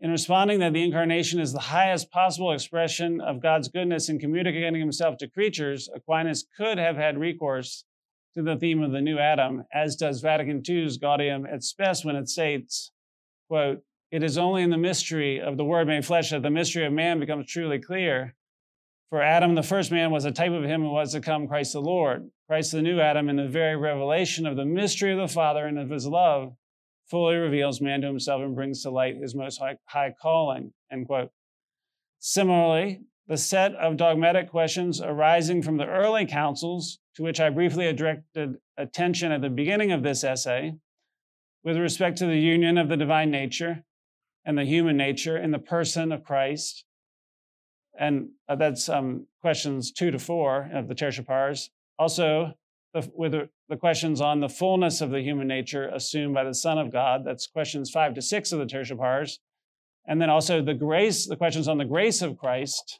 In 0.00 0.10
responding 0.10 0.58
that 0.58 0.72
the 0.72 0.82
incarnation 0.82 1.40
is 1.40 1.52
the 1.52 1.60
highest 1.60 2.10
possible 2.10 2.52
expression 2.52 3.20
of 3.20 3.40
God's 3.40 3.68
goodness 3.68 4.08
in 4.08 4.18
communicating 4.18 4.80
himself 4.80 5.16
to 5.18 5.28
creatures, 5.28 5.88
Aquinas 5.94 6.44
could 6.56 6.76
have 6.78 6.96
had 6.96 7.18
recourse 7.18 7.84
to 8.34 8.42
the 8.42 8.56
theme 8.56 8.82
of 8.82 8.92
the 8.92 9.00
new 9.00 9.18
Adam, 9.18 9.64
as 9.72 9.94
does 9.94 10.20
Vatican 10.20 10.62
II's 10.68 10.98
Gaudium 10.98 11.46
et 11.46 11.62
Spes 11.62 12.04
when 12.04 12.16
it 12.16 12.28
states, 12.28 12.90
quote, 13.48 13.82
it 14.10 14.22
is 14.22 14.36
only 14.36 14.62
in 14.62 14.70
the 14.70 14.76
mystery 14.76 15.40
of 15.40 15.56
the 15.56 15.64
Word 15.64 15.86
made 15.86 16.04
flesh 16.04 16.30
that 16.30 16.42
the 16.42 16.50
mystery 16.50 16.84
of 16.84 16.92
man 16.92 17.18
becomes 17.18 17.46
truly 17.46 17.78
clear. 17.78 18.34
For 19.12 19.20
Adam, 19.20 19.54
the 19.54 19.62
first 19.62 19.92
man, 19.92 20.10
was 20.10 20.24
a 20.24 20.32
type 20.32 20.52
of 20.52 20.64
him 20.64 20.80
who 20.80 20.88
was 20.88 21.12
to 21.12 21.20
come, 21.20 21.46
Christ 21.46 21.74
the 21.74 21.82
Lord. 21.82 22.30
Christ, 22.46 22.72
the 22.72 22.80
new 22.80 22.98
Adam, 22.98 23.28
in 23.28 23.36
the 23.36 23.46
very 23.46 23.76
revelation 23.76 24.46
of 24.46 24.56
the 24.56 24.64
mystery 24.64 25.12
of 25.12 25.18
the 25.18 25.28
Father 25.28 25.66
and 25.66 25.78
of 25.78 25.90
his 25.90 26.06
love, 26.06 26.54
fully 27.10 27.34
reveals 27.34 27.82
man 27.82 28.00
to 28.00 28.06
himself 28.06 28.40
and 28.40 28.54
brings 28.54 28.82
to 28.82 28.90
light 28.90 29.16
his 29.16 29.34
most 29.34 29.58
high, 29.58 29.76
high 29.84 30.14
calling. 30.18 30.72
End 30.90 31.06
quote. 31.06 31.30
Similarly, 32.20 33.02
the 33.26 33.36
set 33.36 33.74
of 33.74 33.98
dogmatic 33.98 34.48
questions 34.48 34.98
arising 34.98 35.60
from 35.60 35.76
the 35.76 35.86
early 35.86 36.24
councils, 36.24 36.98
to 37.16 37.22
which 37.22 37.38
I 37.38 37.50
briefly 37.50 37.92
directed 37.92 38.56
attention 38.78 39.30
at 39.30 39.42
the 39.42 39.50
beginning 39.50 39.92
of 39.92 40.02
this 40.02 40.24
essay, 40.24 40.72
with 41.62 41.76
respect 41.76 42.16
to 42.16 42.26
the 42.26 42.40
union 42.40 42.78
of 42.78 42.88
the 42.88 42.96
divine 42.96 43.30
nature 43.30 43.84
and 44.46 44.56
the 44.56 44.64
human 44.64 44.96
nature 44.96 45.36
in 45.36 45.50
the 45.50 45.58
person 45.58 46.12
of 46.12 46.24
Christ, 46.24 46.86
and 47.98 48.28
uh, 48.48 48.56
that's 48.56 48.88
um, 48.88 49.26
questions 49.40 49.92
two 49.92 50.10
to 50.10 50.18
four 50.18 50.70
of 50.72 50.88
the 50.88 50.94
Tertia 50.94 51.26
Pars. 51.26 51.70
Also, 51.98 52.52
the, 52.94 53.10
with 53.14 53.32
the, 53.32 53.76
questions 53.76 54.20
on 54.20 54.40
the 54.40 54.48
fullness 54.48 55.00
of 55.00 55.10
the 55.10 55.22
human 55.22 55.48
nature 55.48 55.88
assumed 55.88 56.34
by 56.34 56.44
the 56.44 56.54
Son 56.54 56.78
of 56.78 56.92
God. 56.92 57.24
That's 57.24 57.46
questions 57.46 57.90
five 57.90 58.14
to 58.14 58.22
six 58.22 58.52
of 58.52 58.58
the 58.58 58.66
Tertia 58.66 58.96
Pars. 58.96 59.40
And 60.06 60.20
then 60.20 60.30
also 60.30 60.62
the 60.62 60.74
grace, 60.74 61.26
the 61.26 61.36
questions 61.36 61.68
on 61.68 61.78
the 61.78 61.84
grace 61.84 62.22
of 62.22 62.36
Christ, 62.36 62.98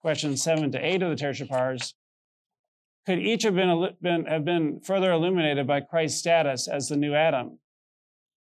questions 0.00 0.42
seven 0.42 0.70
to 0.72 0.78
eight 0.78 1.02
of 1.02 1.10
the 1.10 1.24
Tertia 1.24 1.48
Pars, 1.48 1.94
could 3.04 3.18
each 3.18 3.42
have 3.42 3.54
been, 3.54 3.88
been, 4.00 4.26
have 4.26 4.44
been 4.44 4.80
further 4.80 5.10
illuminated 5.10 5.66
by 5.66 5.80
Christ's 5.80 6.20
status 6.20 6.68
as 6.68 6.88
the 6.88 6.96
new 6.96 7.14
Adam. 7.14 7.58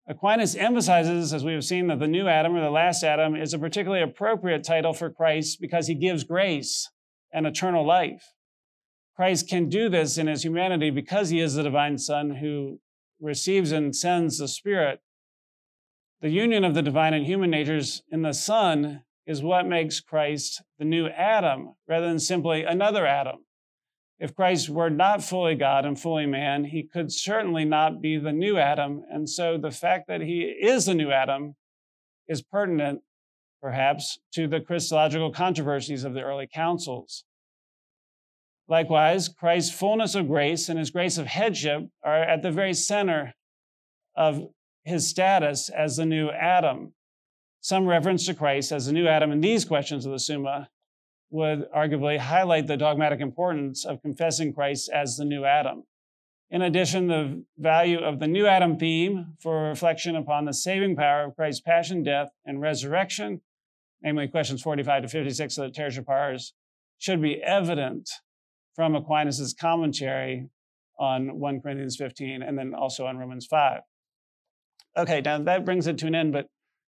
Aquinas 0.08 0.56
emphasizes, 0.56 1.34
as 1.34 1.44
we 1.44 1.54
have 1.54 1.64
seen, 1.64 1.88
that 1.88 2.00
the 2.00 2.08
new 2.08 2.28
Adam 2.28 2.56
or 2.56 2.62
the 2.62 2.70
last 2.70 3.04
Adam 3.04 3.36
is 3.36 3.54
a 3.54 3.60
particularly 3.60 4.04
appropriate 4.04 4.64
title 4.64 4.94
for 4.94 5.10
Christ 5.10 5.62
because 5.62 5.88
he 5.88 5.96
gives 5.96 6.24
grace 6.24 6.90
and 7.32 7.46
eternal 7.46 7.86
life. 7.86 8.34
Christ 9.16 9.48
can 9.48 9.70
do 9.70 9.90
this 9.90 10.18
in 10.18 10.28
his 10.28 10.44
humanity 10.44 10.90
because 10.90 11.30
he 11.30 11.40
is 11.40 11.54
the 11.54 11.64
divine 11.64 11.98
Son 11.98 12.32
who 12.32 12.80
receives 13.20 13.72
and 13.72 13.96
sends 13.96 14.38
the 14.38 14.48
Spirit. 14.48 15.02
The 16.22 16.30
union 16.30 16.64
of 16.64 16.74
the 16.74 16.82
divine 16.82 17.14
and 17.14 17.26
human 17.26 17.52
natures 17.52 18.02
in 18.12 18.24
the 18.24 18.34
Son 18.34 19.04
is 19.26 19.44
what 19.44 19.68
makes 19.68 20.00
Christ 20.00 20.64
the 20.80 20.86
new 20.86 21.08
Adam 21.08 21.76
rather 21.88 22.08
than 22.08 22.20
simply 22.20 22.64
another 22.64 23.06
Adam. 23.06 23.46
If 24.22 24.36
Christ 24.36 24.70
were 24.70 24.92
not 24.92 25.24
fully 25.24 25.56
God 25.56 25.84
and 25.84 26.00
fully 26.00 26.28
man, 26.28 26.66
he 26.66 26.84
could 26.84 27.12
certainly 27.12 27.66
not 27.66 28.04
be 28.04 28.20
the 28.20 28.32
new 28.32 28.60
Adam. 28.60 29.04
And 29.10 29.28
so 29.28 29.58
the 29.58 29.72
fact 29.72 30.08
that 30.10 30.22
he 30.22 30.42
is 30.42 30.86
the 30.86 30.94
new 30.94 31.12
Adam 31.12 31.56
is 32.28 32.44
pertinent, 32.44 33.02
perhaps, 33.64 34.20
to 34.34 34.48
the 34.48 34.62
Christological 34.62 35.32
controversies 35.32 36.04
of 36.04 36.14
the 36.14 36.22
early 36.22 36.48
councils. 36.48 37.24
Likewise, 38.68 39.28
Christ's 39.28 39.74
fullness 39.74 40.14
of 40.14 40.28
grace 40.28 40.70
and 40.70 40.78
his 40.78 40.92
grace 40.92 41.18
of 41.18 41.26
headship 41.26 41.88
are 42.04 42.22
at 42.22 42.44
the 42.44 42.52
very 42.52 42.76
center 42.76 43.34
of 44.16 44.50
his 44.84 45.08
status 45.08 45.68
as 45.68 45.98
the 45.98 46.06
new 46.06 46.30
Adam. 46.30 46.94
Some 47.60 47.88
reference 47.88 48.28
to 48.28 48.36
Christ 48.36 48.72
as 48.72 48.86
the 48.86 48.94
new 48.94 49.08
Adam 49.08 49.32
in 49.32 49.42
these 49.42 49.66
questions 49.66 50.06
of 50.06 50.12
the 50.12 50.20
Summa 50.20 50.70
would 51.32 51.72
arguably 51.72 52.20
highlight 52.20 52.68
the 52.68 52.78
dogmatic 52.78 53.22
importance 53.22 53.86
of 53.86 54.02
confessing 54.02 54.54
Christ 54.54 54.90
as 54.94 55.16
the 55.16 55.26
new 55.26 55.46
Adam. 55.46 55.86
In 56.50 56.62
addition, 56.62 57.08
the 57.08 57.46
value 57.58 58.00
of 58.00 58.20
the 58.20 58.28
new 58.28 58.46
Adam 58.46 58.78
theme 58.78 59.38
for 59.40 59.70
reflection 59.70 60.18
upon 60.18 60.44
the 60.44 60.54
saving 60.54 60.98
power 60.98 61.24
of 61.24 61.36
Christ's 61.36 61.62
passion, 61.62 62.04
death, 62.04 62.30
and 62.46 62.60
resurrection, 62.60 63.40
namely 64.04 64.28
questions 64.28 64.62
45 64.62 65.04
to 65.04 65.08
56 65.08 65.58
of 65.58 65.74
the 65.74 65.82
Tertia 65.82 66.06
Pars, 66.06 66.54
should 66.98 67.22
be 67.22 67.42
evident 67.42 68.10
from 68.76 68.96
Aquinas' 68.96 69.56
commentary 69.60 70.50
on 71.00 71.40
1 71.40 71.62
Corinthians 71.62 71.96
15 71.96 72.44
and 72.44 72.58
then 72.58 72.76
also 72.76 73.06
on 73.06 73.18
Romans 73.18 73.48
5. 73.48 73.82
Okay, 74.98 75.22
now 75.22 75.40
that 75.40 75.64
brings 75.64 75.88
it 75.88 75.98
to 76.00 76.08
an 76.08 76.16
end, 76.16 76.34
but 76.34 76.48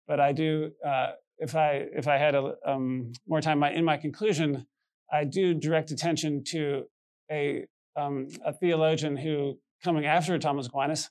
but 0.07 0.19
I 0.19 0.33
do 0.33 0.71
uh, 0.85 1.11
if 1.37 1.55
I 1.55 1.87
if 1.93 2.07
I 2.07 2.17
had 2.17 2.35
a, 2.35 2.55
um, 2.65 3.11
more 3.27 3.41
time, 3.41 3.63
in 3.63 3.85
my 3.85 3.97
conclusion, 3.97 4.65
I 5.11 5.23
do 5.23 5.53
direct 5.53 5.91
attention 5.91 6.43
to 6.45 6.85
a 7.31 7.65
um, 7.95 8.27
a 8.45 8.53
theologian 8.53 9.17
who 9.17 9.57
coming 9.83 10.05
after 10.05 10.37
Thomas 10.39 10.67
Aquinas, 10.67 11.09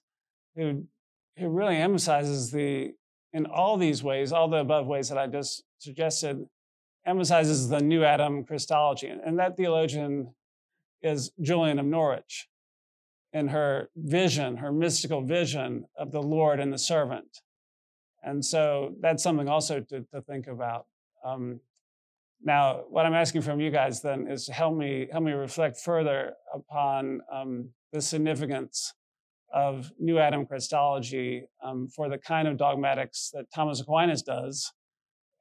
who 0.57 0.85
who 1.39 1.49
really 1.49 1.77
emphasizes 1.77 2.51
the 2.51 2.93
in 3.33 3.47
all 3.47 3.77
these 3.77 4.03
ways, 4.03 4.33
all 4.33 4.49
the 4.49 4.59
above 4.59 4.87
ways 4.87 5.09
that 5.09 5.19
I 5.19 5.27
just 5.27 5.65
suggested, 5.79 6.47
emphasizes 7.05 7.69
the 7.69 7.81
new 7.81 8.05
Adam 8.05 8.45
Christology, 8.45 9.09
and 9.09 9.39
that 9.39 9.57
theologian 9.57 10.35
is 11.03 11.33
Julian 11.41 11.79
of 11.79 11.87
Norwich, 11.87 12.49
in 13.33 13.49
her 13.49 13.91
vision, 13.97 14.59
her 14.59 14.73
mystical 14.73 15.23
vision 15.23 15.85
of 15.99 16.13
the 16.13 16.23
Lord 16.23 16.61
and 16.61 16.73
the 16.73 16.79
servant. 16.79 17.41
And 18.25 18.45
so 18.45 18.95
that's 19.01 19.23
something 19.23 19.49
also 19.49 19.81
to, 19.81 20.01
to 20.13 20.23
think 20.23 20.47
about. 20.47 20.87
Um, 21.25 21.61
now, 22.43 22.85
what 22.89 23.07
I'm 23.07 23.15
asking 23.15 23.43
from 23.43 23.61
you 23.61 23.71
guys 23.71 24.03
then 24.03 24.27
is 24.29 24.49
help 24.49 24.77
me 24.77 25.09
help 25.11 25.25
me 25.25 25.33
reflect 25.33 25.79
further 25.79 26.35
upon 26.53 27.21
um, 27.33 27.71
the 27.93 28.01
significance 28.01 28.93
of 29.53 29.91
New 29.99 30.19
Adam 30.19 30.45
Christology 30.45 31.45
um, 31.63 31.89
for 31.89 32.09
the 32.09 32.19
kind 32.19 32.49
of 32.49 32.57
dogmatics 32.57 33.31
that 33.33 33.47
Thomas 33.55 33.81
Aquinas 33.81 34.23
does, 34.23 34.73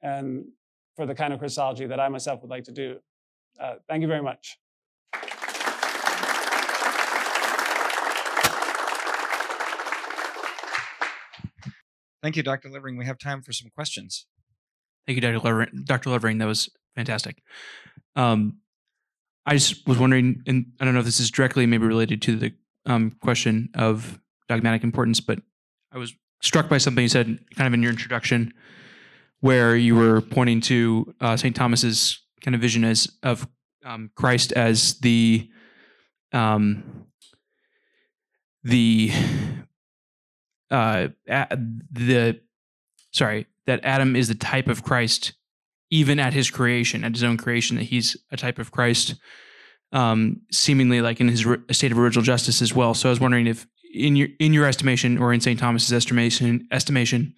and 0.01 0.45
for 0.95 1.05
the 1.05 1.15
kind 1.15 1.33
of 1.33 1.39
Christology 1.39 1.87
that 1.87 1.99
I 1.99 2.07
myself 2.09 2.41
would 2.41 2.51
like 2.51 2.63
to 2.65 2.71
do. 2.71 2.99
Uh, 3.59 3.75
thank 3.89 4.01
you 4.01 4.07
very 4.07 4.21
much. 4.21 4.57
Thank 12.23 12.37
you, 12.37 12.43
Dr. 12.43 12.69
Levering. 12.69 12.95
We 12.95 13.05
have 13.05 13.19
time 13.19 13.41
for 13.41 13.51
some 13.51 13.69
questions. 13.75 14.25
Thank 15.05 15.17
you, 15.17 15.21
Dr. 15.21 15.39
Levering. 15.39 15.83
Dr. 15.83 16.09
Levering, 16.09 16.37
that 16.37 16.47
was 16.47 16.69
fantastic. 16.95 17.43
Um, 18.15 18.59
I 19.45 19.55
just 19.55 19.85
was 19.85 19.99
wondering, 19.99 20.41
and 20.47 20.67
I 20.79 20.85
don't 20.85 20.93
know 20.93 21.01
if 21.01 21.05
this 21.05 21.19
is 21.19 21.29
directly 21.29 21.65
maybe 21.65 21.85
related 21.85 22.21
to 22.23 22.37
the 22.37 22.53
um, 22.85 23.17
question 23.21 23.69
of 23.75 24.19
dogmatic 24.47 24.83
importance, 24.83 25.19
but 25.19 25.39
I 25.91 25.97
was 25.97 26.13
struck 26.41 26.69
by 26.69 26.77
something 26.77 27.01
you 27.01 27.09
said 27.09 27.39
kind 27.55 27.67
of 27.67 27.73
in 27.73 27.83
your 27.83 27.91
introduction, 27.91 28.53
where 29.41 29.75
you 29.75 29.95
were 29.95 30.21
pointing 30.21 30.61
to 30.61 31.13
uh, 31.19 31.35
St. 31.35 31.53
Thomas's 31.53 32.21
kind 32.41 32.55
of 32.55 32.61
vision 32.61 32.85
as 32.85 33.09
of 33.21 33.45
um, 33.85 34.11
Christ 34.15 34.53
as 34.53 34.97
the 34.99 35.49
um, 36.31 37.05
the 38.63 39.11
uh, 40.73 41.07
the 41.91 42.39
sorry 43.11 43.45
that 43.67 43.79
Adam 43.83 44.15
is 44.15 44.27
the 44.27 44.35
type 44.35 44.67
of 44.67 44.83
Christ, 44.83 45.33
even 45.89 46.19
at 46.19 46.33
his 46.33 46.49
creation, 46.49 47.03
at 47.03 47.13
his 47.13 47.23
own 47.23 47.37
creation, 47.37 47.77
that 47.77 47.83
he's 47.83 48.17
a 48.31 48.37
type 48.37 48.59
of 48.59 48.71
Christ, 48.71 49.15
um, 49.91 50.41
seemingly 50.51 51.01
like 51.01 51.21
in 51.21 51.27
his 51.27 51.45
state 51.71 51.91
of 51.91 51.99
original 51.99 52.23
justice 52.23 52.61
as 52.61 52.73
well. 52.73 52.93
So 52.93 53.09
I 53.09 53.11
was 53.11 53.19
wondering 53.19 53.47
if, 53.47 53.67
in 53.93 54.15
your 54.15 54.29
in 54.39 54.53
your 54.53 54.65
estimation, 54.65 55.17
or 55.17 55.31
in 55.31 55.39
Saint 55.39 55.59
Thomas's 55.59 55.93
estimation, 55.93 56.67
estimation, 56.71 57.35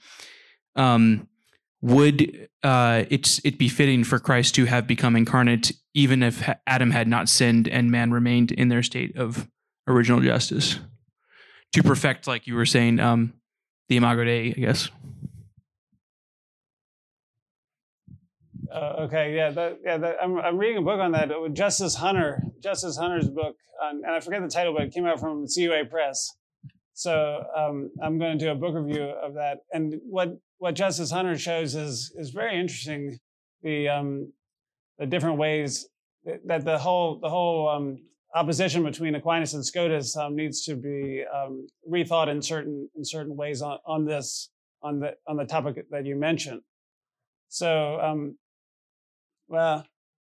um, 0.76 1.28
would 1.82 2.48
uh, 2.64 3.04
it 3.10 3.40
it 3.44 3.58
be 3.58 3.68
fitting 3.68 4.06
for 4.06 4.20
Christ 4.20 4.56
to 4.56 4.66
have 4.66 4.88
become 4.88 5.18
incarnate, 5.18 5.74
even 5.94 6.24
if 6.24 6.50
Adam 6.66 6.92
had 6.92 7.08
not 7.08 7.28
sinned 7.28 7.68
and 7.68 7.92
man 7.92 8.12
remained 8.12 8.54
in 8.54 8.70
their 8.70 8.82
state 8.84 9.18
of 9.18 9.50
original 9.88 10.22
justice? 10.22 10.80
to 11.74 11.84
perfect, 11.84 12.28
like 12.28 12.48
you 12.48 12.56
were 12.56 12.66
saying, 12.66 13.00
um, 13.00 13.34
the 13.90 13.98
Imago 13.98 14.24
Dei, 14.24 14.50
I 14.50 14.60
guess. 14.60 14.90
Uh, 18.72 19.06
okay, 19.06 19.36
yeah, 19.36 19.52
that, 19.52 19.80
yeah. 19.84 19.98
That, 19.98 20.18
I'm, 20.22 20.38
I'm 20.38 20.58
reading 20.58 20.78
a 20.78 20.82
book 20.82 21.00
on 21.00 21.12
that. 21.14 21.32
Uh, 21.32 21.48
Justus 21.50 21.96
Hunter, 21.96 22.42
Justus 22.62 22.98
Hunter's 22.98 23.30
book, 23.30 23.56
and 23.82 24.06
I 24.06 24.20
forget 24.20 24.42
the 24.42 24.48
title, 24.48 24.74
but 24.74 24.84
it 24.84 24.94
came 24.94 25.06
out 25.06 25.20
from 25.20 25.46
CUA 25.48 25.86
Press. 25.90 26.32
So 26.94 27.44
um, 27.56 27.92
I'm 28.02 28.18
going 28.18 28.38
to 28.38 28.46
do 28.46 28.52
a 28.52 28.56
book 28.56 28.74
review 28.74 29.04
of 29.04 29.34
that. 29.36 29.60
And 29.74 29.96
what 30.06 30.38
what 30.58 30.76
Justus 30.76 31.12
Hunter 31.12 31.38
shows 31.38 31.76
is 31.76 32.14
is 32.18 32.30
very 32.30 32.60
interesting. 32.60 33.20
The 33.64 33.90
um, 33.90 34.32
the 34.98 35.06
different 35.06 35.38
ways 35.38 35.88
that 36.46 36.64
the 36.64 36.78
whole 36.78 37.20
the 37.20 37.30
whole 37.30 37.70
um, 37.70 38.00
opposition 38.36 38.84
between 38.84 39.16
Aquinas 39.16 39.54
and 39.54 39.66
Scotus 39.66 40.16
um, 40.18 40.36
needs 40.36 40.66
to 40.66 40.76
be 40.76 41.24
um, 41.34 41.68
rethought 41.90 42.28
in 42.28 42.42
certain 42.42 42.90
in 42.96 43.04
certain 43.04 43.36
ways 43.36 43.62
on, 43.62 43.80
on 43.86 44.06
this 44.06 44.50
on 44.84 45.00
the 45.00 45.16
on 45.28 45.38
the 45.38 45.46
topic 45.46 45.90
that 45.90 46.06
you 46.06 46.16
mentioned. 46.16 46.62
So, 47.48 48.00
um, 48.02 48.38
well, 49.48 49.86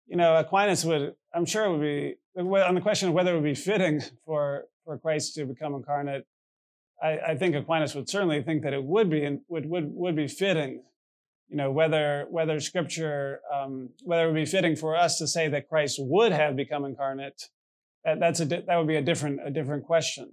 you 0.08 0.16
know, 0.16 0.38
Aquinas 0.38 0.86
would 0.86 1.14
I'm 1.34 1.46
sure 1.46 1.66
it 1.66 1.72
would 1.72 1.82
be 1.82 2.16
on 2.36 2.76
the 2.76 2.82
question 2.82 3.10
of 3.10 3.14
whether 3.14 3.32
it 3.32 3.36
would 3.36 3.44
be 3.44 3.56
fitting 3.56 4.02
for 4.26 4.66
for 4.86 4.98
Christ 4.98 5.36
to 5.36 5.46
become 5.46 5.76
incarnate. 5.76 6.26
I, 7.02 7.18
I 7.20 7.36
think 7.36 7.56
Aquinas 7.56 7.96
would 7.96 8.10
certainly 8.10 8.42
think 8.42 8.64
that 8.64 8.74
it 8.74 8.84
would 8.84 9.10
be 9.10 9.24
and 9.24 9.42
would 9.50 9.70
would 9.70 9.94
would 9.94 10.16
be 10.16 10.28
fitting 10.28 10.84
you 11.50 11.58
know 11.58 11.72
whether 11.72 12.28
whether 12.30 12.60
scripture 12.60 13.42
um, 13.54 13.90
whether 14.04 14.24
it 14.24 14.28
would 14.28 14.36
be 14.36 14.46
fitting 14.46 14.76
for 14.76 14.96
us 14.96 15.18
to 15.18 15.28
say 15.28 15.48
that 15.48 15.68
christ 15.68 15.98
would 16.00 16.32
have 16.32 16.56
become 16.56 16.86
incarnate 16.86 17.50
that, 18.06 18.20
that's 18.20 18.40
a 18.40 18.46
that 18.46 18.76
would 18.78 18.88
be 18.88 18.96
a 18.96 19.02
different 19.02 19.40
a 19.44 19.52
different 19.52 19.84
question 19.84 20.32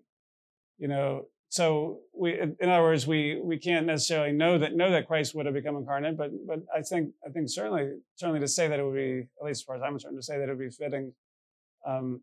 you 0.78 0.88
know 0.88 1.26
so 1.48 2.00
we 2.14 2.38
in 2.40 2.68
other 2.68 2.82
words 2.82 3.06
we 3.06 3.40
we 3.42 3.58
can't 3.58 3.86
necessarily 3.86 4.32
know 4.32 4.58
that 4.58 4.74
know 4.74 4.90
that 4.90 5.06
christ 5.06 5.34
would 5.34 5.46
have 5.46 5.54
become 5.54 5.76
incarnate 5.76 6.16
but 6.16 6.30
but 6.46 6.60
i 6.74 6.80
think 6.80 7.10
i 7.26 7.30
think 7.30 7.48
certainly 7.48 7.92
certainly 8.16 8.40
to 8.40 8.48
say 8.48 8.68
that 8.68 8.78
it 8.78 8.84
would 8.84 8.94
be 8.94 9.26
at 9.40 9.46
least 9.46 9.60
as 9.60 9.62
far 9.62 9.76
as 9.76 9.82
i'm 9.82 9.92
concerned 9.92 10.16
to 10.16 10.22
say 10.22 10.38
that 10.38 10.48
it 10.48 10.56
would 10.56 10.58
be 10.58 10.70
fitting 10.70 11.12
um, 11.86 12.20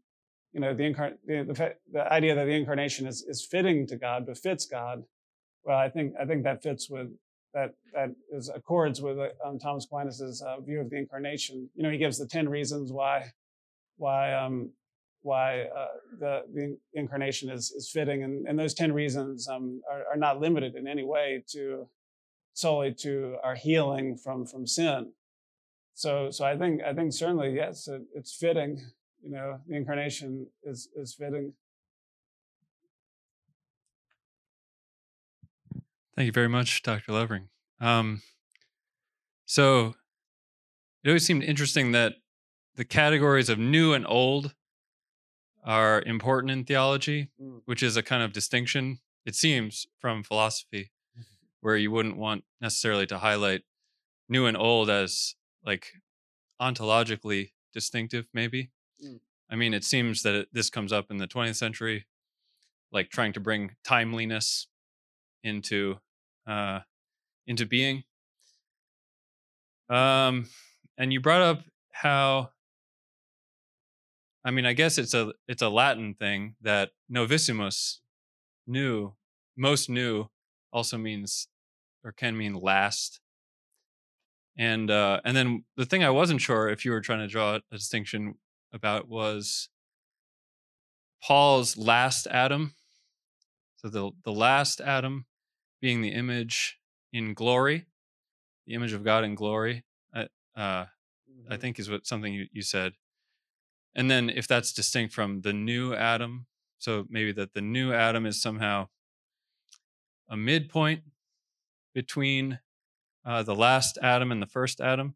you 0.51 0.59
know 0.59 0.73
the, 0.73 0.83
incarn- 0.83 1.17
the, 1.25 1.43
the 1.43 1.75
the 1.91 2.13
idea 2.13 2.35
that 2.35 2.45
the 2.45 2.51
incarnation 2.51 3.07
is 3.07 3.23
is 3.27 3.45
fitting 3.45 3.87
to 3.87 3.95
god 3.95 4.25
befits 4.25 4.65
god 4.65 5.03
well 5.63 5.77
i 5.77 5.89
think 5.89 6.13
i 6.19 6.25
think 6.25 6.43
that 6.43 6.61
fits 6.61 6.89
with 6.89 7.09
that 7.53 7.73
that 7.93 8.09
is 8.31 8.49
accords 8.49 9.01
with 9.01 9.17
um, 9.45 9.59
Thomas 9.59 9.85
Aquinas's 9.85 10.41
uh, 10.41 10.59
view 10.61 10.81
of 10.81 10.89
the 10.89 10.97
incarnation. 10.97 11.69
You 11.75 11.83
know, 11.83 11.89
he 11.91 11.97
gives 11.97 12.17
the 12.17 12.25
ten 12.25 12.49
reasons 12.49 12.91
why 12.91 13.31
why 13.97 14.33
um, 14.33 14.71
why 15.23 15.63
uh, 15.63 15.87
the 16.19 16.43
the 16.53 16.77
incarnation 16.93 17.49
is 17.49 17.71
is 17.71 17.89
fitting, 17.89 18.23
and, 18.23 18.47
and 18.47 18.59
those 18.59 18.73
ten 18.73 18.91
reasons 18.91 19.47
um, 19.47 19.81
are, 19.91 20.03
are 20.13 20.17
not 20.17 20.39
limited 20.39 20.75
in 20.75 20.87
any 20.87 21.03
way 21.03 21.43
to 21.49 21.87
solely 22.53 22.93
to 22.93 23.37
our 23.43 23.55
healing 23.55 24.15
from 24.15 24.45
from 24.45 24.67
sin. 24.67 25.11
So 25.95 26.29
so 26.29 26.45
I 26.45 26.57
think 26.57 26.81
I 26.83 26.93
think 26.93 27.13
certainly 27.13 27.55
yes, 27.55 27.87
it, 27.87 28.03
it's 28.13 28.35
fitting. 28.35 28.79
You 29.23 29.31
know, 29.31 29.59
the 29.67 29.75
incarnation 29.75 30.47
is 30.63 30.89
is 30.95 31.13
fitting. 31.13 31.53
Thank 36.15 36.27
you 36.27 36.31
very 36.31 36.49
much, 36.49 36.83
Dr. 36.83 37.11
Levering. 37.11 37.49
Um, 37.79 38.21
so 39.45 39.95
it 41.03 41.09
always 41.09 41.25
seemed 41.25 41.43
interesting 41.43 41.91
that 41.93 42.13
the 42.75 42.85
categories 42.85 43.49
of 43.49 43.57
new 43.57 43.93
and 43.93 44.05
old 44.07 44.53
are 45.65 46.01
important 46.01 46.51
in 46.51 46.63
theology, 46.63 47.29
mm. 47.41 47.61
which 47.65 47.83
is 47.83 47.97
a 47.97 48.03
kind 48.03 48.23
of 48.23 48.33
distinction, 48.33 48.99
it 49.25 49.35
seems, 49.35 49.87
from 49.99 50.23
philosophy, 50.23 50.91
where 51.61 51.77
you 51.77 51.91
wouldn't 51.91 52.17
want 52.17 52.43
necessarily 52.61 53.05
to 53.07 53.19
highlight 53.19 53.61
new 54.29 54.45
and 54.45 54.57
old 54.57 54.89
as 54.89 55.35
like 55.65 55.93
ontologically 56.61 57.51
distinctive, 57.73 58.25
maybe. 58.33 58.69
Mm. 59.03 59.19
I 59.49 59.55
mean, 59.55 59.73
it 59.73 59.83
seems 59.83 60.23
that 60.23 60.35
it, 60.35 60.47
this 60.51 60.69
comes 60.69 60.91
up 60.91 61.11
in 61.11 61.17
the 61.17 61.27
20th 61.27 61.55
century, 61.55 62.05
like 62.91 63.09
trying 63.09 63.33
to 63.33 63.39
bring 63.39 63.75
timeliness 63.83 64.67
into 65.43 65.99
uh, 66.47 66.79
into 67.45 67.65
being. 67.65 68.03
Um, 69.89 70.47
and 70.97 71.11
you 71.11 71.19
brought 71.19 71.41
up 71.41 71.61
how 71.91 72.49
I 74.45 74.51
mean, 74.51 74.65
I 74.65 74.73
guess 74.73 74.97
it's 74.97 75.13
a 75.13 75.33
it's 75.47 75.61
a 75.61 75.69
Latin 75.69 76.15
thing 76.15 76.55
that 76.61 76.91
novissimus, 77.11 77.99
new, 78.67 79.13
most 79.55 79.89
new, 79.89 80.27
also 80.71 80.97
means 80.97 81.47
or 82.03 82.11
can 82.11 82.37
mean 82.37 82.53
last. 82.53 83.19
And 84.57 84.91
uh, 84.91 85.21
and 85.23 85.35
then 85.35 85.63
the 85.77 85.85
thing 85.85 86.03
I 86.03 86.09
wasn't 86.09 86.41
sure 86.41 86.69
if 86.69 86.85
you 86.85 86.91
were 86.91 87.01
trying 87.01 87.19
to 87.19 87.27
draw 87.27 87.55
a 87.55 87.61
distinction 87.71 88.35
about 88.71 89.07
was 89.07 89.69
Paul's 91.23 91.77
last 91.77 92.27
Adam. 92.27 92.75
So 93.77 93.89
the 93.89 94.11
the 94.23 94.31
last 94.31 94.81
Adam 94.81 95.25
being 95.81 96.01
the 96.01 96.11
image 96.11 96.77
in 97.11 97.33
glory, 97.33 97.85
the 98.67 98.73
image 98.73 98.93
of 98.93 99.03
God 99.03 99.23
in 99.23 99.35
glory. 99.35 99.85
Uh, 100.15 100.25
uh, 100.55 100.85
I 101.49 101.57
think 101.57 101.79
is 101.79 101.89
what 101.89 102.05
something 102.05 102.33
you, 102.33 102.47
you 102.51 102.61
said. 102.61 102.93
And 103.95 104.09
then 104.09 104.29
if 104.29 104.47
that's 104.47 104.73
distinct 104.73 105.13
from 105.13 105.41
the 105.41 105.53
new 105.53 105.93
Adam, 105.93 106.47
so 106.79 107.05
maybe 107.09 107.31
that 107.33 107.53
the 107.53 107.61
new 107.61 107.93
Adam 107.93 108.25
is 108.25 108.41
somehow 108.41 108.87
a 110.29 110.35
midpoint 110.35 111.03
between 111.93 112.59
uh, 113.25 113.43
the 113.43 113.55
last 113.55 113.97
Adam 114.01 114.31
and 114.31 114.41
the 114.41 114.47
first 114.47 114.81
Adam, 114.81 115.15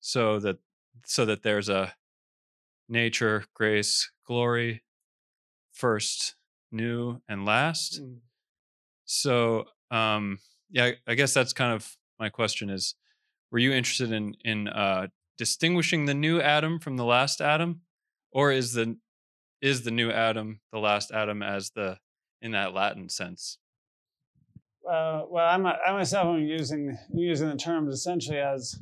so 0.00 0.38
that 0.40 0.58
so 1.06 1.24
that 1.24 1.42
there's 1.42 1.68
a 1.68 1.94
nature, 2.88 3.44
grace, 3.54 4.10
glory, 4.26 4.82
first, 5.72 6.34
new, 6.70 7.20
and 7.28 7.44
last. 7.44 8.02
Mm. 8.02 8.18
So 9.04 9.66
um, 9.90 10.38
yeah, 10.70 10.92
I 11.06 11.14
guess 11.14 11.32
that's 11.32 11.52
kind 11.52 11.72
of 11.72 11.96
my 12.18 12.28
question 12.28 12.68
is 12.70 12.94
were 13.50 13.58
you 13.58 13.72
interested 13.72 14.12
in 14.12 14.34
in 14.44 14.68
uh, 14.68 15.06
distinguishing 15.38 16.06
the 16.06 16.14
new 16.14 16.40
Adam 16.40 16.78
from 16.78 16.96
the 16.96 17.04
last 17.04 17.40
Adam 17.40 17.82
or 18.32 18.52
is 18.52 18.72
the 18.72 18.96
is 19.60 19.82
the 19.82 19.90
new 19.90 20.10
Adam 20.10 20.60
the 20.72 20.78
last 20.78 21.10
Adam 21.12 21.42
as 21.42 21.70
the 21.70 21.98
in 22.42 22.52
that 22.52 22.74
Latin 22.74 23.08
sense? 23.08 23.58
Uh, 24.88 25.22
well, 25.28 25.46
I'm 25.46 25.62
myself 25.62 26.26
am 26.26 26.40
using 26.40 26.96
using 27.12 27.48
the 27.48 27.56
terms 27.56 27.94
essentially 27.94 28.38
as 28.38 28.78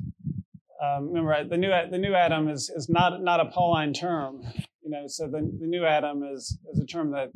um, 0.81 1.07
remember 1.07 1.43
the 1.43 1.57
new 1.57 1.71
the 1.91 1.97
new 1.97 2.13
Adam 2.13 2.47
is 2.47 2.69
is 2.69 2.89
not 2.89 3.21
not 3.21 3.39
a 3.39 3.45
Pauline 3.45 3.93
term, 3.93 4.41
you 4.81 4.89
know. 4.89 5.07
So 5.07 5.27
the, 5.27 5.39
the 5.59 5.67
new 5.67 5.85
Adam 5.85 6.23
is 6.23 6.57
is 6.71 6.79
a 6.79 6.85
term 6.85 7.11
that 7.11 7.31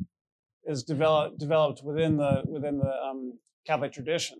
is 0.66 0.82
developed 0.82 1.38
developed 1.38 1.82
within 1.84 2.16
the 2.16 2.42
within 2.46 2.78
the 2.78 2.90
um, 2.90 3.38
Catholic 3.66 3.92
tradition. 3.92 4.38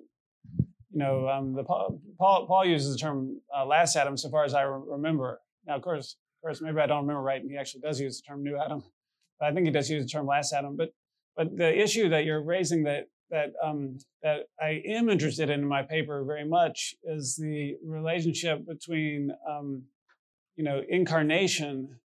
You 0.91 1.01
know, 1.01 1.29
um, 1.29 1.55
the 1.55 1.65
Paul, 1.65 2.01
Paul 2.19 2.65
uses 2.65 2.95
the 2.95 2.99
term 2.99 3.41
uh, 3.55 3.67
last 3.67 3.97
Adam, 3.97 4.17
so 4.17 4.31
far 4.31 4.45
as 4.45 4.55
I 4.55 4.63
re- 4.63 4.81
remember. 4.87 5.41
Now, 5.67 5.77
of 5.77 5.83
course, 5.83 6.17
course, 6.45 6.61
maybe 6.61 6.79
I 6.79 6.87
don't 6.87 7.03
remember 7.03 7.23
right, 7.23 7.41
and 7.41 7.51
he 7.51 7.57
actually 7.57 7.81
does 7.81 8.01
use 8.01 8.21
the 8.21 8.27
term 8.27 8.43
new 8.43 8.57
Adam. 8.57 8.85
But 9.41 9.49
I 9.49 9.53
think 9.53 9.67
he 9.67 9.73
does 9.73 9.91
use 9.91 10.05
the 10.05 10.11
term 10.11 10.27
last 10.27 10.53
Adam. 10.53 10.77
But 10.77 10.91
but 11.37 11.57
the 11.57 11.77
issue 11.77 12.09
that 12.11 12.25
you're 12.25 12.43
raising 12.43 12.85
that 12.85 13.09
that 13.31 13.53
um, 13.63 13.99
that 14.23 14.47
I 14.61 14.83
am 14.87 15.09
interested 15.09 15.51
in 15.51 15.61
in 15.61 15.67
my 15.67 15.83
paper 15.83 16.25
very 16.25 16.47
much 16.47 16.95
is 17.03 17.37
the 17.37 17.77
relationship 17.85 18.67
between 18.67 19.33
um, 19.49 19.85
you 20.57 20.65
know 20.65 20.83
incarnation, 20.89 21.99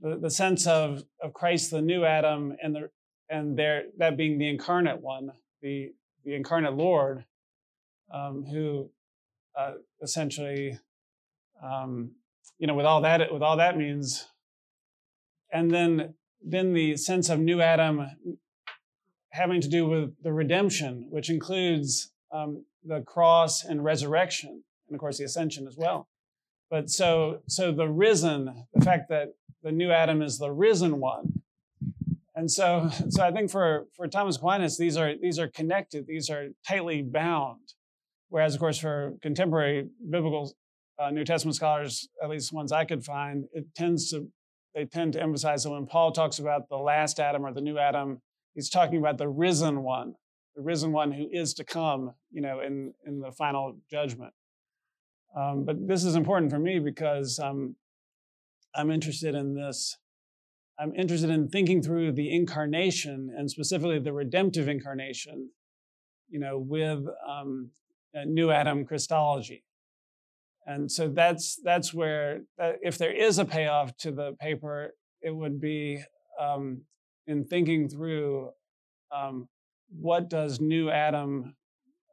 the, 0.00 0.16
the 0.16 0.30
sense 0.30 0.66
of 0.66 1.04
of 1.22 1.32
Christ, 1.32 1.70
the 1.70 1.82
new 1.82 2.04
Adam, 2.04 2.56
and 2.62 2.74
the 2.74 2.90
and 3.28 3.56
there 3.56 3.84
that 3.98 4.16
being 4.16 4.38
the 4.38 4.48
incarnate 4.48 5.00
one, 5.00 5.30
the 5.62 5.92
the 6.24 6.34
incarnate 6.34 6.74
Lord, 6.74 7.24
um, 8.12 8.44
who 8.44 8.90
uh, 9.56 9.74
essentially, 10.02 10.78
um, 11.62 12.10
you 12.58 12.66
know, 12.66 12.74
with 12.74 12.86
all 12.86 13.00
that, 13.02 13.32
with 13.32 13.42
all 13.42 13.56
that 13.56 13.76
means, 13.76 14.26
and 15.52 15.70
then 15.70 16.14
then 16.42 16.74
the 16.74 16.96
sense 16.96 17.28
of 17.28 17.38
new 17.38 17.60
Adam 17.60 18.06
having 19.30 19.60
to 19.60 19.68
do 19.68 19.86
with 19.86 20.14
the 20.22 20.32
redemption, 20.32 21.06
which 21.10 21.30
includes 21.30 22.12
um, 22.30 22.64
the 22.84 23.00
cross 23.00 23.64
and 23.64 23.82
resurrection, 23.82 24.62
and 24.88 24.94
of 24.94 25.00
course 25.00 25.18
the 25.18 25.24
ascension 25.24 25.66
as 25.66 25.76
well. 25.76 26.08
But 26.70 26.90
so 26.90 27.40
so 27.48 27.72
the 27.72 27.88
risen, 27.88 28.66
the 28.72 28.84
fact 28.84 29.08
that 29.08 29.34
the 29.62 29.72
new 29.72 29.90
Adam 29.90 30.22
is 30.22 30.38
the 30.38 30.52
risen 30.52 31.00
one, 31.00 31.42
and 32.36 32.50
so, 32.50 32.90
so 33.08 33.22
I 33.22 33.30
think 33.30 33.50
for, 33.50 33.86
for 33.96 34.08
Thomas 34.08 34.36
Aquinas, 34.36 34.76
these 34.76 34.96
are, 34.96 35.14
these 35.16 35.38
are 35.38 35.48
connected, 35.48 36.06
these 36.06 36.28
are 36.30 36.48
tightly 36.66 37.00
bound. 37.02 37.60
Whereas, 38.28 38.54
of 38.54 38.60
course, 38.60 38.78
for 38.78 39.14
contemporary 39.22 39.88
biblical 40.10 40.52
uh, 40.98 41.10
New 41.10 41.24
Testament 41.24 41.56
scholars, 41.56 42.08
at 42.22 42.28
least 42.28 42.52
ones 42.52 42.72
I 42.72 42.84
could 42.84 43.04
find, 43.04 43.44
it 43.52 43.66
tends 43.74 44.10
to, 44.10 44.28
they 44.74 44.84
tend 44.84 45.12
to 45.14 45.22
emphasize 45.22 45.64
that 45.64 45.70
when 45.70 45.86
Paul 45.86 46.12
talks 46.12 46.38
about 46.38 46.68
the 46.68 46.76
last 46.76 47.20
Adam 47.20 47.44
or 47.44 47.52
the 47.52 47.60
new 47.60 47.78
Adam, 47.78 48.20
he's 48.54 48.70
talking 48.70 48.98
about 48.98 49.18
the 49.18 49.28
risen 49.28 49.82
one, 49.82 50.14
the 50.56 50.62
risen 50.62 50.92
one 50.92 51.12
who 51.12 51.28
is 51.30 51.54
to 51.54 51.64
come, 51.64 52.12
you 52.30 52.40
know, 52.40 52.60
in, 52.60 52.94
in 53.06 53.20
the 53.20 53.32
final 53.32 53.76
judgment. 53.90 54.32
Um, 55.36 55.64
but 55.64 55.88
this 55.88 56.04
is 56.04 56.14
important 56.14 56.50
for 56.50 56.58
me 56.60 56.78
because 56.78 57.40
um, 57.40 57.74
I'm 58.74 58.90
interested 58.90 59.34
in 59.34 59.54
this. 59.54 59.96
I'm 60.78 60.94
interested 60.94 61.30
in 61.30 61.48
thinking 61.48 61.82
through 61.82 62.12
the 62.12 62.34
incarnation 62.34 63.32
and 63.36 63.48
specifically 63.48 64.00
the 64.00 64.12
redemptive 64.12 64.68
incarnation, 64.68 65.50
you 66.28 66.40
know, 66.40 66.58
with 66.58 67.04
um, 67.28 67.70
new 68.26 68.50
Adam 68.50 68.84
Christology. 68.84 69.64
And 70.66 70.90
so 70.90 71.08
that's 71.08 71.56
that's 71.56 71.92
where 71.92 72.40
uh, 72.58 72.72
if 72.82 72.96
there 72.96 73.12
is 73.12 73.38
a 73.38 73.44
payoff 73.44 73.96
to 73.98 74.12
the 74.12 74.32
paper, 74.40 74.94
it 75.20 75.34
would 75.34 75.60
be 75.60 76.02
um, 76.40 76.82
in 77.26 77.44
thinking 77.44 77.88
through 77.88 78.50
um, 79.14 79.48
what 80.00 80.30
does 80.30 80.60
new 80.60 80.90
Adam 80.90 81.54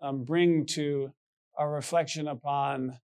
um, 0.02 0.24
bring 0.24 0.66
to 0.66 1.12
our 1.58 1.72
reflection 1.72 2.28
upon 2.28 2.98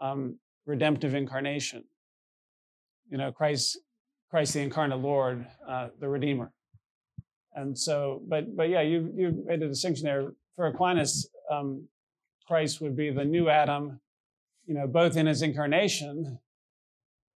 um, 0.00 0.38
redemptive 0.66 1.14
incarnation. 1.14 1.84
You 3.10 3.18
know, 3.18 3.32
Christ, 3.32 3.78
Christ 4.30 4.54
the 4.54 4.60
incarnate 4.60 5.00
Lord, 5.00 5.46
uh, 5.68 5.88
the 6.00 6.08
Redeemer. 6.08 6.52
And 7.54 7.78
so, 7.78 8.22
but 8.28 8.56
but 8.56 8.68
yeah, 8.68 8.80
you 8.80 9.12
you 9.14 9.44
made 9.46 9.62
a 9.62 9.68
distinction 9.68 10.06
there. 10.06 10.32
For 10.56 10.66
Aquinas, 10.66 11.28
um, 11.50 11.86
Christ 12.46 12.80
would 12.80 12.96
be 12.96 13.10
the 13.10 13.24
new 13.24 13.48
Adam, 13.48 14.00
you 14.66 14.74
know, 14.74 14.86
both 14.86 15.16
in 15.16 15.26
his 15.26 15.42
incarnation 15.42 16.38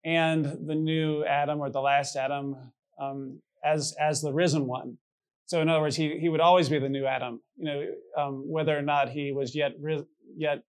and 0.03 0.45
the 0.67 0.75
new 0.75 1.25
Adam 1.25 1.59
or 1.59 1.69
the 1.69 1.81
last 1.81 2.15
Adam 2.15 2.55
um, 2.99 3.41
as 3.63 3.95
as 3.99 4.21
the 4.21 4.31
risen 4.31 4.67
one. 4.67 4.97
So 5.47 5.61
in 5.61 5.69
other 5.69 5.81
words, 5.81 5.95
he 5.95 6.19
he 6.19 6.29
would 6.29 6.39
always 6.39 6.69
be 6.69 6.79
the 6.79 6.89
new 6.89 7.05
Adam, 7.05 7.41
you 7.57 7.65
know, 7.65 7.85
um, 8.17 8.43
whether 8.47 8.77
or 8.77 8.81
not 8.81 9.09
he 9.09 9.31
was 9.31 9.55
yet 9.55 9.73
yet 10.37 10.63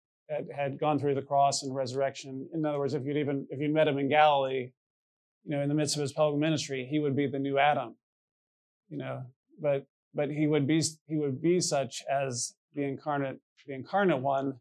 had, 0.54 0.78
gone 0.78 0.98
through 0.98 1.14
the 1.14 1.22
cross 1.22 1.62
and 1.62 1.74
resurrection. 1.74 2.48
In 2.52 2.64
other 2.64 2.78
words, 2.78 2.94
if 2.94 3.04
you'd 3.04 3.16
even 3.16 3.46
if 3.50 3.61
you 3.61 3.68
met 3.68 3.88
him 3.88 3.98
in 3.98 4.09
Galilee, 4.09 4.72
you 5.44 5.57
know, 5.57 5.62
in 5.62 5.68
the 5.68 5.74
midst 5.74 5.96
of 5.96 6.02
his 6.02 6.12
public 6.12 6.40
ministry, 6.40 6.86
he 6.90 6.98
would 6.98 7.16
be 7.16 7.26
the 7.26 7.38
new 7.38 7.59
Adam, 7.59 7.94
you 8.88 8.98
know. 8.98 9.22
But 9.61 9.86
but 10.14 10.30
he 10.30 10.46
would 10.46 10.66
be 10.66 10.82
he 11.07 11.16
would 11.16 11.40
be 11.40 11.61
such 11.61 12.02
as 12.11 12.54
the 12.74 12.82
incarnate 12.82 13.38
the 13.66 13.74
incarnate 13.74 14.20
one. 14.20 14.59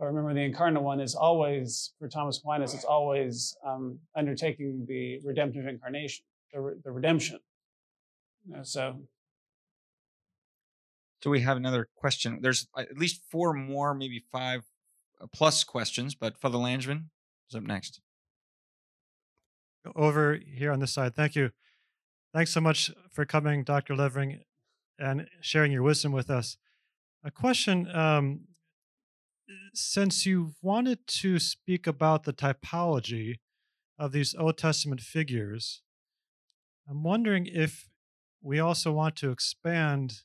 But 0.00 0.06
remember, 0.06 0.32
the 0.32 0.40
incarnate 0.40 0.82
one 0.82 0.98
is 0.98 1.14
always 1.14 1.92
for 1.98 2.08
Thomas 2.08 2.38
Aquinas. 2.38 2.72
It's 2.72 2.86
always 2.86 3.54
um, 3.66 3.98
undertaking 4.16 4.86
the 4.88 5.20
redemptive 5.22 5.66
incarnation, 5.66 6.24
the, 6.54 6.60
re- 6.60 6.74
the 6.82 6.90
redemption. 6.90 7.38
You 8.48 8.56
know, 8.56 8.62
so 8.62 8.98
so 11.22 11.28
we 11.28 11.42
have 11.42 11.58
another 11.58 11.86
question. 11.96 12.38
There's 12.40 12.66
uh, 12.74 12.80
at 12.80 12.96
least 12.96 13.20
four 13.30 13.52
more, 13.52 13.92
maybe 13.92 14.24
five 14.32 14.62
uh, 15.20 15.26
plus 15.30 15.64
questions, 15.64 16.14
but 16.14 16.40
Father 16.40 16.56
Langevin 16.56 17.04
is 17.50 17.54
up 17.54 17.64
next. 17.64 18.00
Over 19.94 20.38
here 20.42 20.72
on 20.72 20.80
this 20.80 20.92
side. 20.92 21.14
Thank 21.14 21.36
you. 21.36 21.50
Thanks 22.32 22.52
so 22.52 22.62
much 22.62 22.90
for 23.12 23.26
coming, 23.26 23.64
Dr. 23.64 23.94
Levering, 23.94 24.40
and 24.98 25.28
sharing 25.42 25.72
your 25.72 25.82
wisdom 25.82 26.12
with 26.12 26.30
us. 26.30 26.56
A 27.22 27.30
question 27.30 27.86
um, 27.94 28.40
since 29.74 30.26
you 30.26 30.54
wanted 30.62 31.06
to 31.06 31.38
speak 31.38 31.86
about 31.86 32.24
the 32.24 32.32
typology 32.32 33.36
of 33.98 34.12
these 34.12 34.34
Old 34.34 34.58
Testament 34.58 35.00
figures, 35.00 35.82
I'm 36.88 37.02
wondering 37.02 37.46
if 37.46 37.88
we 38.42 38.58
also 38.58 38.92
want 38.92 39.16
to 39.16 39.30
expand 39.30 40.22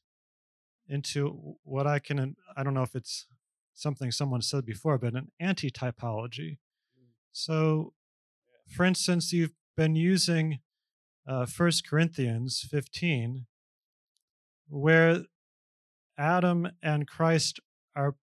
into 0.88 1.58
what 1.64 1.88
I 1.88 2.00
can, 2.00 2.36
I 2.56 2.64
don't 2.64 2.74
know 2.74 2.84
if 2.84 2.96
it's 2.96 3.28
something 3.74 4.12
someone 4.12 4.42
said 4.42 4.66
before, 4.66 4.98
but 4.98 5.14
an 5.14 5.32
anti 5.40 5.70
typology. 5.70 6.58
Mm. 6.98 7.12
So, 7.32 7.94
for 8.68 8.86
instance, 8.86 9.34
you've 9.34 9.54
been 9.76 9.96
using 9.96 10.60
uh, 11.28 11.46
1 11.46 11.72
Corinthians 11.88 12.66
15, 12.70 13.46
where 14.70 15.24
Adam 16.18 16.70
and 16.82 17.08
Christ 17.08 17.60
are 17.96 18.16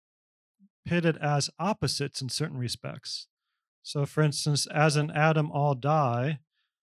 pitted 0.85 1.17
as 1.19 1.51
opposites 1.59 2.21
in 2.21 2.29
certain 2.29 2.59
respects. 2.59 3.27
So, 3.83 4.07
for 4.07 4.23
instance, 4.23 4.67
as 4.67 4.97
in 4.97 5.11
Adam 5.11 5.51
all 5.51 5.75
die, 5.75 6.41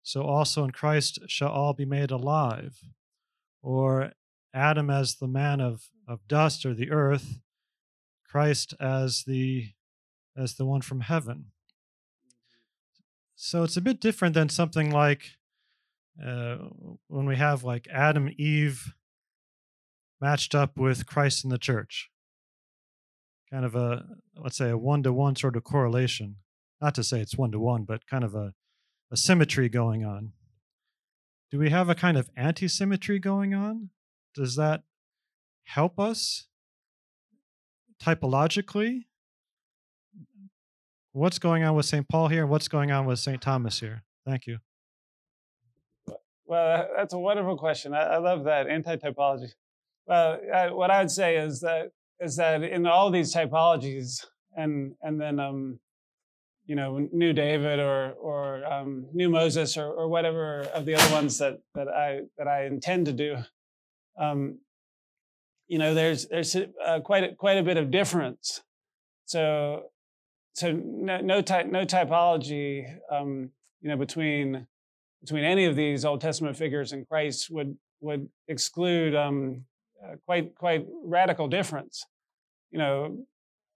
so 0.04 0.24
also 0.24 0.64
in 0.64 0.72
Christ 0.72 1.20
shall 1.28 1.50
all 1.50 1.74
be 1.74 1.86
made 1.86 2.12
alive. 2.12 2.84
Or 3.62 4.12
Adam 4.54 4.90
as 4.90 5.16
the 5.16 5.28
man 5.28 5.62
of, 5.62 5.90
of 6.08 6.28
dust 6.28 6.66
or 6.66 6.74
the 6.74 6.92
earth, 6.92 7.40
Christ 8.28 8.74
as 8.80 9.24
the 9.24 9.70
as 10.38 10.56
the 10.56 10.66
one 10.66 10.82
from 10.82 11.02
heaven. 11.02 11.48
So 13.36 13.64
it's 13.64 13.76
a 13.76 13.82
bit 13.82 14.00
different 14.00 14.34
than 14.34 14.50
something 14.50 14.92
like 14.92 15.32
uh, 16.24 16.58
when 17.08 17.26
we 17.26 17.36
have 17.38 17.64
like 17.64 17.88
Adam, 17.92 18.30
Eve 18.38 18.94
matched 20.20 20.54
up 20.54 20.78
with 20.78 21.08
Christ 21.08 21.44
in 21.44 21.50
the 21.50 21.58
church. 21.58 22.11
Kind 23.52 23.66
of 23.66 23.76
a, 23.76 24.06
let's 24.38 24.58
say, 24.58 24.70
a 24.70 24.78
one 24.78 25.04
to 25.04 25.12
one 25.12 25.36
sort 25.36 25.56
of 25.56 25.64
correlation. 25.64 26.38
Not 26.80 26.96
to 26.96 27.04
say 27.04 27.20
it's 27.20 27.38
one 27.38 27.52
to 27.52 27.60
one, 27.60 27.84
but 27.84 28.08
kind 28.08 28.24
of 28.24 28.34
a, 28.34 28.54
a 29.12 29.18
symmetry 29.18 29.70
going 29.70 30.06
on. 30.06 30.32
Do 31.52 31.60
we 31.60 31.70
have 31.70 31.90
a 31.90 31.96
kind 31.96 32.18
of 32.18 32.30
anti 32.38 32.68
symmetry 32.68 33.20
going 33.20 33.54
on? 33.54 33.90
Does 34.34 34.56
that 34.56 34.84
help 35.66 36.00
us 36.00 36.48
typologically? 38.02 39.06
What's 41.12 41.40
going 41.40 41.64
on 41.64 41.76
with 41.76 41.86
St. 41.86 42.08
Paul 42.08 42.30
here 42.30 42.48
what's 42.48 42.70
going 42.70 42.90
on 42.90 43.06
with 43.06 43.20
St. 43.20 43.42
Thomas 43.42 43.82
here? 43.82 44.04
Thank 44.26 44.48
you. 44.48 44.60
Well, 46.46 46.88
that's 46.96 47.14
a 47.14 47.20
wonderful 47.20 47.58
question. 47.58 47.94
I, 47.94 48.02
I 48.02 48.18
love 48.18 48.46
that 48.46 48.68
anti-typology. 48.68 49.52
Well, 50.08 50.40
I, 50.54 50.72
what 50.72 50.90
I 50.90 51.00
would 51.00 51.12
say 51.12 51.38
is 51.38 51.62
that 51.62 51.92
is 52.22 52.36
that 52.38 52.64
in 52.64 52.86
all 52.86 53.10
these 53.10 53.34
typologies, 53.34 54.26
and 54.56 54.94
and 55.02 55.20
then 55.20 55.40
um, 55.40 55.80
you 56.66 56.76
know, 56.76 57.08
New 57.12 57.34
David 57.34 57.80
or 57.80 58.12
or 58.12 58.66
um, 58.66 59.08
New 59.14 59.30
Moses 59.30 59.78
or, 59.78 59.88
or 59.88 60.08
whatever 60.08 60.62
of 60.74 60.86
the 60.86 60.96
other 60.96 61.14
ones 61.14 61.38
that 61.40 61.60
that 61.76 61.88
I 61.88 62.22
that 62.38 62.48
I 62.48 62.66
intend 62.66 63.08
to 63.08 63.14
do, 63.14 63.38
um, 64.18 64.60
you 65.68 65.80
know, 65.80 65.94
there's 65.94 66.28
there's 66.28 66.56
uh, 66.56 67.00
quite 67.02 67.24
a, 67.24 67.36
quite 67.36 67.58
a 67.58 67.64
bit 67.64 67.78
of 67.78 67.92
difference. 67.92 68.62
So 69.26 69.86
so 70.54 70.72
no 70.72 71.22
no, 71.22 71.42
no 71.42 71.86
typology, 71.86 72.86
um, 73.12 73.50
you 73.82 73.90
know, 73.90 73.98
between 73.98 74.68
between 75.22 75.44
any 75.44 75.66
of 75.66 75.76
these 75.76 76.06
Old 76.06 76.22
Testament 76.22 76.58
figures 76.58 76.92
and 76.92 77.08
Christ 77.08 77.50
would 77.50 77.76
would 78.02 78.30
exclude 78.48 79.16
um, 79.16 79.66
quite 80.26 80.56
quite 80.56 80.86
radical 81.04 81.48
difference. 81.48 82.06
You 82.72 82.80
know, 82.80 83.26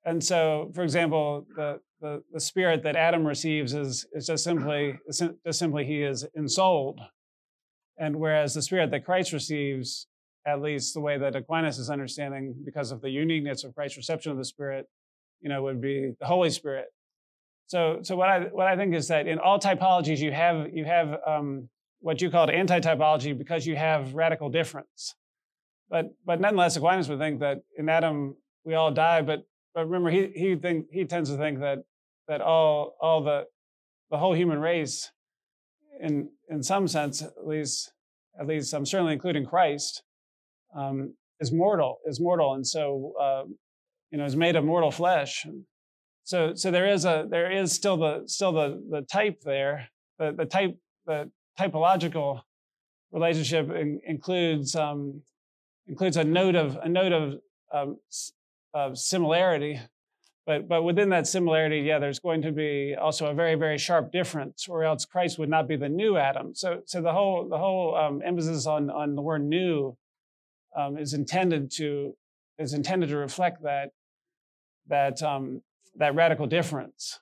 and 0.06 0.24
so, 0.24 0.72
for 0.74 0.84
example, 0.84 1.46
the, 1.56 1.80
the, 2.00 2.24
the 2.32 2.40
spirit 2.40 2.84
that 2.84 2.96
Adam 2.96 3.26
receives 3.26 3.74
is, 3.74 4.06
is 4.14 4.28
just 4.28 4.44
simply 4.44 4.98
just 5.08 5.60
simply 5.60 5.86
he 5.86 6.04
is 6.04 6.26
ensouled, 6.36 7.00
and 7.98 8.16
whereas 8.16 8.54
the 8.54 8.62
spirit 8.62 8.92
that 8.92 9.06
Christ 9.06 9.34
receives 9.34 10.08
at 10.46 10.62
least 10.62 10.94
the 10.94 11.00
way 11.00 11.18
that 11.18 11.36
Aquinas 11.36 11.80
is 11.80 11.90
understanding, 11.90 12.54
because 12.64 12.92
of 12.92 13.02
the 13.02 13.10
uniqueness 13.10 13.64
of 13.64 13.74
Christ's 13.74 13.98
reception 13.98 14.32
of 14.32 14.38
the 14.38 14.46
Spirit, 14.46 14.86
you 15.42 15.50
know, 15.50 15.64
would 15.64 15.82
be 15.82 16.14
the 16.20 16.26
Holy 16.26 16.52
Spirit. 16.52 16.86
So, 17.68 18.00
so 18.04 18.16
what 18.16 18.30
I 18.30 18.40
what 18.42 18.68
I 18.68 18.76
think 18.76 18.94
is 18.94 19.08
that 19.08 19.28
in 19.28 19.40
all 19.40 19.60
typologies 19.60 20.20
you 20.20 20.32
have 20.32 20.68
you 20.72 20.86
have 20.86 21.18
um, 21.26 21.68
what 22.00 22.22
you 22.22 22.30
call 22.30 22.50
anti-typology 22.50 23.36
because 23.36 23.66
you 23.66 23.76
have 23.76 24.14
radical 24.14 24.50
difference. 24.50 25.16
But 25.90 26.14
but 26.26 26.42
nonetheless, 26.42 26.76
Aquinas 26.76 27.10
would 27.10 27.20
think 27.20 27.40
that 27.40 27.60
in 27.78 27.90
Adam 27.90 28.36
we 28.64 28.74
all 28.74 28.92
die. 28.92 29.22
But 29.22 29.46
but 29.74 29.86
remember, 29.86 30.10
he 30.10 30.32
he 30.36 30.56
think 30.56 30.88
he 30.92 31.06
tends 31.06 31.30
to 31.30 31.38
think 31.38 31.60
that 31.60 31.80
that 32.28 32.42
all 32.42 32.96
all 33.00 33.24
the 33.24 33.46
the 34.10 34.18
whole 34.18 34.34
human 34.34 34.60
race, 34.60 35.12
in 36.00 36.30
in 36.50 36.64
some 36.64 36.88
sense 36.88 37.22
at 37.22 37.46
least, 37.46 37.92
at 38.40 38.48
least 38.48 38.74
I'm 38.74 38.86
certainly 38.86 39.14
including 39.14 39.46
Christ, 39.46 40.04
um, 40.76 41.14
is 41.40 41.52
mortal, 41.52 42.00
is 42.06 42.20
mortal, 42.20 42.54
and 42.54 42.66
so 42.66 43.14
uh, 43.20 43.44
you 44.12 44.18
know 44.18 44.26
is 44.26 44.36
made 44.36 44.56
of 44.56 44.66
mortal 44.66 44.92
flesh. 44.92 45.46
So 46.24 46.56
so 46.56 46.72
there 46.72 46.88
is 46.88 47.06
a 47.06 47.28
there 47.30 47.52
is 47.52 47.72
still 47.72 47.98
the 47.98 48.24
still 48.26 48.52
the 48.52 48.84
the 48.90 49.02
type 49.02 49.42
there. 49.44 49.90
The 50.18 50.32
the 50.32 50.46
type 50.46 50.78
the 51.06 51.30
typological 51.60 52.42
relationship 53.12 53.70
in, 53.70 54.02
includes 54.06 54.76
um, 54.76 55.22
includes 55.88 56.18
a 56.18 56.24
note 56.24 56.56
of 56.56 56.78
a 56.78 56.90
note 56.90 57.12
of, 57.12 57.34
um, 57.74 57.98
of 58.74 58.98
similarity, 58.98 59.80
but 60.46 60.68
but 60.68 60.84
within 60.84 61.10
that 61.10 61.28
similarity, 61.28 61.80
yeah, 61.80 62.00
there's 62.00 62.20
going 62.20 62.42
to 62.44 62.52
be 62.52 62.96
also 63.00 63.28
a 63.28 63.34
very 63.34 63.56
very 63.56 63.78
sharp 63.78 64.12
difference, 64.12 64.68
or 64.68 64.84
else 64.84 65.06
Christ 65.06 65.40
would 65.40 65.50
not 65.50 65.68
be 65.68 65.76
the 65.76 65.90
new 65.90 66.18
Adam. 66.18 66.56
So 66.56 66.82
so 66.86 67.02
the 67.02 67.14
whole 67.14 67.48
the 67.50 67.58
whole 67.58 67.96
um, 67.96 68.22
emphasis 68.26 68.66
on 68.66 68.90
on 68.90 69.16
the 69.16 69.22
word 69.22 69.44
new 69.44 69.98
um, 70.76 70.98
is 70.98 71.14
intended 71.14 71.72
to 71.78 72.16
is 72.58 72.74
intended 72.74 73.10
to 73.10 73.18
reflect 73.18 73.64
that 73.64 73.92
that 74.88 75.22
um, 75.24 75.62
that 75.96 76.16
radical 76.16 76.48
difference. 76.48 77.20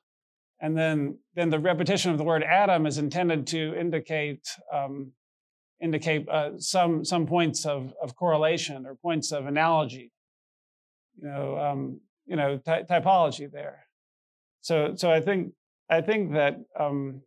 And 0.59 0.77
then, 0.77 1.17
then 1.35 1.49
the 1.49 1.59
repetition 1.59 2.11
of 2.11 2.17
the 2.17 2.23
word 2.23 2.41
Adam 2.41 2.85
is 2.85 2.97
intended 2.97 3.45
to 3.47 3.75
indicate 3.77 4.47
um, 4.71 5.11
indicate 5.83 6.27
uh, 6.29 6.57
some 6.57 7.03
some 7.03 7.27
points 7.27 7.65
of, 7.65 7.93
of 8.01 8.15
correlation 8.15 8.85
or 8.85 8.95
points 8.95 9.31
of 9.31 9.45
analogy. 9.45 10.11
You 11.21 11.27
know, 11.27 11.59
um, 11.59 11.99
you 12.25 12.35
know, 12.35 12.57
ty- 12.57 12.83
typology 12.83 13.51
there. 13.51 13.85
So, 14.61 14.93
so 14.95 15.11
I 15.11 15.19
think 15.19 15.53
I 15.89 16.01
think 16.01 16.33
that 16.33 16.59
um, 16.79 17.21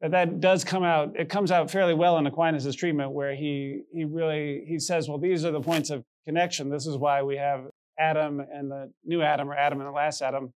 that 0.00 0.10
that 0.12 0.40
does 0.40 0.64
come 0.64 0.82
out. 0.82 1.14
It 1.16 1.28
comes 1.28 1.50
out 1.50 1.70
fairly 1.70 1.94
well 1.94 2.18
in 2.18 2.26
Aquinas's 2.26 2.74
treatment, 2.74 3.12
where 3.12 3.34
he 3.34 3.82
he 3.92 4.04
really 4.04 4.64
he 4.66 4.78
says, 4.78 5.08
well, 5.08 5.18
these 5.18 5.44
are 5.44 5.52
the 5.52 5.60
points 5.60 5.90
of 5.90 6.02
connection. 6.26 6.70
This 6.70 6.86
is 6.86 6.96
why 6.96 7.22
we 7.22 7.36
have 7.36 7.66
Adam 7.98 8.40
and 8.40 8.70
the 8.70 8.90
new 9.04 9.22
Adam, 9.22 9.50
or 9.50 9.54
Adam 9.54 9.80
and 9.80 9.88
the 9.88 9.92
last 9.92 10.22
Adam. 10.22 10.52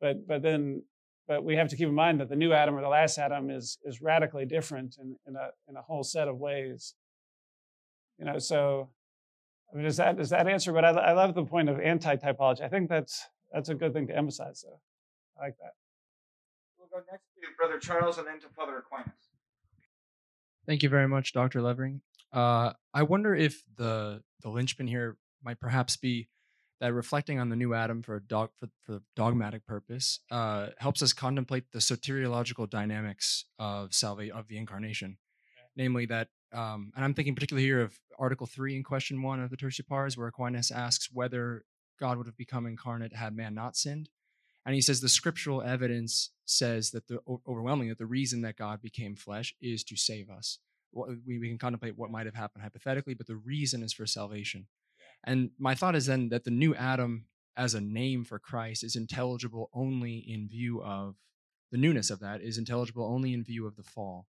But 0.00 0.26
but 0.26 0.42
then 0.42 0.82
but 1.32 1.44
we 1.44 1.56
have 1.56 1.68
to 1.68 1.76
keep 1.76 1.88
in 1.88 1.94
mind 1.94 2.20
that 2.20 2.28
the 2.28 2.36
new 2.36 2.52
Adam 2.52 2.76
or 2.76 2.82
the 2.82 2.88
last 2.88 3.16
Adam 3.16 3.48
is 3.48 3.78
is 3.84 4.02
radically 4.02 4.44
different 4.44 4.98
in, 5.00 5.16
in 5.26 5.34
a 5.34 5.48
in 5.66 5.76
a 5.76 5.80
whole 5.80 6.04
set 6.04 6.28
of 6.28 6.36
ways. 6.36 6.94
You 8.18 8.26
know, 8.26 8.38
so 8.38 8.90
I 9.72 9.76
mean, 9.76 9.84
does 9.84 9.96
that 9.96 10.18
does 10.18 10.28
that 10.28 10.46
answer? 10.46 10.72
But 10.74 10.84
I, 10.84 10.90
I 10.90 11.12
love 11.12 11.34
the 11.34 11.44
point 11.44 11.70
of 11.70 11.80
anti-typology. 11.80 12.60
I 12.60 12.68
think 12.68 12.90
that's 12.90 13.24
that's 13.50 13.70
a 13.70 13.74
good 13.74 13.94
thing 13.94 14.08
to 14.08 14.16
emphasize. 14.16 14.62
Though, 14.62 14.78
I 15.40 15.46
like 15.46 15.56
that. 15.62 15.72
We'll 16.78 16.88
go 16.88 17.02
next 17.10 17.24
to 17.34 17.40
Brother 17.56 17.78
Charles 17.78 18.18
and 18.18 18.26
then 18.26 18.38
to 18.40 18.48
Father 18.54 18.76
Aquinas. 18.76 19.14
Thank 20.66 20.82
you 20.82 20.90
very 20.90 21.08
much, 21.08 21.32
Dr. 21.32 21.62
Levering. 21.62 22.02
Uh, 22.30 22.74
I 22.92 23.04
wonder 23.04 23.34
if 23.34 23.64
the 23.78 24.22
the 24.42 24.50
linchpin 24.50 24.86
here 24.86 25.16
might 25.42 25.58
perhaps 25.58 25.96
be 25.96 26.28
that 26.82 26.92
reflecting 26.92 27.38
on 27.38 27.48
the 27.48 27.54
new 27.54 27.74
Adam 27.74 28.02
for 28.02 28.16
a 28.16 28.20
dog 28.20 28.50
for, 28.58 28.68
for 28.84 29.00
dogmatic 29.14 29.64
purpose 29.64 30.18
uh, 30.32 30.70
helps 30.78 31.00
us 31.00 31.12
contemplate 31.12 31.70
the 31.70 31.78
soteriological 31.78 32.68
dynamics 32.68 33.44
of 33.56 33.94
salvation 33.94 34.36
of 34.36 34.48
the 34.48 34.58
incarnation, 34.58 35.16
namely 35.76 36.06
that. 36.06 36.28
Um, 36.52 36.92
and 36.96 37.04
I'm 37.04 37.14
thinking 37.14 37.36
particularly 37.36 37.64
here 37.64 37.80
of 37.80 37.98
Article 38.18 38.48
Three 38.48 38.74
in 38.74 38.82
Question 38.82 39.22
One 39.22 39.40
of 39.40 39.48
the 39.48 39.56
Tertia 39.56 39.86
Pars, 39.86 40.18
where 40.18 40.26
Aquinas 40.26 40.72
asks 40.72 41.08
whether 41.12 41.64
God 42.00 42.18
would 42.18 42.26
have 42.26 42.36
become 42.36 42.66
incarnate 42.66 43.14
had 43.14 43.34
man 43.36 43.54
not 43.54 43.76
sinned, 43.76 44.08
and 44.66 44.74
he 44.74 44.80
says 44.80 45.00
the 45.00 45.08
scriptural 45.08 45.62
evidence 45.62 46.30
says 46.44 46.90
that 46.90 47.06
the 47.06 47.20
overwhelming 47.46 47.90
that 47.90 47.98
the 47.98 48.06
reason 48.06 48.42
that 48.42 48.56
God 48.56 48.82
became 48.82 49.14
flesh 49.14 49.54
is 49.62 49.84
to 49.84 49.96
save 49.96 50.28
us. 50.28 50.58
We, 50.92 51.38
we 51.38 51.48
can 51.48 51.58
contemplate 51.58 51.96
what 51.96 52.10
might 52.10 52.26
have 52.26 52.34
happened 52.34 52.64
hypothetically, 52.64 53.14
but 53.14 53.28
the 53.28 53.36
reason 53.36 53.84
is 53.84 53.92
for 53.92 54.04
salvation. 54.04 54.66
And 55.24 55.50
my 55.58 55.74
thought 55.74 55.96
is 55.96 56.06
then 56.06 56.28
that 56.30 56.44
the 56.44 56.50
new 56.50 56.74
Adam 56.74 57.26
as 57.56 57.74
a 57.74 57.80
name 57.80 58.24
for 58.24 58.38
Christ 58.38 58.82
is 58.82 58.96
intelligible 58.96 59.70
only 59.74 60.18
in 60.18 60.48
view 60.48 60.82
of 60.82 61.16
the 61.70 61.78
newness 61.78 62.10
of 62.10 62.20
that 62.20 62.42
is 62.42 62.58
intelligible 62.58 63.04
only 63.04 63.32
in 63.32 63.44
view 63.44 63.66
of 63.66 63.76
the 63.76 63.82
fall. 63.82 64.26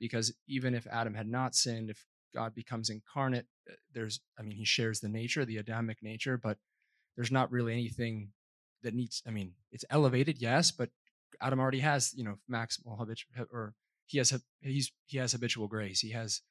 Because 0.00 0.32
even 0.46 0.74
if 0.74 0.86
Adam 0.86 1.14
had 1.14 1.28
not 1.28 1.54
sinned, 1.54 1.90
if 1.90 2.06
God 2.34 2.54
becomes 2.54 2.88
incarnate, 2.88 3.46
uh, 3.68 3.74
there's, 3.92 4.20
I 4.38 4.42
mean, 4.42 4.56
he 4.56 4.64
shares 4.64 5.00
the 5.00 5.08
nature, 5.08 5.44
the 5.44 5.56
Adamic 5.56 5.98
nature, 6.02 6.38
but 6.38 6.58
there's 7.16 7.32
not 7.32 7.50
really 7.50 7.72
anything 7.72 8.30
that 8.82 8.94
needs, 8.94 9.22
I 9.26 9.30
mean, 9.30 9.52
it's 9.72 9.84
elevated, 9.90 10.40
yes, 10.40 10.70
but 10.70 10.90
Adam 11.40 11.58
already 11.58 11.80
has, 11.80 12.14
you 12.14 12.24
know, 12.24 12.36
maximal 12.50 12.98
habitual, 12.98 13.46
or 13.52 13.74
he 14.06 14.18
has, 14.18 14.32
he's, 14.60 14.92
he 15.06 15.18
has 15.18 15.32
habitual 15.32 15.68
grace. 15.68 16.00
He 16.00 16.12
has 16.12 16.42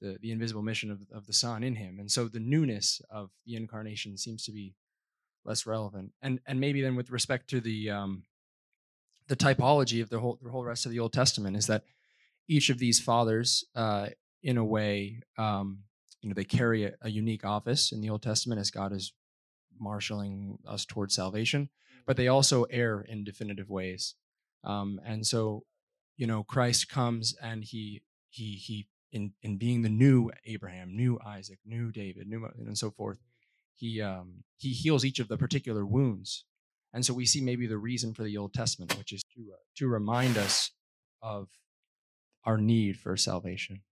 the, 0.00 0.18
the 0.20 0.32
invisible 0.32 0.62
mission 0.62 0.90
of, 0.90 1.06
of 1.12 1.26
the 1.26 1.32
Son 1.32 1.62
in 1.62 1.76
him. 1.76 1.98
And 1.98 2.10
so 2.10 2.28
the 2.28 2.40
newness 2.40 3.00
of 3.10 3.30
the 3.46 3.56
incarnation 3.56 4.18
seems 4.18 4.44
to 4.44 4.52
be 4.52 4.74
less 5.44 5.66
relevant. 5.66 6.12
And 6.22 6.40
and 6.46 6.60
maybe 6.60 6.82
then 6.82 6.96
with 6.96 7.10
respect 7.10 7.48
to 7.50 7.60
the 7.60 7.90
um, 7.90 8.24
the 9.28 9.36
typology 9.36 10.02
of 10.02 10.10
the 10.10 10.18
whole 10.18 10.38
the 10.42 10.50
whole 10.50 10.64
rest 10.64 10.86
of 10.86 10.92
the 10.92 11.00
Old 11.00 11.12
Testament 11.12 11.56
is 11.56 11.66
that 11.66 11.84
each 12.48 12.70
of 12.70 12.78
these 12.78 13.00
fathers, 13.00 13.64
uh, 13.74 14.08
in 14.42 14.58
a 14.58 14.64
way, 14.64 15.20
um, 15.38 15.78
you 16.20 16.28
know, 16.28 16.34
they 16.34 16.44
carry 16.44 16.84
a, 16.84 16.92
a, 17.00 17.08
unique 17.08 17.44
office 17.44 17.90
in 17.90 18.02
the 18.02 18.10
Old 18.10 18.22
Testament 18.22 18.60
as 18.60 18.70
God 18.70 18.92
is 18.92 19.14
marshaling 19.80 20.58
us 20.66 20.84
towards 20.84 21.14
salvation, 21.14 21.70
but 22.06 22.18
they 22.18 22.28
also 22.28 22.64
err 22.64 23.00
in 23.00 23.24
definitive 23.24 23.70
ways. 23.70 24.14
Um, 24.62 25.00
and 25.04 25.26
so, 25.26 25.64
you 26.16 26.26
know, 26.26 26.42
Christ 26.42 26.88
comes 26.88 27.34
and 27.42 27.64
he 27.64 28.02
he 28.28 28.56
he 28.56 28.86
in 29.14 29.32
in 29.42 29.56
being 29.56 29.82
the 29.82 29.88
new 29.88 30.30
Abraham, 30.44 30.94
new 30.94 31.18
Isaac, 31.24 31.60
new 31.64 31.92
David, 31.92 32.26
new 32.26 32.44
and 32.58 32.76
so 32.76 32.90
forth, 32.90 33.18
he 33.76 34.02
um, 34.02 34.42
he 34.56 34.70
heals 34.70 35.04
each 35.04 35.20
of 35.20 35.28
the 35.28 35.38
particular 35.38 35.86
wounds, 35.86 36.44
and 36.92 37.06
so 37.06 37.14
we 37.14 37.24
see 37.24 37.40
maybe 37.40 37.66
the 37.66 37.78
reason 37.78 38.12
for 38.12 38.24
the 38.24 38.36
Old 38.36 38.52
Testament, 38.52 38.98
which 38.98 39.12
is 39.12 39.22
to 39.34 39.52
uh, 39.52 39.56
to 39.76 39.86
remind 39.86 40.36
us 40.36 40.72
of 41.22 41.48
our 42.44 42.58
need 42.58 42.98
for 42.98 43.16
salvation. 43.16 43.82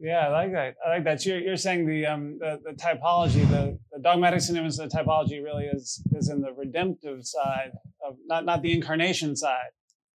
Yeah, 0.00 0.26
I 0.26 0.28
like 0.28 0.52
that. 0.52 0.74
I 0.84 0.88
like 0.90 1.04
that. 1.04 1.24
You're, 1.24 1.38
you're 1.38 1.56
saying 1.56 1.86
the, 1.86 2.04
um, 2.04 2.36
the, 2.38 2.60
the 2.62 2.72
typology, 2.72 3.48
the, 3.48 3.78
the 3.90 4.00
dogmatic 4.02 4.40
of 4.40 4.76
the 4.76 4.90
typology 4.94 5.42
really 5.42 5.64
is 5.64 6.02
is 6.12 6.28
in 6.28 6.42
the 6.42 6.52
redemptive 6.52 7.24
side 7.24 7.70
of 8.06 8.16
not 8.26 8.44
not 8.44 8.62
the 8.62 8.72
incarnation 8.72 9.34
side, 9.36 9.70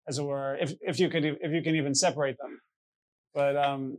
as 0.08 0.18
it 0.18 0.24
were. 0.24 0.56
If 0.60 0.74
if 0.80 0.98
you 0.98 1.08
could 1.08 1.24
if 1.24 1.52
you 1.52 1.62
can 1.62 1.76
even 1.76 1.94
separate 1.94 2.36
them. 2.38 2.60
But 3.34 3.56
um, 3.56 3.98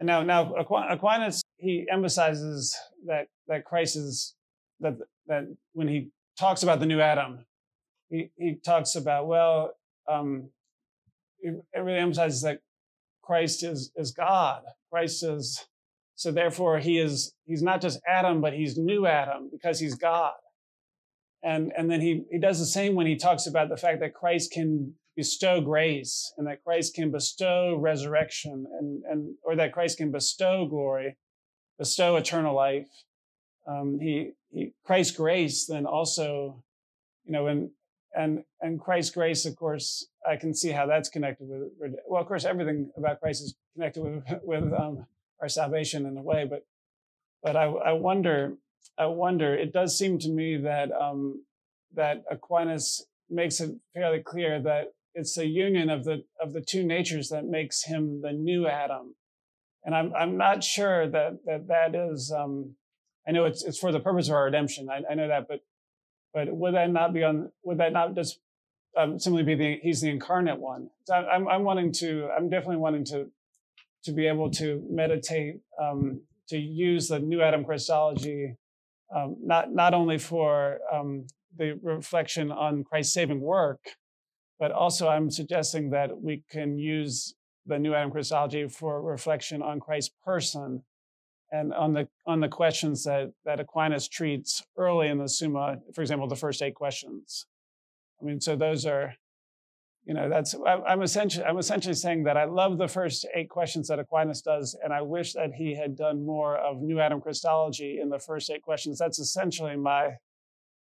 now 0.00 0.22
now 0.22 0.54
Aquinas 0.54 1.42
he 1.56 1.86
emphasizes 1.90 2.76
that 3.06 3.28
that 3.48 3.64
Christ 3.64 3.96
is 3.96 4.34
that 4.80 4.96
that 5.26 5.44
when 5.72 5.88
he 5.88 6.10
talks 6.38 6.62
about 6.62 6.80
the 6.80 6.86
new 6.86 7.00
Adam, 7.00 7.44
he 8.08 8.30
he 8.36 8.56
talks 8.64 8.94
about 8.94 9.26
well, 9.26 9.72
um, 10.08 10.50
it 11.40 11.54
really 11.76 11.98
emphasizes 11.98 12.42
that 12.42 12.60
Christ 13.22 13.62
is 13.62 13.92
is 13.96 14.12
God. 14.12 14.62
Christ 14.90 15.22
is 15.22 15.66
so 16.14 16.30
therefore 16.32 16.78
he 16.78 16.98
is 16.98 17.34
he's 17.46 17.62
not 17.62 17.80
just 17.80 18.00
Adam, 18.06 18.40
but 18.40 18.52
he's 18.52 18.76
new 18.76 19.06
Adam 19.06 19.50
because 19.52 19.78
he's 19.78 19.94
God. 19.94 20.32
And 21.42 21.72
and 21.76 21.90
then 21.90 22.00
he 22.00 22.24
he 22.30 22.38
does 22.38 22.58
the 22.58 22.66
same 22.66 22.94
when 22.94 23.06
he 23.06 23.16
talks 23.16 23.46
about 23.46 23.68
the 23.68 23.76
fact 23.76 24.00
that 24.00 24.14
Christ 24.14 24.52
can 24.52 24.94
bestow 25.18 25.60
grace 25.60 26.32
and 26.38 26.46
that 26.46 26.62
Christ 26.62 26.94
can 26.94 27.10
bestow 27.10 27.76
resurrection 27.76 28.64
and, 28.78 29.02
and 29.02 29.34
or 29.42 29.56
that 29.56 29.72
Christ 29.72 29.98
can 29.98 30.12
bestow 30.12 30.64
glory, 30.64 31.16
bestow 31.76 32.14
eternal 32.14 32.54
life. 32.54 32.86
Um, 33.66 33.98
he, 34.00 34.30
he 34.52 34.74
Christ's 34.84 35.16
grace 35.16 35.66
then 35.66 35.86
also, 35.86 36.62
you 37.24 37.32
know, 37.32 37.48
and 37.48 37.70
and 38.14 38.44
and 38.60 38.80
Christ's 38.80 39.12
grace, 39.12 39.44
of 39.44 39.56
course, 39.56 40.06
I 40.24 40.36
can 40.36 40.54
see 40.54 40.70
how 40.70 40.86
that's 40.86 41.08
connected 41.08 41.48
with 41.48 41.94
well, 42.06 42.22
of 42.22 42.28
course, 42.28 42.44
everything 42.44 42.92
about 42.96 43.18
Christ 43.18 43.42
is 43.42 43.56
connected 43.74 44.04
with 44.04 44.22
with 44.44 44.72
um, 44.72 45.04
our 45.42 45.48
salvation 45.48 46.06
in 46.06 46.16
a 46.16 46.22
way, 46.22 46.46
but 46.48 46.64
but 47.42 47.56
I, 47.56 47.64
I 47.64 47.92
wonder, 47.92 48.54
I 48.96 49.06
wonder. 49.06 49.52
It 49.52 49.72
does 49.72 49.98
seem 49.98 50.20
to 50.20 50.28
me 50.28 50.58
that 50.58 50.92
um, 50.92 51.42
that 51.96 52.22
Aquinas 52.30 53.04
makes 53.28 53.60
it 53.60 53.74
fairly 53.94 54.20
clear 54.20 54.62
that 54.62 54.92
it's 55.18 55.36
a 55.36 55.46
union 55.46 55.90
of 55.90 56.04
the 56.04 56.24
of 56.40 56.52
the 56.52 56.60
two 56.60 56.84
natures 56.84 57.28
that 57.30 57.44
makes 57.44 57.82
him 57.82 58.22
the 58.22 58.32
new 58.32 58.66
Adam. 58.66 59.14
And 59.84 59.94
I'm 59.94 60.14
I'm 60.14 60.36
not 60.36 60.62
sure 60.62 61.08
that 61.08 61.44
that 61.44 61.68
that 61.68 61.94
is. 61.94 62.32
Um, 62.32 62.76
I 63.26 63.32
know 63.32 63.44
it's 63.44 63.64
it's 63.64 63.78
for 63.78 63.92
the 63.92 64.00
purpose 64.00 64.28
of 64.28 64.34
our 64.34 64.44
redemption. 64.44 64.88
I, 64.88 65.02
I 65.10 65.14
know 65.14 65.28
that, 65.28 65.48
but 65.48 65.60
but 66.32 66.54
would 66.54 66.74
that 66.74 66.90
not 66.90 67.12
be 67.12 67.24
on? 67.24 67.50
Would 67.64 67.78
that 67.78 67.92
not 67.92 68.14
just 68.14 68.38
um, 68.96 69.18
simply 69.18 69.42
be 69.42 69.54
the 69.54 69.78
he's 69.82 70.00
the 70.00 70.10
incarnate 70.10 70.58
one? 70.58 70.90
So 71.04 71.14
I'm 71.14 71.48
I'm 71.48 71.64
wanting 71.64 71.92
to. 71.94 72.28
I'm 72.36 72.48
definitely 72.48 72.76
wanting 72.76 73.04
to 73.06 73.30
to 74.04 74.12
be 74.12 74.26
able 74.26 74.50
to 74.52 74.86
meditate 74.88 75.60
um, 75.82 76.20
to 76.48 76.58
use 76.58 77.08
the 77.08 77.18
new 77.18 77.42
Adam 77.42 77.64
Christology, 77.64 78.56
um, 79.14 79.36
not 79.42 79.72
not 79.72 79.94
only 79.94 80.18
for 80.18 80.78
um, 80.92 81.26
the 81.56 81.78
reflection 81.82 82.52
on 82.52 82.84
Christ's 82.84 83.14
saving 83.14 83.40
work, 83.40 83.80
but 84.58 84.72
also, 84.72 85.08
I'm 85.08 85.30
suggesting 85.30 85.90
that 85.90 86.20
we 86.20 86.42
can 86.50 86.78
use 86.78 87.34
the 87.66 87.78
New 87.78 87.94
Adam 87.94 88.10
Christology 88.10 88.66
for 88.66 89.00
reflection 89.02 89.62
on 89.62 89.78
Christ's 89.78 90.14
person 90.24 90.82
and 91.50 91.72
on 91.72 91.92
the 91.92 92.08
on 92.26 92.40
the 92.40 92.48
questions 92.48 93.04
that 93.04 93.32
that 93.44 93.60
Aquinas 93.60 94.08
treats 94.08 94.64
early 94.76 95.08
in 95.08 95.18
the 95.18 95.28
Summa. 95.28 95.78
For 95.94 96.00
example, 96.00 96.26
the 96.26 96.36
first 96.36 96.62
eight 96.62 96.74
questions. 96.74 97.46
I 98.20 98.24
mean, 98.24 98.40
so 98.40 98.56
those 98.56 98.84
are, 98.84 99.14
you 100.04 100.12
know, 100.12 100.28
that's 100.28 100.54
I'm 100.66 101.02
essentially 101.02 101.44
I'm 101.44 101.58
essentially 101.58 101.94
saying 101.94 102.24
that 102.24 102.36
I 102.36 102.44
love 102.44 102.78
the 102.78 102.88
first 102.88 103.26
eight 103.34 103.48
questions 103.48 103.88
that 103.88 103.98
Aquinas 103.98 104.42
does, 104.42 104.76
and 104.82 104.92
I 104.92 105.02
wish 105.02 105.34
that 105.34 105.52
he 105.54 105.76
had 105.76 105.96
done 105.96 106.24
more 106.24 106.56
of 106.56 106.82
New 106.82 107.00
Adam 107.00 107.20
Christology 107.20 108.00
in 108.00 108.08
the 108.08 108.18
first 108.18 108.50
eight 108.50 108.62
questions. 108.62 108.98
That's 108.98 109.18
essentially 109.18 109.76
my 109.76 110.16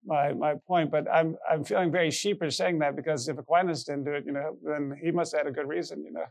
my 0.07 0.33
my 0.33 0.55
point. 0.65 0.89
But 0.89 1.05
I'm 1.11 1.37
I'm 1.49 1.63
feeling 1.63 1.91
very 1.91 2.09
sheepish 2.09 2.57
saying 2.57 2.79
that 2.79 2.95
because 2.95 3.27
if 3.27 3.37
Aquinas 3.37 3.83
didn't 3.83 4.05
do 4.05 4.13
it, 4.13 4.25
you 4.25 4.31
know, 4.31 4.57
then 4.63 4.97
he 5.01 5.11
must 5.11 5.33
have 5.33 5.43
had 5.43 5.47
a 5.47 5.51
good 5.51 5.67
reason, 5.67 6.03
you 6.03 6.11
know. 6.11 6.25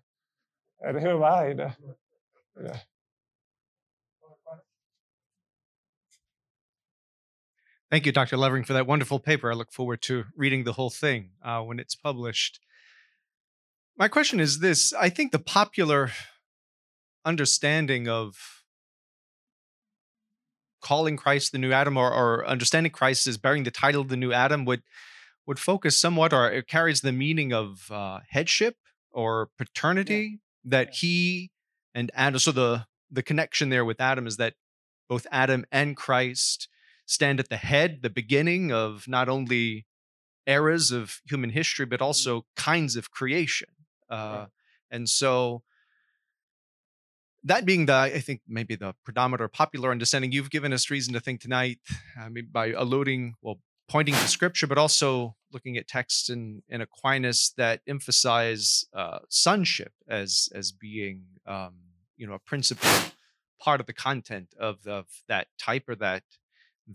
And 0.80 1.00
who 1.00 1.10
am 1.10 1.24
I? 1.24 1.48
You 1.48 1.54
know? 1.54 1.72
yeah. 2.64 2.78
Thank 7.88 8.04
you, 8.04 8.10
Dr. 8.10 8.36
Levering, 8.36 8.64
for 8.64 8.72
that 8.72 8.86
wonderful 8.86 9.20
paper. 9.20 9.50
I 9.50 9.54
look 9.54 9.70
forward 9.70 10.02
to 10.02 10.24
reading 10.36 10.64
the 10.64 10.72
whole 10.72 10.90
thing 10.90 11.30
uh, 11.44 11.60
when 11.60 11.78
it's 11.78 11.94
published. 11.94 12.58
My 13.96 14.08
question 14.08 14.40
is 14.40 14.58
this 14.58 14.92
I 14.92 15.08
think 15.08 15.30
the 15.30 15.38
popular 15.38 16.10
understanding 17.24 18.08
of 18.08 18.55
calling 20.86 21.16
Christ 21.16 21.50
the 21.50 21.58
new 21.58 21.72
Adam 21.72 21.96
or, 21.96 22.12
or 22.12 22.46
understanding 22.46 22.92
Christ 22.92 23.26
as 23.26 23.38
bearing 23.38 23.64
the 23.64 23.72
title 23.72 24.02
of 24.02 24.08
the 24.08 24.16
new 24.16 24.32
Adam 24.32 24.64
would 24.64 24.82
would 25.46 25.58
focus 25.58 25.98
somewhat 25.98 26.32
or 26.32 26.50
it 26.50 26.68
carries 26.68 27.00
the 27.00 27.12
meaning 27.12 27.52
of 27.52 27.90
uh, 27.90 28.20
headship 28.28 28.76
or 29.10 29.48
paternity 29.58 30.24
yeah. 30.30 30.70
that 30.76 30.88
yeah. 30.88 30.98
he 31.00 31.50
and 31.92 32.12
Adam 32.14 32.38
so 32.38 32.52
the 32.52 32.86
the 33.10 33.22
connection 33.22 33.68
there 33.68 33.84
with 33.84 34.00
Adam 34.00 34.26
is 34.28 34.36
that 34.36 34.54
both 35.08 35.26
Adam 35.32 35.64
and 35.72 35.96
Christ 35.96 36.68
stand 37.04 37.40
at 37.40 37.48
the 37.48 37.56
head, 37.56 38.00
the 38.02 38.10
beginning 38.10 38.72
of 38.72 39.08
not 39.08 39.28
only 39.28 39.86
eras 40.46 40.90
of 40.92 41.20
human 41.28 41.50
history, 41.50 41.86
but 41.86 41.96
mm-hmm. 41.96 42.06
also 42.06 42.46
kinds 42.56 42.96
of 42.96 43.10
creation. 43.10 43.68
Uh, 44.08 44.46
And 44.90 45.08
so, 45.08 45.62
that 47.46 47.64
being 47.64 47.86
the, 47.86 47.94
I 47.94 48.20
think 48.20 48.40
maybe 48.48 48.74
the 48.74 48.94
predominant 49.04 49.40
or 49.40 49.48
popular 49.48 49.90
understanding, 49.90 50.32
you've 50.32 50.50
given 50.50 50.72
us 50.72 50.90
reason 50.90 51.14
to 51.14 51.20
think 51.20 51.40
tonight 51.40 51.78
I 52.20 52.28
mean, 52.28 52.48
by 52.50 52.72
alluding, 52.72 53.34
well, 53.40 53.60
pointing 53.88 54.14
to 54.14 54.28
scripture, 54.28 54.66
but 54.66 54.78
also 54.78 55.36
looking 55.52 55.76
at 55.76 55.86
texts 55.86 56.28
in, 56.28 56.62
in 56.68 56.80
Aquinas 56.80 57.54
that 57.56 57.80
emphasize 57.86 58.84
uh, 58.92 59.20
sonship 59.28 59.92
as 60.08 60.48
as 60.54 60.72
being, 60.72 61.22
um, 61.46 61.74
you 62.16 62.26
know, 62.26 62.34
a 62.34 62.38
principal 62.38 62.90
part 63.60 63.80
of 63.80 63.86
the 63.86 63.92
content 63.92 64.48
of, 64.58 64.86
of 64.86 65.06
that 65.28 65.46
type 65.58 65.88
or 65.88 65.94
that 65.96 66.24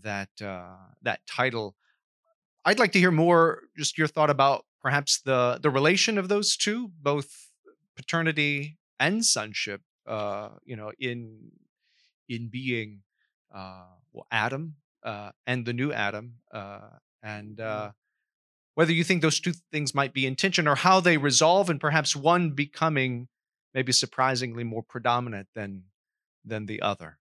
that 0.02 0.28
uh, 0.42 0.76
that 1.02 1.20
title. 1.26 1.74
I'd 2.64 2.78
like 2.78 2.92
to 2.92 2.98
hear 2.98 3.10
more, 3.10 3.62
just 3.76 3.98
your 3.98 4.06
thought 4.06 4.30
about 4.30 4.66
perhaps 4.82 5.20
the 5.20 5.58
the 5.62 5.70
relation 5.70 6.18
of 6.18 6.28
those 6.28 6.56
two, 6.56 6.92
both 7.00 7.48
paternity 7.96 8.78
and 9.00 9.24
sonship. 9.24 9.80
Uh, 10.06 10.50
you 10.64 10.76
know, 10.76 10.92
in 10.98 11.52
in 12.28 12.48
being 12.48 13.02
uh, 13.54 13.84
well, 14.12 14.26
Adam 14.30 14.76
uh, 15.02 15.30
and 15.46 15.64
the 15.64 15.72
new 15.72 15.92
Adam, 15.92 16.34
uh, 16.52 16.88
and 17.22 17.56
mm-hmm. 17.56 17.88
uh, 17.88 17.90
whether 18.74 18.92
you 18.92 19.04
think 19.04 19.22
those 19.22 19.40
two 19.40 19.52
things 19.70 19.94
might 19.94 20.12
be 20.12 20.26
in 20.26 20.36
tension 20.36 20.66
or 20.66 20.74
how 20.74 21.00
they 21.00 21.16
resolve, 21.16 21.68
and 21.70 21.80
perhaps 21.80 22.16
one 22.16 22.50
becoming 22.50 23.28
maybe 23.74 23.92
surprisingly 23.92 24.64
more 24.64 24.82
predominant 24.82 25.48
than 25.54 25.84
than 26.44 26.66
the 26.66 26.82
other. 26.82 27.18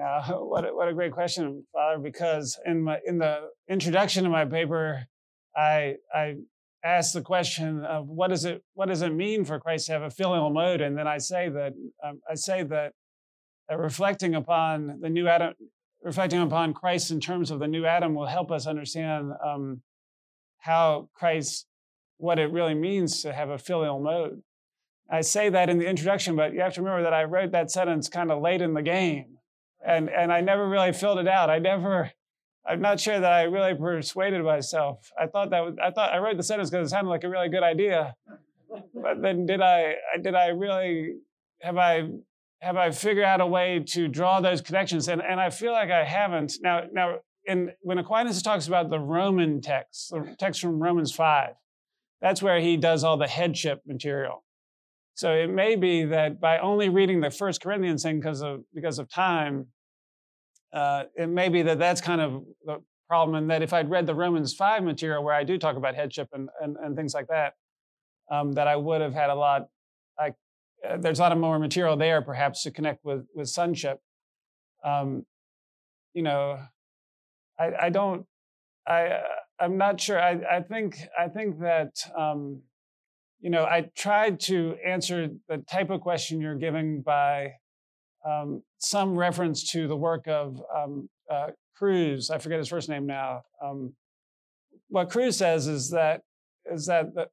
Uh, 0.00 0.22
what 0.32 0.64
a, 0.64 0.74
what 0.74 0.88
a 0.88 0.94
great 0.94 1.12
question, 1.12 1.64
Father. 1.72 1.98
Because 1.98 2.58
in 2.64 2.82
my 2.82 2.98
in 3.06 3.18
the 3.18 3.50
introduction 3.68 4.24
to 4.24 4.30
my 4.30 4.44
paper, 4.44 5.06
I 5.56 5.96
I 6.14 6.36
asked 6.90 7.14
the 7.14 7.22
question 7.22 7.84
of 7.84 8.08
what 8.08 8.28
does 8.28 8.44
it 8.44 8.62
what 8.74 8.86
does 8.86 9.02
it 9.02 9.12
mean 9.12 9.44
for 9.44 9.58
Christ 9.58 9.86
to 9.86 9.92
have 9.92 10.02
a 10.02 10.10
filial 10.10 10.50
mode, 10.50 10.80
and 10.80 10.96
then 10.96 11.06
I 11.06 11.18
say 11.18 11.48
that 11.48 11.74
um, 12.04 12.20
I 12.30 12.34
say 12.34 12.62
that 12.64 12.92
uh, 13.70 13.76
reflecting 13.76 14.34
upon 14.34 15.00
the 15.00 15.08
new 15.08 15.28
Adam, 15.28 15.54
reflecting 16.02 16.40
upon 16.40 16.74
Christ 16.74 17.10
in 17.10 17.20
terms 17.20 17.50
of 17.50 17.58
the 17.58 17.68
new 17.68 17.84
Adam 17.84 18.14
will 18.14 18.26
help 18.26 18.50
us 18.50 18.66
understand 18.66 19.32
um, 19.44 19.82
how 20.58 21.08
Christ 21.14 21.66
what 22.18 22.38
it 22.38 22.52
really 22.52 22.74
means 22.74 23.22
to 23.22 23.32
have 23.32 23.50
a 23.50 23.58
filial 23.58 24.00
mode. 24.00 24.42
I 25.10 25.22
say 25.22 25.48
that 25.48 25.70
in 25.70 25.78
the 25.78 25.88
introduction, 25.88 26.36
but 26.36 26.52
you 26.52 26.60
have 26.60 26.74
to 26.74 26.82
remember 26.82 27.04
that 27.04 27.14
I 27.14 27.24
wrote 27.24 27.52
that 27.52 27.70
sentence 27.70 28.08
kind 28.08 28.30
of 28.30 28.42
late 28.42 28.60
in 28.60 28.74
the 28.74 28.82
game 28.82 29.38
and 29.84 30.10
and 30.10 30.32
I 30.32 30.40
never 30.40 30.68
really 30.68 30.92
filled 30.92 31.18
it 31.18 31.28
out. 31.28 31.50
I 31.50 31.58
never. 31.58 32.12
I'm 32.66 32.80
not 32.80 33.00
sure 33.00 33.18
that 33.20 33.32
I 33.32 33.42
really 33.42 33.74
persuaded 33.74 34.42
myself. 34.42 35.10
I 35.20 35.26
thought 35.26 35.50
that 35.50 35.64
was, 35.64 35.76
I 35.82 35.90
thought 35.90 36.12
I 36.12 36.18
wrote 36.18 36.36
the 36.36 36.42
sentence 36.42 36.70
because 36.70 36.88
it 36.88 36.90
sounded 36.90 37.10
like 37.10 37.24
a 37.24 37.28
really 37.28 37.48
good 37.48 37.62
idea, 37.62 38.14
but 38.94 39.22
then 39.22 39.46
did 39.46 39.60
I 39.60 39.94
did 40.22 40.34
I 40.34 40.48
really 40.48 41.14
have 41.62 41.76
I 41.76 42.08
have 42.60 42.76
I 42.76 42.90
figured 42.90 43.24
out 43.24 43.40
a 43.40 43.46
way 43.46 43.82
to 43.88 44.08
draw 44.08 44.40
those 44.40 44.60
connections? 44.60 45.08
And 45.08 45.22
and 45.22 45.40
I 45.40 45.50
feel 45.50 45.72
like 45.72 45.90
I 45.90 46.04
haven't. 46.04 46.54
Now 46.62 46.82
now 46.92 47.16
And 47.46 47.72
when 47.80 47.98
Aquinas 47.98 48.42
talks 48.42 48.66
about 48.68 48.90
the 48.90 48.98
Roman 48.98 49.60
text, 49.62 50.10
the 50.10 50.36
text 50.38 50.60
from 50.60 50.82
Romans 50.82 51.12
five, 51.12 51.54
that's 52.20 52.42
where 52.42 52.60
he 52.60 52.76
does 52.76 53.04
all 53.04 53.16
the 53.16 53.26
headship 53.26 53.80
material. 53.86 54.44
So 55.14 55.32
it 55.32 55.48
may 55.48 55.74
be 55.74 56.04
that 56.04 56.40
by 56.40 56.58
only 56.58 56.90
reading 56.90 57.20
the 57.22 57.30
First 57.30 57.62
Corinthians 57.62 58.02
thing 58.02 58.20
because 58.20 58.42
of 58.42 58.64
because 58.74 58.98
of 58.98 59.08
time, 59.08 59.68
uh, 60.72 61.04
it 61.16 61.28
may 61.28 61.48
be 61.48 61.62
that 61.62 61.78
that's 61.78 62.00
kind 62.00 62.20
of 62.20 62.44
the 62.64 62.82
problem, 63.08 63.36
and 63.36 63.50
that 63.50 63.62
if 63.62 63.72
I'd 63.72 63.90
read 63.90 64.06
the 64.06 64.14
Romans 64.14 64.54
five 64.54 64.82
material 64.82 65.24
where 65.24 65.34
I 65.34 65.44
do 65.44 65.58
talk 65.58 65.76
about 65.76 65.94
headship 65.94 66.28
and 66.32 66.48
and, 66.60 66.76
and 66.76 66.96
things 66.96 67.14
like 67.14 67.28
that, 67.28 67.54
um, 68.30 68.52
that 68.52 68.68
I 68.68 68.76
would 68.76 69.00
have 69.00 69.14
had 69.14 69.30
a 69.30 69.34
lot. 69.34 69.68
I, 70.18 70.32
uh, 70.86 70.98
there's 70.98 71.18
a 71.18 71.22
lot 71.22 71.32
of 71.32 71.38
more 71.38 71.58
material 71.58 71.96
there, 71.96 72.22
perhaps, 72.22 72.62
to 72.64 72.70
connect 72.70 73.04
with 73.04 73.26
with 73.34 73.48
sonship. 73.48 74.00
Um, 74.84 75.24
you 76.14 76.22
know, 76.22 76.58
I, 77.58 77.72
I 77.82 77.90
don't. 77.90 78.26
I 78.86 79.06
uh, 79.06 79.22
I'm 79.60 79.76
not 79.78 80.00
sure. 80.00 80.20
I 80.20 80.40
I 80.50 80.60
think 80.62 80.98
I 81.18 81.28
think 81.28 81.60
that. 81.60 81.92
Um, 82.16 82.62
you 83.40 83.50
know, 83.50 83.64
I 83.64 83.88
tried 83.94 84.40
to 84.40 84.76
answer 84.84 85.28
the 85.48 85.58
type 85.58 85.90
of 85.90 86.00
question 86.00 86.40
you're 86.40 86.56
giving 86.56 87.02
by 87.02 87.52
um, 88.28 88.62
some 88.78 89.16
reference 89.16 89.70
to 89.72 89.88
the 89.88 89.96
work 89.96 90.26
of 90.28 90.62
um, 90.74 91.08
uh, 91.30 91.48
Cruz. 91.76 92.30
I 92.30 92.38
forget 92.38 92.58
his 92.58 92.68
first 92.68 92.88
name 92.88 93.06
now. 93.06 93.42
Um, 93.62 93.94
what 94.88 95.10
Cruz 95.10 95.36
says 95.36 95.66
is 95.66 95.90
that 95.90 96.22
is 96.70 96.86
that 96.86 97.14
the 97.14 97.28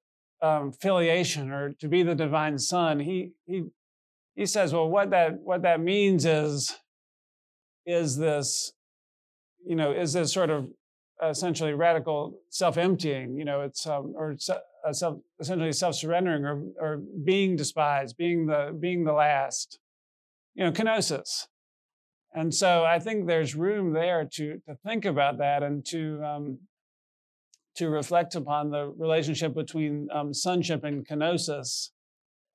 um, 0.46 0.72
filiation 0.72 1.52
or 1.52 1.74
to 1.80 1.88
be 1.88 2.04
the 2.04 2.16
divine 2.16 2.58
son. 2.58 3.00
He 3.00 3.32
he 3.46 3.64
he 4.36 4.46
says, 4.46 4.74
well, 4.74 4.90
what 4.90 5.10
that 5.12 5.40
what 5.42 5.62
that 5.64 5.80
means 5.80 6.26
is 6.26 6.76
is 7.86 8.18
this, 8.18 8.74
you 9.66 9.76
know, 9.76 9.92
is 9.92 10.14
this 10.14 10.34
sort 10.34 10.50
of 10.50 10.68
essentially 11.24 11.74
radical 11.74 12.40
self-emptying. 12.50 13.38
You 13.38 13.46
know, 13.46 13.62
it's 13.62 13.88
um, 13.88 14.14
or 14.16 14.36
uh, 14.86 14.94
self, 14.94 15.20
essentially 15.40 15.72
self-surrendering 15.72 16.46
or, 16.46 16.64
or 16.80 17.02
being 17.24 17.56
despised, 17.56 18.18
being 18.18 18.48
the 18.48 18.78
being 18.80 19.04
the 19.04 19.14
last, 19.14 19.80
you 20.56 20.64
know, 20.64 20.72
kenosis. 20.72 21.48
And 22.34 22.54
so 22.54 22.84
I 22.84 23.00
think 23.00 23.28
there's 23.28 23.56
room 23.56 23.94
there 23.94 24.28
to 24.34 24.60
to 24.68 24.76
think 24.86 25.06
about 25.06 25.38
that 25.38 25.64
and 25.64 25.86
to 25.88 26.22
um, 26.24 26.60
to 27.76 27.90
reflect 27.90 28.36
upon 28.36 28.72
the 28.72 28.94
relationship 28.98 29.54
between 29.54 30.08
um, 30.12 30.34
sonship 30.34 30.84
and 30.84 31.08
kenosis. 31.08 31.90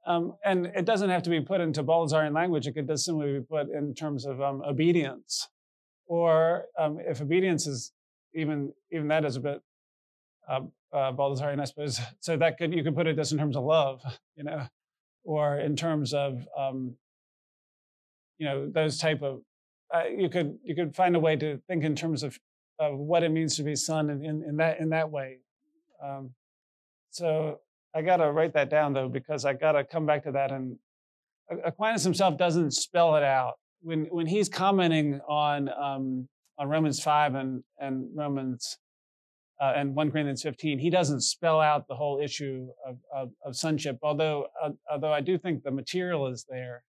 Um, 0.06 0.34
and 0.44 0.66
it 0.66 0.86
doesn't 0.86 1.10
have 1.10 1.22
to 1.24 1.30
be 1.30 1.40
put 1.40 1.60
into 1.60 1.82
Balthasarian 1.84 2.34
language. 2.34 2.66
It 2.66 2.72
could 2.72 2.88
just 2.88 3.04
simply 3.04 3.34
be 3.34 3.40
put 3.40 3.70
in 3.70 3.94
terms 3.94 4.24
of 4.24 4.40
um, 4.40 4.62
obedience. 4.66 5.48
Or 6.06 6.64
um, 6.78 6.98
if 7.00 7.20
obedience 7.20 7.66
is 7.66 7.92
even 8.34 8.72
even 8.90 9.08
that 9.08 9.24
is 9.24 9.36
a 9.36 9.40
bit 9.40 9.62
uh, 10.48 10.60
uh, 10.92 11.12
Balthasarian, 11.12 11.60
I 11.60 11.64
suppose. 11.64 12.00
So 12.20 12.36
that 12.36 12.58
could 12.58 12.74
you 12.74 12.82
could 12.82 12.94
put 12.94 13.06
it 13.06 13.16
just 13.16 13.32
in 13.32 13.38
terms 13.38 13.56
of 13.56 13.64
love, 13.64 14.02
you 14.36 14.44
know, 14.44 14.66
or 15.24 15.58
in 15.58 15.76
terms 15.76 16.12
of 16.12 16.46
um, 16.58 16.96
you 18.40 18.46
know 18.46 18.68
those 18.68 18.98
type 18.98 19.22
of. 19.22 19.42
Uh, 19.94 20.04
you 20.16 20.28
could 20.28 20.58
you 20.64 20.74
could 20.74 20.96
find 20.96 21.14
a 21.14 21.20
way 21.20 21.36
to 21.36 21.60
think 21.68 21.84
in 21.84 21.94
terms 21.94 22.22
of 22.22 22.38
of 22.78 22.98
what 22.98 23.22
it 23.22 23.30
means 23.30 23.56
to 23.56 23.62
be 23.62 23.76
son 23.76 24.08
in, 24.08 24.24
in, 24.24 24.42
in 24.42 24.56
that 24.56 24.80
in 24.80 24.88
that 24.88 25.10
way. 25.10 25.38
Um, 26.02 26.30
so 27.10 27.60
I 27.94 28.02
got 28.02 28.16
to 28.16 28.32
write 28.32 28.54
that 28.54 28.70
down 28.70 28.94
though 28.94 29.08
because 29.08 29.44
I 29.44 29.52
got 29.52 29.72
to 29.72 29.84
come 29.84 30.06
back 30.06 30.24
to 30.24 30.32
that. 30.32 30.50
And 30.50 30.78
Aquinas 31.64 32.02
himself 32.02 32.38
doesn't 32.38 32.70
spell 32.72 33.16
it 33.16 33.22
out 33.22 33.54
when 33.82 34.06
when 34.06 34.26
he's 34.26 34.48
commenting 34.48 35.20
on 35.28 35.68
um, 35.68 36.28
on 36.58 36.68
Romans 36.68 37.02
five 37.02 37.34
and 37.34 37.62
and 37.78 38.08
Romans 38.14 38.78
uh, 39.60 39.74
and 39.76 39.94
1 39.94 40.10
Corinthians 40.10 40.42
15, 40.42 40.78
he 40.78 40.88
doesn't 40.88 41.20
spell 41.20 41.60
out 41.60 41.86
the 41.86 41.94
whole 41.94 42.18
issue 42.18 42.68
of, 42.86 42.96
of, 43.14 43.30
of 43.44 43.54
sonship, 43.54 43.98
although, 44.02 44.46
uh, 44.62 44.70
although 44.90 45.12
I 45.12 45.20
do 45.20 45.36
think 45.36 45.62
the 45.62 45.70
material 45.70 46.28
is 46.28 46.46
there. 46.48 46.82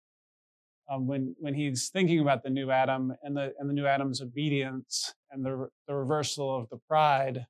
Um, 0.91 1.07
when, 1.07 1.35
when 1.39 1.53
he's 1.53 1.89
thinking 1.89 2.19
about 2.19 2.43
the 2.43 2.49
new 2.49 2.69
Adam 2.69 3.13
and 3.23 3.37
the, 3.37 3.53
and 3.57 3.69
the 3.69 3.73
new 3.73 3.85
Adam's 3.85 4.21
obedience 4.21 5.13
and 5.31 5.45
the, 5.45 5.69
the 5.87 5.95
reversal 5.95 6.53
of 6.53 6.67
the 6.69 6.79
pride 6.87 7.45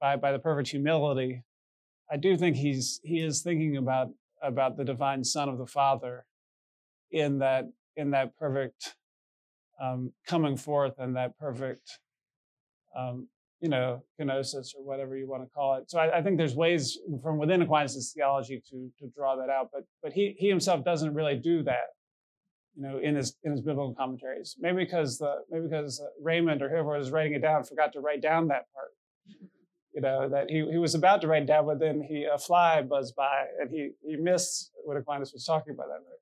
by, 0.00 0.16
by 0.16 0.32
the 0.32 0.40
perfect 0.40 0.70
humility, 0.70 1.44
I 2.10 2.16
do 2.16 2.36
think 2.36 2.56
he's, 2.56 3.00
he 3.04 3.20
is 3.20 3.42
thinking 3.42 3.76
about, 3.76 4.08
about 4.42 4.76
the 4.76 4.84
divine 4.84 5.22
Son 5.22 5.48
of 5.48 5.58
the 5.58 5.66
Father 5.66 6.24
in 7.12 7.38
that, 7.38 7.66
in 7.94 8.10
that 8.10 8.36
perfect 8.36 8.96
um, 9.80 10.12
coming 10.26 10.56
forth 10.56 10.94
and 10.98 11.14
that 11.14 11.38
perfect 11.38 12.00
um, 12.96 13.28
you 13.60 13.68
know, 13.68 14.02
kenosis 14.18 14.74
or 14.74 14.84
whatever 14.84 15.16
you 15.16 15.28
want 15.28 15.42
to 15.42 15.48
call 15.50 15.76
it. 15.76 15.90
So 15.90 15.98
I, 15.98 16.18
I 16.18 16.22
think 16.22 16.38
there's 16.38 16.54
ways 16.54 16.98
from 17.22 17.38
within 17.38 17.62
Aquinas' 17.62 18.12
theology 18.16 18.62
to 18.70 18.90
to 18.98 19.06
draw 19.14 19.36
that 19.36 19.50
out, 19.50 19.68
but 19.72 19.84
but 20.02 20.12
he 20.12 20.34
he 20.38 20.48
himself 20.48 20.82
doesn't 20.84 21.14
really 21.14 21.36
do 21.36 21.62
that. 21.64 21.88
You 22.76 22.82
know, 22.82 22.98
in 22.98 23.16
his 23.16 23.36
in 23.44 23.52
his 23.52 23.60
biblical 23.60 23.94
commentaries. 23.94 24.56
Maybe 24.58 24.84
because 24.84 25.18
the 25.18 25.42
maybe 25.50 25.66
because 25.68 26.00
uh, 26.00 26.06
Raymond 26.22 26.62
or 26.62 26.68
whoever 26.68 26.96
was 26.96 27.10
writing 27.10 27.34
it 27.34 27.42
down 27.42 27.64
forgot 27.64 27.92
to 27.94 28.00
write 28.00 28.22
down 28.22 28.48
that 28.48 28.66
part. 28.72 28.92
You 29.92 30.00
know 30.00 30.28
that 30.28 30.48
he, 30.48 30.64
he 30.70 30.78
was 30.78 30.94
about 30.94 31.20
to 31.22 31.26
write 31.26 31.46
down, 31.46 31.66
but 31.66 31.80
then 31.80 32.00
he 32.00 32.24
a 32.24 32.38
fly 32.38 32.80
buzzed 32.82 33.16
by 33.16 33.46
and 33.60 33.70
he 33.70 33.90
he 34.06 34.16
missed 34.16 34.70
what 34.84 34.96
Aquinas 34.96 35.32
was 35.32 35.44
talking 35.44 35.74
about 35.74 35.88
that 35.88 36.04
night. 36.08 36.20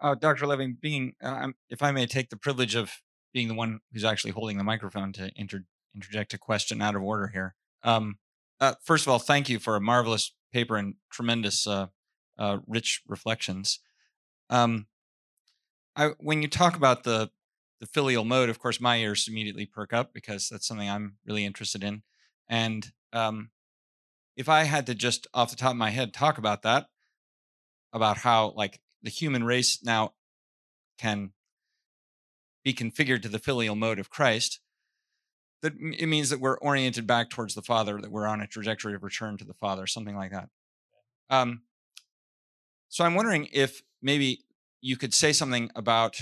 Uh, 0.00 0.14
Dr. 0.14 0.46
Levering, 0.46 0.76
being, 0.80 1.14
uh, 1.22 1.48
if 1.70 1.82
I 1.82 1.90
may 1.90 2.06
take 2.06 2.30
the 2.30 2.36
privilege 2.36 2.74
of 2.74 2.92
being 3.32 3.48
the 3.48 3.54
one 3.54 3.80
who's 3.92 4.04
actually 4.04 4.30
holding 4.30 4.56
the 4.56 4.64
microphone 4.64 5.12
to 5.14 5.30
inter- 5.36 5.64
interject 5.94 6.34
a 6.34 6.38
question 6.38 6.80
out 6.80 6.94
of 6.94 7.02
order 7.02 7.28
here. 7.28 7.54
Um, 7.82 8.18
uh, 8.60 8.74
first 8.82 9.06
of 9.06 9.12
all, 9.12 9.18
thank 9.18 9.48
you 9.48 9.58
for 9.58 9.76
a 9.76 9.80
marvelous 9.80 10.32
paper 10.52 10.76
and 10.76 10.94
tremendous, 11.10 11.66
uh, 11.66 11.88
uh, 12.38 12.58
rich 12.66 13.02
reflections. 13.08 13.80
Um, 14.50 14.86
I, 15.96 16.10
when 16.18 16.42
you 16.42 16.48
talk 16.48 16.76
about 16.76 17.04
the 17.04 17.30
the 17.80 17.86
filial 17.86 18.24
mode, 18.24 18.48
of 18.48 18.58
course, 18.58 18.80
my 18.80 18.96
ears 18.96 19.28
immediately 19.28 19.64
perk 19.64 19.92
up 19.92 20.12
because 20.12 20.48
that's 20.48 20.66
something 20.66 20.88
I'm 20.88 21.16
really 21.24 21.44
interested 21.44 21.84
in. 21.84 22.02
And 22.48 22.90
um, 23.12 23.50
if 24.36 24.48
I 24.48 24.64
had 24.64 24.86
to 24.86 24.94
just 24.94 25.28
off 25.32 25.50
the 25.50 25.56
top 25.56 25.72
of 25.72 25.76
my 25.76 25.90
head 25.90 26.12
talk 26.12 26.38
about 26.38 26.62
that, 26.62 26.86
about 27.92 28.18
how 28.18 28.52
like 28.56 28.80
the 29.02 29.10
human 29.10 29.44
race 29.44 29.78
now 29.82 30.14
can 30.98 31.30
be 32.64 32.74
configured 32.74 33.22
to 33.22 33.28
the 33.28 33.38
filial 33.38 33.76
mode 33.76 33.98
of 33.98 34.10
Christ, 34.10 34.60
that 35.62 35.74
it 35.74 36.06
means 36.06 36.30
that 36.30 36.40
we're 36.40 36.58
oriented 36.58 37.06
back 37.06 37.30
towards 37.30 37.54
the 37.54 37.62
Father, 37.62 38.00
that 38.00 38.10
we're 38.10 38.26
on 38.26 38.40
a 38.40 38.46
trajectory 38.46 38.94
of 38.94 39.02
return 39.02 39.36
to 39.36 39.44
the 39.44 39.54
Father, 39.54 39.86
something 39.86 40.16
like 40.16 40.32
that. 40.32 40.48
Um, 41.30 41.62
so 42.88 43.04
I'm 43.04 43.14
wondering 43.14 43.48
if 43.52 43.82
maybe 44.02 44.44
you 44.80 44.96
could 44.96 45.14
say 45.14 45.32
something 45.32 45.70
about 45.74 46.20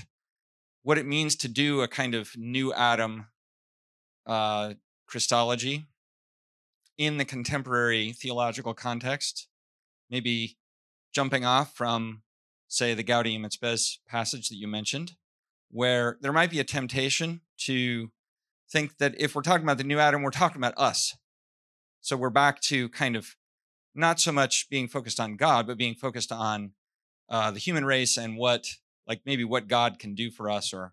what 0.82 0.98
it 0.98 1.06
means 1.06 1.34
to 1.36 1.48
do 1.48 1.82
a 1.82 1.88
kind 1.88 2.14
of 2.14 2.36
new 2.36 2.72
Adam 2.72 3.26
uh, 4.26 4.74
Christology 5.06 5.86
in 6.98 7.16
the 7.16 7.24
contemporary 7.24 8.12
theological 8.12 8.74
context, 8.74 9.48
maybe 10.10 10.56
jumping 11.12 11.44
off 11.44 11.74
from, 11.74 12.22
say, 12.68 12.94
the 12.94 13.04
Gaudium 13.04 13.44
et 13.44 13.52
Spes 13.52 13.98
passage 14.08 14.48
that 14.48 14.56
you 14.56 14.66
mentioned, 14.66 15.14
where 15.70 16.18
there 16.20 16.32
might 16.32 16.50
be 16.50 16.60
a 16.60 16.64
temptation 16.64 17.40
to 17.58 18.10
think 18.70 18.98
that 18.98 19.14
if 19.18 19.34
we're 19.34 19.42
talking 19.42 19.64
about 19.64 19.78
the 19.78 19.84
new 19.84 19.98
Adam, 19.98 20.22
we're 20.22 20.30
talking 20.30 20.58
about 20.58 20.74
us. 20.76 21.16
So 22.00 22.16
we're 22.16 22.30
back 22.30 22.60
to 22.62 22.88
kind 22.90 23.16
of 23.16 23.36
not 23.94 24.20
so 24.20 24.32
much 24.32 24.68
being 24.68 24.88
focused 24.88 25.18
on 25.18 25.36
God, 25.36 25.66
but 25.66 25.78
being 25.78 25.94
focused 25.94 26.32
on 26.32 26.72
uh, 27.28 27.50
the 27.50 27.58
human 27.58 27.84
race 27.84 28.16
and 28.16 28.36
what, 28.36 28.66
like 29.06 29.22
maybe 29.24 29.44
what 29.44 29.68
God 29.68 29.98
can 29.98 30.14
do 30.14 30.30
for 30.30 30.50
us, 30.50 30.72
or 30.72 30.92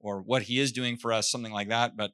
or 0.00 0.20
what 0.20 0.42
He 0.42 0.58
is 0.58 0.72
doing 0.72 0.96
for 0.96 1.12
us, 1.12 1.30
something 1.30 1.52
like 1.52 1.68
that. 1.68 1.96
But 1.96 2.12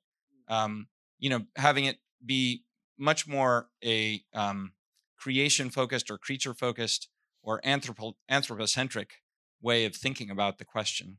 um, 0.48 0.88
you 1.18 1.30
know, 1.30 1.42
having 1.56 1.84
it 1.84 1.98
be 2.24 2.64
much 2.98 3.26
more 3.26 3.68
a 3.84 4.22
um, 4.34 4.72
creation 5.18 5.70
focused 5.70 6.10
or 6.10 6.18
creature 6.18 6.54
focused 6.54 7.08
or 7.42 7.60
anthropo- 7.62 8.14
anthropocentric 8.28 9.14
way 9.62 9.84
of 9.84 9.94
thinking 9.94 10.30
about 10.30 10.58
the 10.58 10.64
question. 10.64 11.18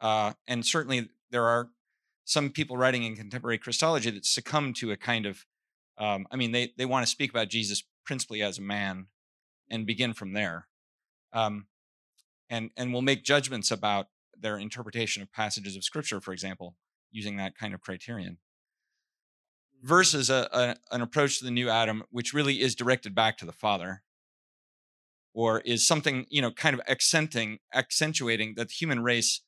Uh, 0.00 0.32
and 0.46 0.66
certainly 0.66 1.08
there 1.30 1.46
are 1.46 1.70
some 2.24 2.50
people 2.50 2.76
writing 2.76 3.04
in 3.04 3.16
contemporary 3.16 3.58
Christology 3.58 4.10
that 4.10 4.26
succumb 4.26 4.72
to 4.74 4.90
a 4.90 4.96
kind 4.96 5.26
of, 5.26 5.44
um, 5.98 6.26
I 6.30 6.36
mean, 6.36 6.52
they, 6.52 6.72
they 6.76 6.86
want 6.86 7.06
to 7.06 7.10
speak 7.10 7.30
about 7.30 7.48
Jesus 7.48 7.82
principally 8.04 8.42
as 8.42 8.58
a 8.58 8.62
man 8.62 9.06
and 9.70 9.86
begin 9.86 10.12
from 10.14 10.32
there. 10.32 10.68
Um, 11.32 11.66
and, 12.48 12.70
and 12.76 12.92
will 12.92 13.02
make 13.02 13.24
judgments 13.24 13.70
about 13.70 14.06
their 14.38 14.58
interpretation 14.58 15.22
of 15.22 15.32
passages 15.32 15.76
of 15.76 15.84
scripture, 15.84 16.20
for 16.20 16.32
example, 16.32 16.76
using 17.10 17.36
that 17.36 17.56
kind 17.56 17.74
of 17.74 17.80
criterion. 17.80 18.38
Versus 19.82 20.30
a, 20.30 20.48
a, 20.52 20.76
an 20.94 21.02
approach 21.02 21.38
to 21.38 21.44
the 21.44 21.50
new 21.50 21.68
Adam, 21.68 22.04
which 22.10 22.32
really 22.32 22.60
is 22.60 22.74
directed 22.74 23.14
back 23.14 23.36
to 23.38 23.46
the 23.46 23.52
Father, 23.52 24.02
or 25.34 25.60
is 25.60 25.86
something, 25.86 26.26
you 26.30 26.40
know, 26.40 26.50
kind 26.50 26.74
of 26.74 26.80
accenting, 26.88 27.58
accentuating 27.74 28.54
that 28.56 28.68
the 28.68 28.74
human 28.74 29.02
race 29.02 29.40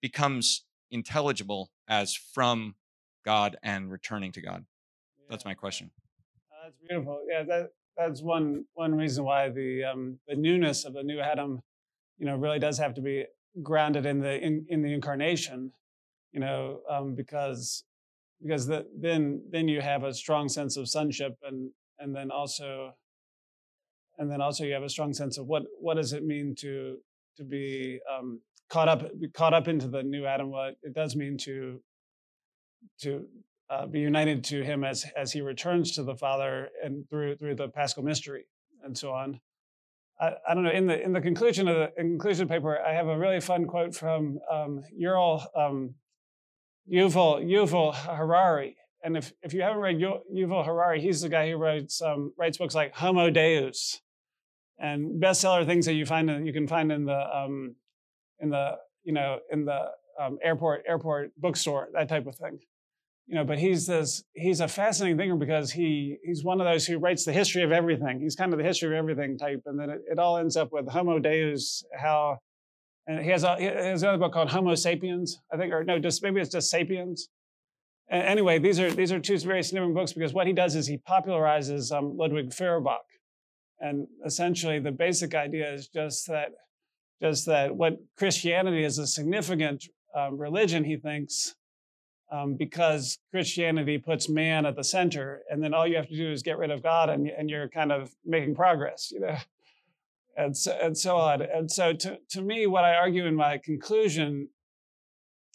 becomes 0.00 0.64
intelligible 0.90 1.70
as 1.88 2.14
from 2.14 2.76
God 3.24 3.56
and 3.62 3.90
returning 3.90 4.32
to 4.32 4.40
God. 4.40 4.64
That's 5.28 5.44
my 5.44 5.54
question. 5.54 5.90
Uh, 6.50 6.64
that's 6.64 6.76
beautiful. 6.88 7.20
Yeah, 7.28 7.42
that 7.44 7.72
that's 7.96 8.22
one 8.22 8.64
one 8.74 8.94
reason 8.94 9.24
why 9.24 9.48
the 9.48 9.84
um, 9.84 10.18
the 10.28 10.36
newness 10.36 10.84
of 10.84 10.94
the 10.94 11.02
new 11.02 11.20
Adam, 11.20 11.60
you 12.18 12.26
know, 12.26 12.36
really 12.36 12.58
does 12.58 12.78
have 12.78 12.94
to 12.94 13.00
be 13.00 13.24
grounded 13.62 14.06
in 14.06 14.20
the 14.20 14.38
in, 14.40 14.66
in 14.68 14.82
the 14.82 14.92
incarnation, 14.92 15.72
you 16.32 16.40
know, 16.40 16.80
um, 16.90 17.14
because 17.14 17.84
because 18.42 18.66
the, 18.66 18.86
then 18.96 19.42
then 19.50 19.68
you 19.68 19.80
have 19.80 20.04
a 20.04 20.14
strong 20.14 20.48
sense 20.48 20.76
of 20.76 20.88
sonship 20.88 21.36
and 21.42 21.70
and 21.98 22.14
then 22.14 22.30
also 22.30 22.92
and 24.18 24.30
then 24.30 24.40
also 24.40 24.64
you 24.64 24.74
have 24.74 24.82
a 24.82 24.88
strong 24.88 25.12
sense 25.12 25.38
of 25.38 25.46
what 25.46 25.64
what 25.80 25.94
does 25.94 26.12
it 26.12 26.24
mean 26.24 26.54
to 26.56 26.98
to 27.36 27.44
be 27.44 28.00
um, 28.12 28.40
caught 28.68 28.88
up 28.88 29.02
caught 29.32 29.54
up 29.54 29.68
into 29.68 29.88
the 29.88 30.02
new 30.02 30.26
Adam. 30.26 30.50
What 30.50 30.76
it 30.82 30.94
does 30.94 31.16
mean 31.16 31.38
to 31.38 31.80
to 33.00 33.26
uh, 33.70 33.86
be 33.86 34.00
united 34.00 34.44
to 34.44 34.62
Him 34.62 34.84
as 34.84 35.04
as 35.16 35.32
He 35.32 35.40
returns 35.40 35.94
to 35.94 36.02
the 36.02 36.16
Father 36.16 36.68
and 36.82 37.08
through 37.08 37.36
through 37.36 37.54
the 37.54 37.68
Paschal 37.68 38.02
mystery 38.02 38.44
and 38.84 38.96
so 38.96 39.12
on. 39.12 39.40
I, 40.20 40.32
I 40.48 40.54
don't 40.54 40.64
know. 40.64 40.70
In 40.70 40.86
the 40.86 41.02
in 41.02 41.12
the 41.12 41.20
conclusion 41.20 41.68
of 41.68 41.76
the 41.76 41.92
conclusion 41.96 42.48
paper, 42.48 42.78
I 42.80 42.92
have 42.92 43.08
a 43.08 43.18
really 43.18 43.40
fun 43.40 43.66
quote 43.66 43.94
from 43.94 44.38
um, 44.50 44.82
Ural 44.96 45.44
um, 45.56 45.94
Yuval 46.92 47.44
Yuval 47.44 47.94
Harari. 47.94 48.76
And 49.04 49.16
if, 49.16 49.32
if 49.42 49.54
you 49.54 49.62
haven't 49.62 49.78
read 49.78 49.98
Yuval 49.98 50.64
Harari, 50.64 51.00
he's 51.00 51.20
the 51.20 51.28
guy 51.28 51.48
who 51.50 51.56
writes 51.56 52.02
um, 52.02 52.32
writes 52.36 52.58
books 52.58 52.74
like 52.74 52.94
Homo 52.94 53.30
Deus, 53.30 54.00
and 54.78 55.22
bestseller 55.22 55.64
things 55.64 55.86
that 55.86 55.94
you 55.94 56.04
find 56.04 56.28
in, 56.28 56.46
you 56.46 56.52
can 56.52 56.66
find 56.66 56.90
in 56.90 57.04
the 57.04 57.36
um, 57.36 57.76
in 58.40 58.50
the 58.50 58.76
you 59.04 59.12
know 59.12 59.38
in 59.52 59.64
the 59.64 59.86
um, 60.20 60.38
airport 60.42 60.82
airport 60.88 61.32
bookstore 61.36 61.88
that 61.92 62.08
type 62.08 62.26
of 62.26 62.34
thing 62.34 62.58
you 63.28 63.34
know 63.34 63.44
but 63.44 63.58
he's 63.58 63.86
this 63.86 64.24
he's 64.34 64.60
a 64.60 64.66
fascinating 64.66 65.18
thinker 65.18 65.36
because 65.36 65.70
he 65.70 66.16
he's 66.24 66.42
one 66.42 66.60
of 66.60 66.66
those 66.66 66.86
who 66.86 66.98
writes 66.98 67.24
the 67.24 67.32
history 67.32 67.62
of 67.62 67.70
everything. 67.70 68.20
He's 68.20 68.34
kind 68.34 68.52
of 68.52 68.58
the 68.58 68.64
history 68.64 68.88
of 68.88 68.94
everything 68.94 69.36
type 69.38 69.62
and 69.66 69.78
then 69.78 69.90
it, 69.90 70.00
it 70.10 70.18
all 70.18 70.38
ends 70.38 70.56
up 70.56 70.72
with 70.72 70.88
homo 70.88 71.18
deus 71.18 71.84
how 71.96 72.38
and 73.06 73.22
he 73.22 73.30
has 73.30 73.44
a 73.44 73.56
he 73.56 73.64
has 73.64 74.02
another 74.02 74.18
book 74.18 74.32
called 74.32 74.50
homo 74.50 74.74
sapiens 74.74 75.38
i 75.52 75.56
think 75.56 75.72
or 75.72 75.84
no 75.84 75.98
just 75.98 76.22
maybe 76.22 76.40
it's 76.40 76.50
just 76.50 76.70
sapiens. 76.70 77.28
And 78.10 78.22
anyway 78.22 78.58
these 78.58 78.80
are 78.80 78.90
these 78.90 79.12
are 79.12 79.20
two 79.20 79.38
very 79.38 79.62
significant 79.62 79.94
books 79.94 80.12
because 80.14 80.32
what 80.32 80.46
he 80.46 80.54
does 80.54 80.74
is 80.74 80.86
he 80.86 80.98
popularizes 80.98 81.92
um, 81.96 82.16
ludwig 82.16 82.52
feuerbach 82.54 83.04
and 83.80 84.06
essentially 84.24 84.78
the 84.80 84.90
basic 84.90 85.34
idea 85.34 85.72
is 85.72 85.88
just 85.88 86.26
that 86.28 86.52
just 87.20 87.46
that 87.46 87.74
what 87.74 87.94
Christianity 88.16 88.84
is 88.84 88.98
a 88.98 89.06
significant 89.06 89.84
um, 90.14 90.38
religion, 90.38 90.84
he 90.84 90.96
thinks, 90.96 91.54
um, 92.30 92.54
because 92.54 93.18
Christianity 93.30 93.98
puts 93.98 94.28
man 94.28 94.66
at 94.66 94.76
the 94.76 94.84
center, 94.84 95.42
and 95.50 95.62
then 95.62 95.72
all 95.72 95.86
you 95.86 95.96
have 95.96 96.08
to 96.08 96.16
do 96.16 96.30
is 96.30 96.42
get 96.42 96.58
rid 96.58 96.70
of 96.70 96.82
God, 96.82 97.08
and, 97.08 97.28
and 97.28 97.48
you're 97.48 97.68
kind 97.68 97.90
of 97.90 98.14
making 98.24 98.54
progress, 98.54 99.10
you 99.10 99.20
know, 99.20 99.36
and 100.36 100.56
so, 100.56 100.76
and 100.80 100.96
so 100.96 101.16
on. 101.16 101.42
And 101.42 101.70
so, 101.70 101.92
to, 101.92 102.18
to 102.30 102.42
me, 102.42 102.66
what 102.66 102.84
I 102.84 102.94
argue 102.94 103.26
in 103.26 103.34
my 103.34 103.58
conclusion 103.58 104.48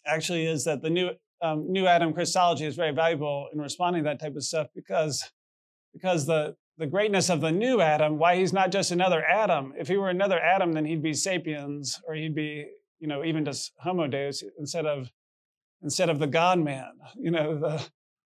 actually 0.06 0.46
is 0.46 0.64
that 0.64 0.82
the 0.82 0.90
new 0.90 1.10
um, 1.42 1.70
new 1.70 1.86
Adam 1.86 2.12
Christology 2.12 2.64
is 2.64 2.74
very 2.74 2.92
valuable 2.92 3.48
in 3.52 3.60
responding 3.60 4.02
to 4.04 4.10
that 4.10 4.20
type 4.20 4.34
of 4.36 4.44
stuff 4.44 4.68
because 4.74 5.30
because 5.92 6.26
the 6.26 6.56
the 6.78 6.86
greatness 6.86 7.30
of 7.30 7.40
the 7.40 7.52
new 7.52 7.80
Adam, 7.80 8.18
why 8.18 8.36
he's 8.36 8.52
not 8.52 8.72
just 8.72 8.90
another 8.90 9.24
Adam. 9.24 9.72
If 9.78 9.86
he 9.86 9.96
were 9.96 10.10
another 10.10 10.40
Adam, 10.40 10.72
then 10.72 10.84
he'd 10.84 11.02
be 11.02 11.14
sapiens, 11.14 12.00
or 12.06 12.14
he'd 12.14 12.34
be, 12.34 12.66
you 12.98 13.06
know, 13.06 13.24
even 13.24 13.44
just 13.44 13.72
Homo 13.78 14.08
Deus 14.08 14.42
instead 14.58 14.84
of 14.84 15.08
instead 15.84 16.08
of 16.08 16.18
the 16.18 16.26
God 16.26 16.58
Man. 16.58 16.92
You 17.16 17.30
know, 17.30 17.58
the 17.58 17.86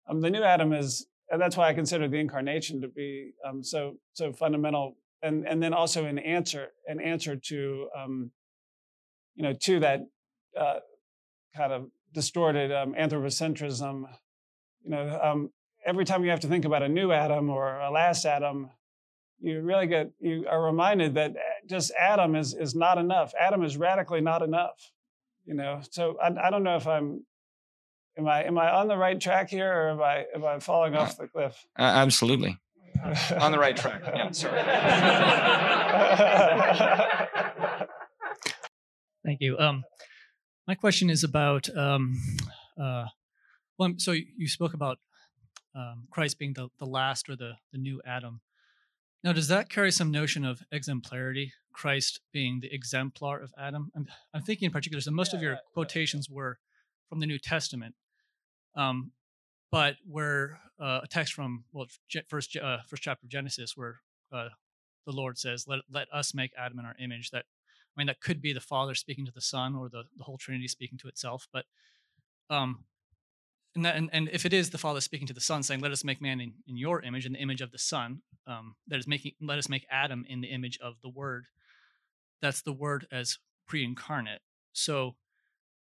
um, 0.09 0.21
the 0.21 0.31
new 0.31 0.43
Adam 0.43 0.73
is, 0.73 1.07
and 1.31 1.41
that's 1.41 1.57
why 1.57 1.69
I 1.69 1.75
consider 1.75 2.07
the 2.07 2.19
incarnation 2.19 2.81
to 2.83 2.89
be 2.89 3.33
um, 3.45 3.65
so 3.65 3.97
so 4.13 4.33
fundamental, 4.33 4.97
and 5.23 5.49
and 5.49 5.61
then 5.61 5.73
also 5.73 6.05
an 6.05 6.19
answer, 6.19 6.69
an 6.87 7.01
answer 7.01 7.35
to, 7.35 7.89
um, 7.99 8.31
you 9.35 9.43
know, 9.43 9.55
to 9.63 9.81
that 9.81 10.01
uh, 10.57 10.79
kind 11.57 11.73
of 11.73 11.91
distorted 12.13 12.71
um, 12.71 12.95
anthropocentrism. 12.95 14.05
You 14.85 14.91
know, 14.91 15.21
um, 15.21 15.51
every 15.85 16.05
time 16.05 16.25
you 16.25 16.31
have 16.31 16.41
to 16.41 16.49
think 16.49 16.65
about 16.65 16.83
a 16.83 16.89
new 16.89 17.11
Adam 17.11 17.51
or 17.51 17.81
a 17.81 17.91
last 17.91 18.25
Adam, 18.25 18.71
you 19.41 19.61
really 19.61 19.87
get 19.87 20.11
you 20.21 20.47
are 20.49 20.63
reminded 20.63 21.15
that 21.15 21.33
eh, 21.33 21.67
just 21.67 21.93
Adam 21.99 22.35
is 22.35 22.55
is 22.55 22.75
not 22.75 22.99
enough. 22.99 23.33
Adam 23.41 23.65
is 23.65 23.77
radically 23.77 24.21
not 24.21 24.43
enough. 24.43 24.93
You 25.45 25.55
know, 25.55 25.81
so 25.91 26.19
I, 26.23 26.49
I 26.49 26.51
don't 26.51 26.63
know 26.63 26.77
if 26.77 26.87
I'm 26.87 27.25
am 28.19 28.27
I 28.29 28.45
am 28.45 28.59
I 28.59 28.71
on 28.71 28.89
the 28.89 28.97
right 28.97 29.19
track 29.21 29.49
here 29.51 29.73
or 29.73 29.91
am 29.91 30.03
I 30.03 30.25
am 30.35 30.45
I 30.45 30.59
falling 30.59 30.95
off 30.97 31.17
the 31.17 31.29
cliff? 31.29 31.65
Uh, 31.79 31.83
absolutely. 31.83 32.59
on 33.41 33.53
the 33.53 33.59
right 33.59 33.77
track. 33.77 34.03
Yeah, 34.07 34.31
sorry. 34.33 34.61
Thank 39.25 39.41
you. 39.41 39.59
Um, 39.59 39.85
my 40.67 40.75
question 40.75 41.11
is 41.11 41.23
about 41.25 41.69
um, 41.77 42.21
uh, 42.81 43.07
well, 43.79 43.95
so 43.99 44.13
you 44.13 44.49
spoke 44.49 44.75
about 44.75 44.99
um, 45.75 46.09
Christ 46.11 46.39
being 46.39 46.55
the, 46.55 46.69
the 46.79 46.87
last 46.87 47.29
or 47.29 47.37
the, 47.37 47.53
the 47.73 47.79
new 47.79 48.01
Adam. 48.05 48.41
Now, 49.23 49.33
does 49.33 49.49
that 49.49 49.69
carry 49.69 49.91
some 49.91 50.11
notion 50.11 50.45
of 50.45 50.63
exemplarity? 50.73 51.53
Christ 51.73 52.21
being 52.33 52.61
the 52.61 52.73
exemplar 52.73 53.39
of 53.41 53.53
Adam? 53.59 53.91
I'm, 53.95 54.07
I'm 54.35 54.43
thinking 54.43 54.67
in 54.67 54.73
particular, 54.73 55.01
so 55.01 55.11
most 55.13 55.33
Yeah, 55.33 55.37
of 55.37 55.43
your 55.43 55.53
yeah, 55.53 55.59
yeah. 55.59 55.73
quotations 55.75 56.29
were 56.29 56.59
from 57.09 57.21
the 57.21 57.27
New 57.27 57.39
Testament, 57.39 57.95
um, 58.79 59.11
but 59.71 59.97
where 60.09 60.61
uh, 60.81 61.01
a 61.03 61.07
text 61.07 61.35
from 61.35 61.65
well, 61.73 61.87
first 62.29 62.57
uh, 62.57 62.79
first 62.87 63.03
chapter 63.03 63.27
of 63.27 63.31
Genesis, 63.31 63.77
where 63.77 63.97
uh, 64.33 64.49
the 65.05 65.13
Lord 65.13 65.37
says, 65.37 65.67
"Let 65.67 65.81
let 65.91 66.09
us 66.13 66.33
make 66.33 66.53
Adam 66.57 66.79
in 66.79 66.87
our 66.87 66.97
image." 66.99 67.31
That 67.31 67.45
I 67.97 68.01
mean, 68.01 68.07
that 68.07 68.21
could 68.21 68.41
be 68.41 68.53
the 68.53 68.61
Father 68.61 68.95
speaking 68.95 69.27
to 69.27 69.33
the 69.33 69.41
Son, 69.41 69.75
or 69.75 69.89
the 69.89 70.05
the 70.17 70.25
whole 70.25 70.39
Trinity 70.39 70.69
speaking 70.69 70.97
to 70.99 71.09
itself. 71.09 71.49
But 71.53 71.67
um, 72.49 72.85
and 73.75 73.85
that 73.85 73.97
and, 73.97 74.09
and 74.13 74.31
if 74.33 74.47
it 74.47 74.53
is 74.53 74.71
the 74.71 74.79
Father 74.79 75.01
speaking 75.01 75.27
to 75.27 75.35
the 75.35 75.41
Son, 75.41 75.63
saying, 75.63 75.81
"Let 75.81 75.93
us 75.93 76.05
make 76.05 76.23
man 76.23 76.41
in, 76.41 76.55
in 76.67 76.77
your 76.77 77.03
image, 77.03 77.27
in 77.27 77.33
the 77.33 77.41
image 77.41 77.61
of 77.61 77.73
the 77.73 77.79
Son," 77.79 78.23
um, 78.47 78.77
that 78.87 78.99
is 78.99 79.09
making 79.09 79.33
let 79.41 79.59
us 79.59 79.69
make 79.69 79.87
Adam 79.91 80.25
in 80.29 80.41
the 80.41 80.49
image 80.49 80.79
of 80.81 80.95
the 81.03 81.11
Word. 81.11 81.47
That's 82.41 82.63
the 82.63 82.73
Word 82.73 83.07
as 83.11 83.39
pre-incarnate. 83.67 84.41
So 84.73 85.17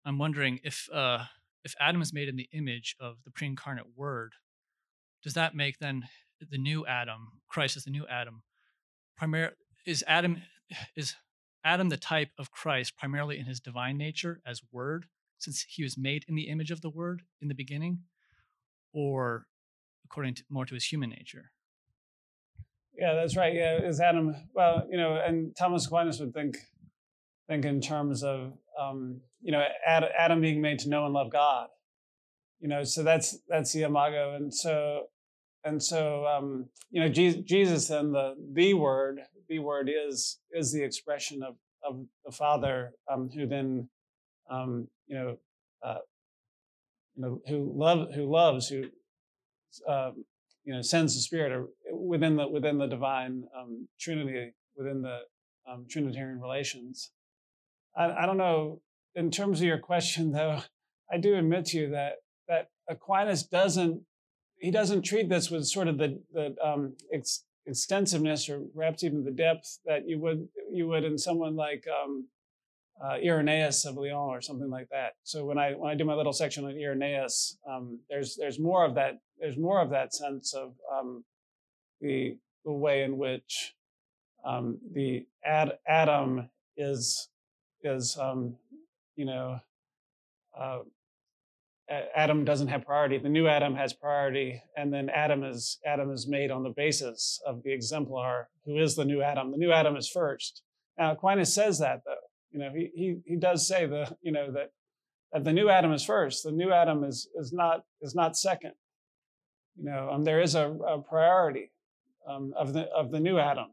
I'm 0.05 0.18
wondering 0.18 0.59
if 0.64 0.88
uh, 0.93 1.24
if 1.64 1.74
Adam 1.80 2.02
is 2.02 2.12
made 2.12 2.28
in 2.28 2.36
the 2.36 2.48
image 2.52 2.96
of 3.00 3.16
the 3.24 3.30
pre-incarnate 3.30 3.96
Word, 3.96 4.34
does 5.22 5.34
that 5.34 5.54
make 5.54 5.78
then 5.78 6.04
the 6.50 6.58
new 6.58 6.86
Adam, 6.86 7.40
Christ 7.48 7.76
is 7.76 7.84
the 7.84 7.90
new 7.90 8.06
Adam, 8.06 8.42
primary 9.16 9.50
is 9.86 10.04
Adam 10.06 10.42
is 10.96 11.14
Adam 11.64 11.90
the 11.90 11.96
type 11.96 12.30
of 12.38 12.50
Christ 12.50 12.96
primarily 12.96 13.38
in 13.38 13.44
his 13.44 13.61
divine 13.61 13.98
nature 13.98 14.40
as 14.46 14.62
Word, 14.72 15.06
since 15.38 15.64
he 15.68 15.82
was 15.82 15.98
made 15.98 16.24
in 16.28 16.34
the 16.34 16.48
image 16.48 16.70
of 16.70 16.80
the 16.80 16.90
Word 16.90 17.22
in 17.42 17.48
the 17.48 17.54
beginning, 17.54 18.00
or 18.92 19.46
according 20.04 20.34
to 20.34 20.44
more 20.48 20.64
to 20.64 20.74
his 20.74 20.84
human 20.84 21.11
nature? 21.11 21.50
Yeah, 22.98 23.14
that's 23.14 23.36
right. 23.36 23.54
Yeah, 23.54 23.78
is 23.78 24.00
Adam? 24.00 24.34
Well, 24.54 24.86
you 24.90 24.96
know, 24.96 25.16
and 25.16 25.54
Thomas 25.56 25.86
Aquinas 25.86 26.20
would 26.20 26.34
think 26.34 26.56
think 27.48 27.64
in 27.64 27.80
terms 27.80 28.22
of 28.22 28.52
um, 28.81 29.20
you 29.43 29.53
know 29.53 29.64
Ad, 29.87 30.05
Adam 30.16 30.41
being 30.41 30.61
made 30.61 30.78
to 30.81 30.89
know 30.89 31.05
and 31.05 31.14
love 31.14 31.31
God. 31.31 31.68
You 32.61 32.68
know, 32.68 32.85
so 32.85 33.03
that's 33.03 33.39
that's 33.49 33.72
the 33.72 33.83
imago, 33.83 34.35
and 34.35 34.53
so 34.53 35.07
and 35.64 35.83
so 35.83 36.26
um, 36.26 36.66
you 36.91 37.01
know 37.01 37.09
Jesus, 37.09 37.43
Jesus 37.43 37.89
then 37.89 38.12
the 38.12 38.35
the 38.53 38.74
word 38.74 39.20
the 39.49 39.59
word 39.59 39.91
is 39.91 40.39
is 40.53 40.72
the 40.72 40.83
expression 40.83 41.43
of 41.43 41.57
of 41.83 42.05
the 42.24 42.33
Father 42.33 42.93
um, 43.11 43.31
who 43.35 43.47
then 43.47 43.89
um, 44.51 44.89
you 45.07 45.16
know 45.16 45.39
uh, 45.83 45.99
you 47.16 47.22
know 47.22 47.41
who 47.49 47.72
love 47.74 48.12
who 48.14 48.31
loves 48.31 48.68
who 48.68 48.85
um, 49.89 50.24
you 50.64 50.74
know 50.74 50.83
sends 50.83 51.14
the 51.14 51.20
spirit 51.20 51.66
within 51.93 52.37
the 52.37 52.47
within 52.47 52.78
the 52.78 52.87
divine 52.87 53.45
um, 53.59 53.89
trinity 53.99 54.53
within 54.76 55.03
the 55.03 55.20
um, 55.70 55.87
trinitarian 55.89 56.41
relations 56.41 57.11
I, 57.97 58.22
I 58.22 58.26
don't 58.26 58.38
know 58.38 58.80
in 59.14 59.30
terms 59.30 59.61
of 59.61 59.66
your 59.66 59.78
question 59.78 60.32
though 60.32 60.62
i 61.12 61.18
do 61.18 61.34
admit 61.34 61.66
to 61.66 61.78
you 61.78 61.91
that 61.91 62.16
that 62.49 62.70
aquinas 62.88 63.43
doesn't 63.43 64.03
he 64.59 64.70
doesn't 64.70 65.03
treat 65.03 65.28
this 65.28 65.51
with 65.51 65.66
sort 65.66 65.88
of 65.88 65.99
the 65.99 66.20
the 66.32 66.55
um, 66.62 66.95
ex, 67.12 67.45
extensiveness 67.66 68.49
or 68.49 68.61
perhaps 68.76 69.03
even 69.03 69.24
the 69.24 69.30
depth 69.30 69.78
that 69.86 70.09
you 70.09 70.18
would 70.20 70.49
you 70.70 70.86
would 70.88 71.05
in 71.05 71.18
someone 71.18 71.57
like 71.57 71.84
um, 71.88 72.26
uh, 73.03 73.16
Irenaeus 73.24 73.86
of 73.86 73.97
Lyon 73.97 74.12
or 74.12 74.43
something 74.43 74.68
like 74.68 74.88
that. 74.91 75.14
So 75.22 75.45
when 75.47 75.59
I 75.59 75.72
when 75.72 75.91
I 75.91 75.95
do 75.95 76.05
my 76.05 76.14
little 76.14 76.32
section 76.32 76.66
on 76.66 76.72
Irenaeus, 76.72 77.57
um, 77.68 78.01
there's 78.11 78.36
there's 78.36 78.59
more 78.59 78.84
of 78.84 78.95
that 78.97 79.20
there's 79.38 79.57
more 79.57 79.80
of 79.80 79.91
that 79.91 80.14
sense 80.14 80.53
of 80.53 80.74
um, 80.93 81.24
the 82.01 82.36
the 82.64 82.72
way 82.72 83.03
in 83.03 83.16
which 83.16 83.74
um, 84.45 84.78
the 84.93 85.26
ad, 85.45 85.78
Adam 85.86 86.51
is 86.76 87.30
is 87.83 88.16
um, 88.18 88.57
you 89.16 89.24
know 89.24 89.61
uh, 90.59 90.81
Adam 92.14 92.45
doesn't 92.45 92.68
have 92.68 92.85
priority. 92.85 93.18
The 93.18 93.28
new 93.28 93.49
Adam 93.49 93.74
has 93.74 93.93
priority, 93.93 94.62
and 94.76 94.93
then 94.93 95.11
Adam 95.11 95.43
is 95.43 95.78
Adam 95.85 96.12
is 96.12 96.28
made 96.28 96.51
on 96.51 96.62
the 96.62 96.74
basis 96.76 97.41
of 97.47 97.62
the 97.62 97.72
exemplar, 97.72 98.49
who 98.64 98.78
is 98.78 98.95
the 98.95 99.05
new 99.05 99.22
Adam. 99.22 99.51
The 99.51 99.59
new 99.59 99.72
Adam 99.72 99.97
is 99.97 100.09
first. 100.09 100.62
Now 100.99 101.12
Aquinas 101.12 101.53
says 101.53 101.78
that 101.81 102.03
though. 102.05 102.14
You 102.53 102.59
know, 102.61 102.70
he 102.74 102.91
he 102.95 103.16
he 103.24 103.37
does 103.37 103.66
say 103.66 103.87
the 103.87 104.16
you 104.22 104.33
know 104.33 104.53
that 104.53 104.70
that 105.33 105.45
the 105.45 105.53
new 105.53 105.68
Adam 105.68 105.93
is 105.93 106.05
first. 106.05 106.45
The 106.45 106.53
new 106.53 106.72
Adam 106.72 107.05
is 107.05 107.28
is 107.35 107.53
not 107.53 107.85
is 108.01 108.14
not 108.14 108.37
second. 108.37 108.72
You 109.76 109.85
know, 109.85 110.11
um, 110.11 110.24
there 110.24 110.41
is 110.41 110.55
a, 110.55 110.70
a 110.70 111.01
priority 111.01 111.70
um, 112.28 112.53
of 112.57 112.72
the 112.72 112.83
of 112.91 113.11
the 113.11 113.20
new 113.20 113.39
Adam, 113.39 113.68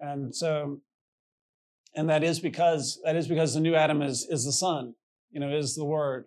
and 0.00 0.34
so, 0.34 0.80
and 1.94 2.08
that 2.08 2.22
is 2.22 2.40
because 2.40 3.00
that 3.04 3.16
is 3.16 3.28
because 3.28 3.54
the 3.54 3.60
new 3.60 3.74
Adam 3.74 4.02
is 4.02 4.26
is 4.28 4.44
the 4.44 4.52
Son. 4.52 4.94
You 5.30 5.40
know, 5.40 5.50
is 5.50 5.74
the 5.74 5.84
Word, 5.84 6.26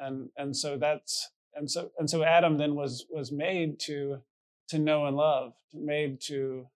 and 0.00 0.30
and 0.36 0.56
so 0.56 0.76
that's 0.76 1.30
and 1.54 1.70
so 1.70 1.90
and 1.98 2.08
so 2.08 2.22
Adam 2.22 2.58
then 2.58 2.74
was 2.74 3.06
was 3.10 3.32
made 3.32 3.78
to 3.80 4.20
to 4.68 4.78
know 4.78 5.06
and 5.06 5.16
love, 5.16 5.54
to 5.72 5.78
made 5.78 6.20
to 6.22 6.68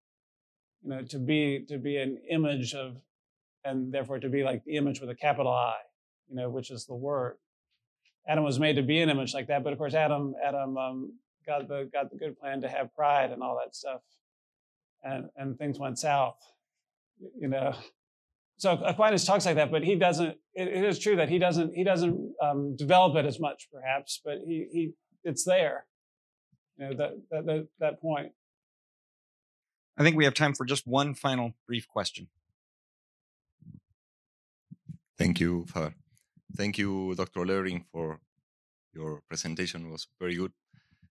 you 0.83 0.91
know 0.91 1.03
to 1.03 1.19
be 1.19 1.65
to 1.69 1.79
be 1.79 1.97
an 1.97 2.19
image 2.29 2.75
of 2.75 2.97
and 3.65 3.93
therefore 3.93 4.19
to 4.19 4.29
be 4.29 4.43
like 4.43 4.65
the 4.65 4.77
image 4.77 5.01
with 5.01 5.11
a 5.11 5.15
capital 5.15 5.53
I, 5.53 5.77
you 6.29 6.37
know, 6.37 6.51
which 6.51 6.71
is 6.71 6.87
the 6.87 6.95
word. 6.95 7.37
Adam 8.27 8.45
was 8.45 8.59
made 8.59 8.77
to 8.77 8.83
be 8.83 9.01
an 9.01 9.11
image 9.11 9.35
like 9.35 9.49
that, 9.49 9.65
but 9.65 9.73
of 9.73 9.79
course, 9.79 9.95
Adam, 9.95 10.35
Adam 10.45 10.77
um, 10.77 11.13
got 11.47 11.69
the 11.69 11.89
got 11.93 12.11
the 12.11 12.17
good 12.17 12.39
plan 12.39 12.61
to 12.61 12.69
have 12.69 12.95
pride 12.95 13.31
and 13.31 13.43
all 13.43 13.59
that 13.63 13.75
stuff, 13.75 14.01
and 15.03 15.29
and 15.37 15.59
things 15.59 15.79
went 15.79 15.99
south, 15.99 16.37
you 17.39 17.49
know. 17.49 17.75
So 18.63 18.75
Aquinas 18.75 19.25
talks 19.25 19.45
like 19.45 19.57
that, 19.57 19.73
but 19.73 19.83
he 19.83 19.97
doesn't. 19.97 20.37
It, 20.55 20.69
it 20.69 20.85
is 20.85 21.01
true 21.01 21.17
that 21.17 21.29
he 21.29 21.41
doesn't 21.41 21.75
he 21.75 21.83
doesn't 21.83 22.17
um, 22.41 22.77
develop 22.77 23.17
it 23.17 23.27
as 23.27 23.41
much, 23.41 23.69
perhaps, 23.73 24.21
but 24.25 24.35
he 24.47 24.69
he 24.73 24.93
it's 25.25 25.43
there, 25.43 25.87
you 26.79 26.85
know, 26.85 26.95
that 26.95 27.11
that 27.33 27.47
that, 27.47 27.69
that 27.81 28.01
point. 28.01 28.31
I 29.99 30.05
think 30.05 30.17
we 30.17 30.25
have 30.27 30.35
time 30.35 30.55
for 30.55 30.65
just 30.65 30.87
one 30.87 31.13
final 31.15 31.55
brief 31.67 31.89
question. 31.89 32.29
Thank 35.19 35.41
you, 35.41 35.67
Father. 35.67 35.97
Thank 36.57 36.79
you, 36.79 37.17
Dr. 37.17 37.45
Levering, 37.45 37.85
for 37.91 38.21
your 38.95 39.23
presentation. 39.29 39.89
It 39.89 39.91
was 39.91 40.07
very 40.21 40.37
good. 40.37 40.53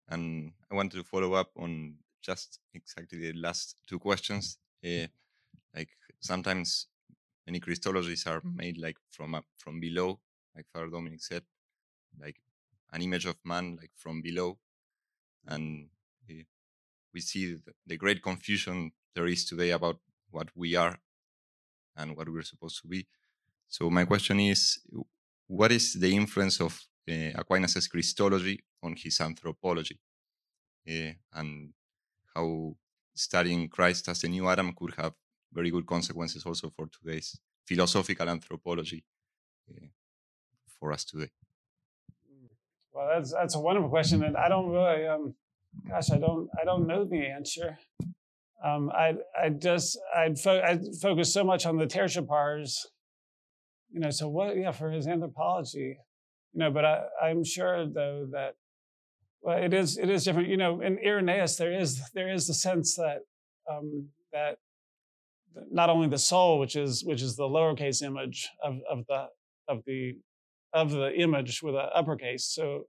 And 0.08 0.50
I 0.68 0.74
wanted 0.74 0.96
to 0.96 1.04
follow 1.04 1.34
up 1.34 1.50
on 1.56 1.94
just 2.22 2.58
exactly 2.74 3.20
the 3.20 3.38
last 3.38 3.76
two 3.86 4.00
questions. 4.00 4.58
Uh, 4.84 5.06
like 5.72 5.90
sometimes 6.18 6.88
many 7.46 7.60
Christologies 7.60 8.26
are 8.26 8.42
made 8.44 8.78
like 8.78 8.96
from 9.10 9.34
up, 9.34 9.44
from 9.56 9.80
below, 9.80 10.20
like 10.54 10.66
Father 10.72 10.88
Dominic 10.88 11.22
said, 11.22 11.42
like 12.20 12.36
an 12.92 13.02
image 13.02 13.26
of 13.26 13.36
man, 13.44 13.76
like 13.80 13.90
from 13.94 14.22
below. 14.22 14.58
And 15.46 15.88
uh, 16.30 16.42
we 17.14 17.20
see 17.20 17.54
the, 17.54 17.72
the 17.86 17.96
great 17.96 18.22
confusion 18.22 18.92
there 19.14 19.26
is 19.26 19.44
today 19.44 19.70
about 19.70 19.98
what 20.30 20.48
we 20.54 20.74
are 20.74 20.98
and 21.96 22.16
what 22.16 22.28
we're 22.28 22.42
supposed 22.42 22.82
to 22.82 22.88
be. 22.88 23.06
So 23.68 23.90
my 23.90 24.04
question 24.04 24.40
is, 24.40 24.80
what 25.46 25.72
is 25.72 25.94
the 25.94 26.14
influence 26.14 26.60
of 26.60 26.80
uh, 27.08 27.30
Aquinas' 27.34 27.88
Christology 27.88 28.64
on 28.82 28.94
his 28.96 29.20
anthropology, 29.20 29.98
uh, 30.88 31.12
and 31.34 31.72
how 32.34 32.76
studying 33.14 33.68
Christ 33.68 34.08
as 34.08 34.20
the 34.20 34.28
new 34.28 34.48
Adam 34.48 34.74
could 34.76 34.94
have 34.96 35.14
very 35.52 35.70
good 35.70 35.86
consequences 35.86 36.44
also 36.44 36.70
for 36.70 36.88
today's 36.88 37.38
philosophical 37.66 38.28
anthropology 38.28 39.04
uh, 39.70 39.86
for 40.78 40.92
us 40.92 41.04
today? 41.04 41.30
Well, 42.92 43.08
that's 43.12 43.32
that's 43.32 43.54
a 43.54 43.60
wonderful 43.60 43.90
question, 43.90 44.24
and 44.24 44.36
I 44.36 44.48
don't 44.48 44.70
really, 44.70 45.06
um, 45.06 45.34
gosh, 45.86 46.10
I 46.10 46.18
don't 46.18 46.48
I 46.60 46.64
don't 46.64 46.86
know 46.86 47.04
the 47.04 47.26
answer. 47.26 47.78
Um, 48.64 48.90
I 48.90 49.16
I 49.38 49.50
just 49.50 49.98
I'd 50.16 50.38
fo- 50.38 50.62
I 50.62 50.80
focus 51.02 51.32
so 51.32 51.44
much 51.44 51.66
on 51.66 51.76
the 51.76 51.86
Tertia 51.86 52.26
Pars, 52.26 52.86
you 53.92 54.00
know. 54.00 54.10
So 54.10 54.28
what? 54.28 54.56
Yeah, 54.56 54.72
for 54.72 54.90
his 54.90 55.06
anthropology, 55.06 55.98
you 56.54 56.58
know. 56.58 56.70
But 56.70 56.86
I 56.86 57.02
I'm 57.22 57.44
sure 57.44 57.86
though 57.86 58.28
that 58.32 58.54
well, 59.42 59.62
it 59.62 59.74
is 59.74 59.98
it 59.98 60.08
is 60.08 60.24
different. 60.24 60.48
You 60.48 60.56
know, 60.56 60.80
in 60.80 60.98
Irenaeus 60.98 61.56
there 61.56 61.78
is 61.78 62.00
there 62.14 62.32
is 62.32 62.46
the 62.46 62.54
sense 62.54 62.96
that 62.96 63.20
um, 63.70 64.08
that 64.32 64.58
not 65.70 65.90
only 65.90 66.08
the 66.08 66.18
soul, 66.18 66.58
which 66.58 66.76
is 66.76 67.04
which 67.04 67.22
is 67.22 67.36
the 67.36 67.44
lowercase 67.44 68.02
image 68.02 68.48
of 68.62 68.78
of 68.90 69.06
the 69.08 69.26
of 69.68 69.82
the 69.86 70.18
of 70.72 70.90
the 70.90 71.14
image 71.14 71.62
with 71.62 71.74
an 71.74 71.88
uppercase. 71.94 72.44
So 72.44 72.86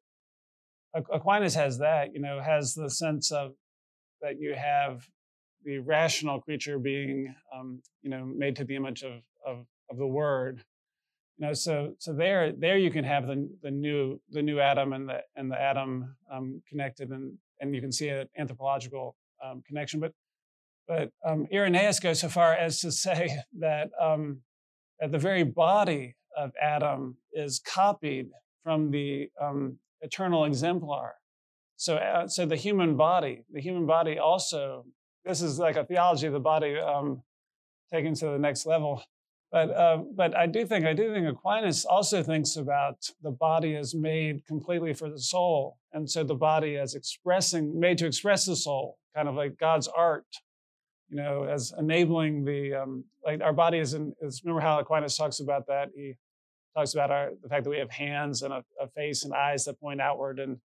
Aquinas 0.94 1.56
has 1.56 1.78
that, 1.80 2.14
you 2.14 2.20
know, 2.20 2.42
has 2.42 2.74
the 2.74 2.90
sense 2.90 3.32
of 3.32 3.54
that 4.22 4.40
you 4.40 4.56
have 4.56 5.08
the 5.64 5.80
rational 5.80 6.40
creature 6.42 6.80
being, 6.80 7.34
um, 7.54 7.82
you 8.02 8.10
know, 8.10 8.26
made 8.26 8.56
to 8.56 8.64
the 8.64 8.76
image 8.76 9.04
of, 9.04 9.22
of, 9.46 9.66
of 9.90 9.98
the 9.98 10.08
word. 10.08 10.64
You 11.38 11.48
know, 11.48 11.54
so 11.54 11.94
so 12.00 12.14
there 12.14 12.52
there 12.52 12.78
you 12.78 12.90
can 12.90 13.04
have 13.04 13.28
the 13.28 13.48
the 13.62 13.70
new 13.70 14.20
the 14.32 14.42
new 14.42 14.60
Adam 14.60 14.94
and 14.94 15.08
the 15.08 15.20
and 15.36 15.52
the 15.52 15.62
Adam 15.62 16.16
um, 16.32 16.62
connected, 16.68 17.12
and 17.12 17.34
and 17.62 17.76
you 17.76 17.82
can 17.82 17.92
see 17.92 18.10
an 18.10 18.28
anthropological 18.38 19.16
um, 19.44 19.62
connection. 19.68 20.00
But 20.00 20.14
but 20.88 21.10
um, 21.26 21.48
Irenaeus 21.52 22.00
goes 22.00 22.20
so 22.22 22.30
far 22.30 22.54
as 22.54 22.80
to 22.82 22.92
say 22.92 23.30
that 23.60 23.90
um, 24.00 24.42
that 25.00 25.12
the 25.12 25.20
very 25.20 25.44
body 25.44 26.16
of 26.36 26.52
Adam 26.62 27.18
is 27.34 27.60
copied 27.60 28.30
from 28.64 28.92
the 28.92 29.30
um, 29.42 29.78
eternal 30.02 30.46
exemplar. 30.46 31.16
So, 31.76 31.96
uh, 31.96 32.28
so 32.28 32.46
the 32.46 32.56
human 32.56 32.98
body, 32.98 33.44
the 33.52 33.62
human 33.62 33.86
body 33.86 34.18
also, 34.18 34.86
this 35.26 35.42
is 35.42 35.60
like 35.60 35.76
a 35.76 35.86
theology 35.86 36.28
of 36.28 36.34
the 36.34 36.40
body 36.40 36.78
um, 36.78 37.22
taken 37.94 38.14
to 38.16 38.26
the 38.26 38.40
next 38.40 38.66
level. 38.66 39.04
But, 39.52 39.72
uh, 39.72 40.04
but 40.16 40.36
I 40.36 40.48
do 40.48 40.66
think, 40.66 40.86
I 40.86 40.94
do 40.94 41.14
think 41.14 41.28
Aquinas 41.28 41.86
also 41.86 42.22
thinks 42.22 42.58
about 42.58 42.98
the 43.22 43.32
body 43.32 43.76
as 43.76 43.96
made 43.96 44.46
completely 44.46 44.94
for 44.94 45.10
the 45.10 45.20
soul. 45.20 45.78
And 45.94 46.10
so 46.10 46.24
the 46.24 46.36
body 46.36 46.76
as 46.76 46.96
expressing, 46.96 47.80
made 47.80 47.98
to 48.00 48.08
express 48.08 48.46
the 48.46 48.56
soul, 48.56 48.98
kind 49.16 49.30
of 49.30 49.36
like 49.36 49.58
God's 49.58 49.88
art, 49.88 50.26
you 51.10 51.18
know, 51.18 51.44
as 51.44 51.74
enabling 51.78 52.46
the, 52.46 52.74
um, 52.74 53.04
like 53.26 53.42
our 53.42 53.54
body 53.54 53.80
is, 53.80 53.94
in, 53.94 54.14
is, 54.22 54.42
remember 54.44 54.62
how 54.62 54.80
Aquinas 54.80 55.16
talks 55.16 55.40
about 55.40 55.68
that? 55.68 55.90
He 55.96 56.16
talks 56.76 56.94
about 56.94 57.12
our, 57.12 57.32
the 57.42 57.50
fact 57.50 57.64
that 57.64 57.70
we 57.70 57.78
have 57.78 57.92
hands 57.92 58.42
and 58.42 58.54
a, 58.54 58.64
a 58.82 58.88
face 58.90 59.24
and 59.24 59.34
eyes 59.34 59.66
that 59.66 59.80
point 59.80 60.02
outward 60.02 60.40
and, 60.40 60.58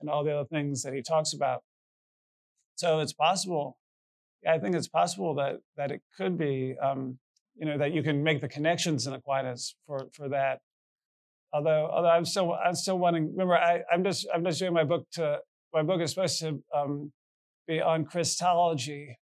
and 0.00 0.10
all 0.10 0.24
the 0.24 0.34
other 0.34 0.48
things 0.48 0.82
that 0.82 0.94
he 0.94 1.02
talks 1.02 1.32
about. 1.32 1.62
So 2.76 3.00
it's 3.00 3.12
possible. 3.12 3.78
I 4.48 4.58
think 4.58 4.74
it's 4.74 4.88
possible 4.88 5.34
that 5.36 5.60
that 5.76 5.90
it 5.90 6.02
could 6.16 6.36
be, 6.36 6.76
um, 6.82 7.18
you 7.56 7.66
know, 7.66 7.78
that 7.78 7.92
you 7.92 8.02
can 8.02 8.22
make 8.22 8.40
the 8.40 8.48
connections 8.48 9.06
in 9.06 9.14
Aquinas 9.14 9.74
for 9.86 10.08
for 10.12 10.28
that. 10.28 10.60
Although, 11.52 11.88
although 11.90 12.08
I'm 12.08 12.24
still 12.24 12.52
I'm 12.52 12.74
still 12.74 12.98
wanting. 12.98 13.30
Remember, 13.30 13.56
I, 13.56 13.82
I'm 13.90 14.02
just 14.04 14.26
I'm 14.34 14.44
just 14.44 14.58
doing 14.58 14.74
my 14.74 14.84
book 14.84 15.06
to 15.12 15.38
my 15.72 15.82
book 15.82 16.00
is 16.00 16.10
supposed 16.10 16.40
to 16.40 16.62
um, 16.74 17.12
be 17.66 17.80
on 17.80 18.04
Christology, 18.04 19.18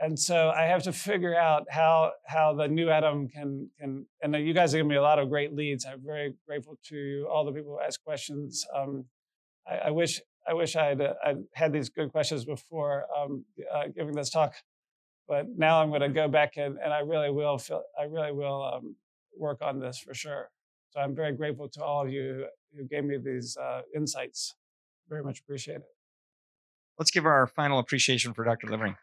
and 0.00 0.18
so 0.18 0.50
I 0.50 0.64
have 0.64 0.82
to 0.82 0.92
figure 0.92 1.34
out 1.34 1.66
how 1.70 2.12
how 2.26 2.54
the 2.54 2.68
new 2.68 2.90
Adam 2.90 3.28
can 3.28 3.70
can. 3.80 4.06
And 4.22 4.34
you 4.34 4.52
guys 4.52 4.72
have 4.72 4.78
given 4.78 4.88
me 4.88 4.96
a 4.96 5.02
lot 5.02 5.18
of 5.18 5.28
great 5.28 5.54
leads. 5.54 5.86
I'm 5.86 6.02
very 6.04 6.34
grateful 6.46 6.78
to 6.88 7.26
all 7.30 7.44
the 7.44 7.52
people 7.52 7.72
who 7.72 7.80
ask 7.80 8.02
questions. 8.04 8.66
Um, 8.74 9.06
I, 9.66 9.76
I, 9.88 9.90
wish 9.90 10.20
I 10.46 10.52
wish 10.52 10.76
I 10.76 10.86
had 10.86 11.00
uh, 11.00 11.14
I'd 11.24 11.44
had 11.54 11.72
these 11.72 11.88
good 11.88 12.12
questions 12.12 12.44
before 12.44 13.06
um, 13.16 13.44
uh, 13.72 13.84
giving 13.94 14.14
this 14.14 14.30
talk, 14.30 14.54
but 15.28 15.46
now 15.56 15.80
I'm 15.80 15.88
going 15.88 16.02
to 16.02 16.08
go 16.08 16.28
back 16.28 16.56
and, 16.56 16.78
and 16.82 16.92
I 16.92 17.00
really 17.00 17.30
will 17.30 17.56
feel 17.58 17.82
I 17.98 18.04
really 18.04 18.32
will 18.32 18.70
um, 18.74 18.96
work 19.36 19.62
on 19.62 19.80
this 19.80 19.98
for 19.98 20.12
sure. 20.12 20.50
So 20.90 21.00
I'm 21.00 21.14
very 21.14 21.32
grateful 21.32 21.68
to 21.70 21.82
all 21.82 22.04
of 22.04 22.12
you 22.12 22.46
who 22.76 22.84
gave 22.84 23.04
me 23.04 23.16
these 23.16 23.56
uh, 23.56 23.82
insights. 23.94 24.54
Very 25.08 25.22
much 25.22 25.40
appreciate 25.40 25.76
it. 25.76 25.84
Let's 26.98 27.10
give 27.10 27.26
our 27.26 27.46
final 27.46 27.78
appreciation 27.78 28.32
for 28.32 28.44
Dr. 28.44 28.68
Levering. 28.68 28.96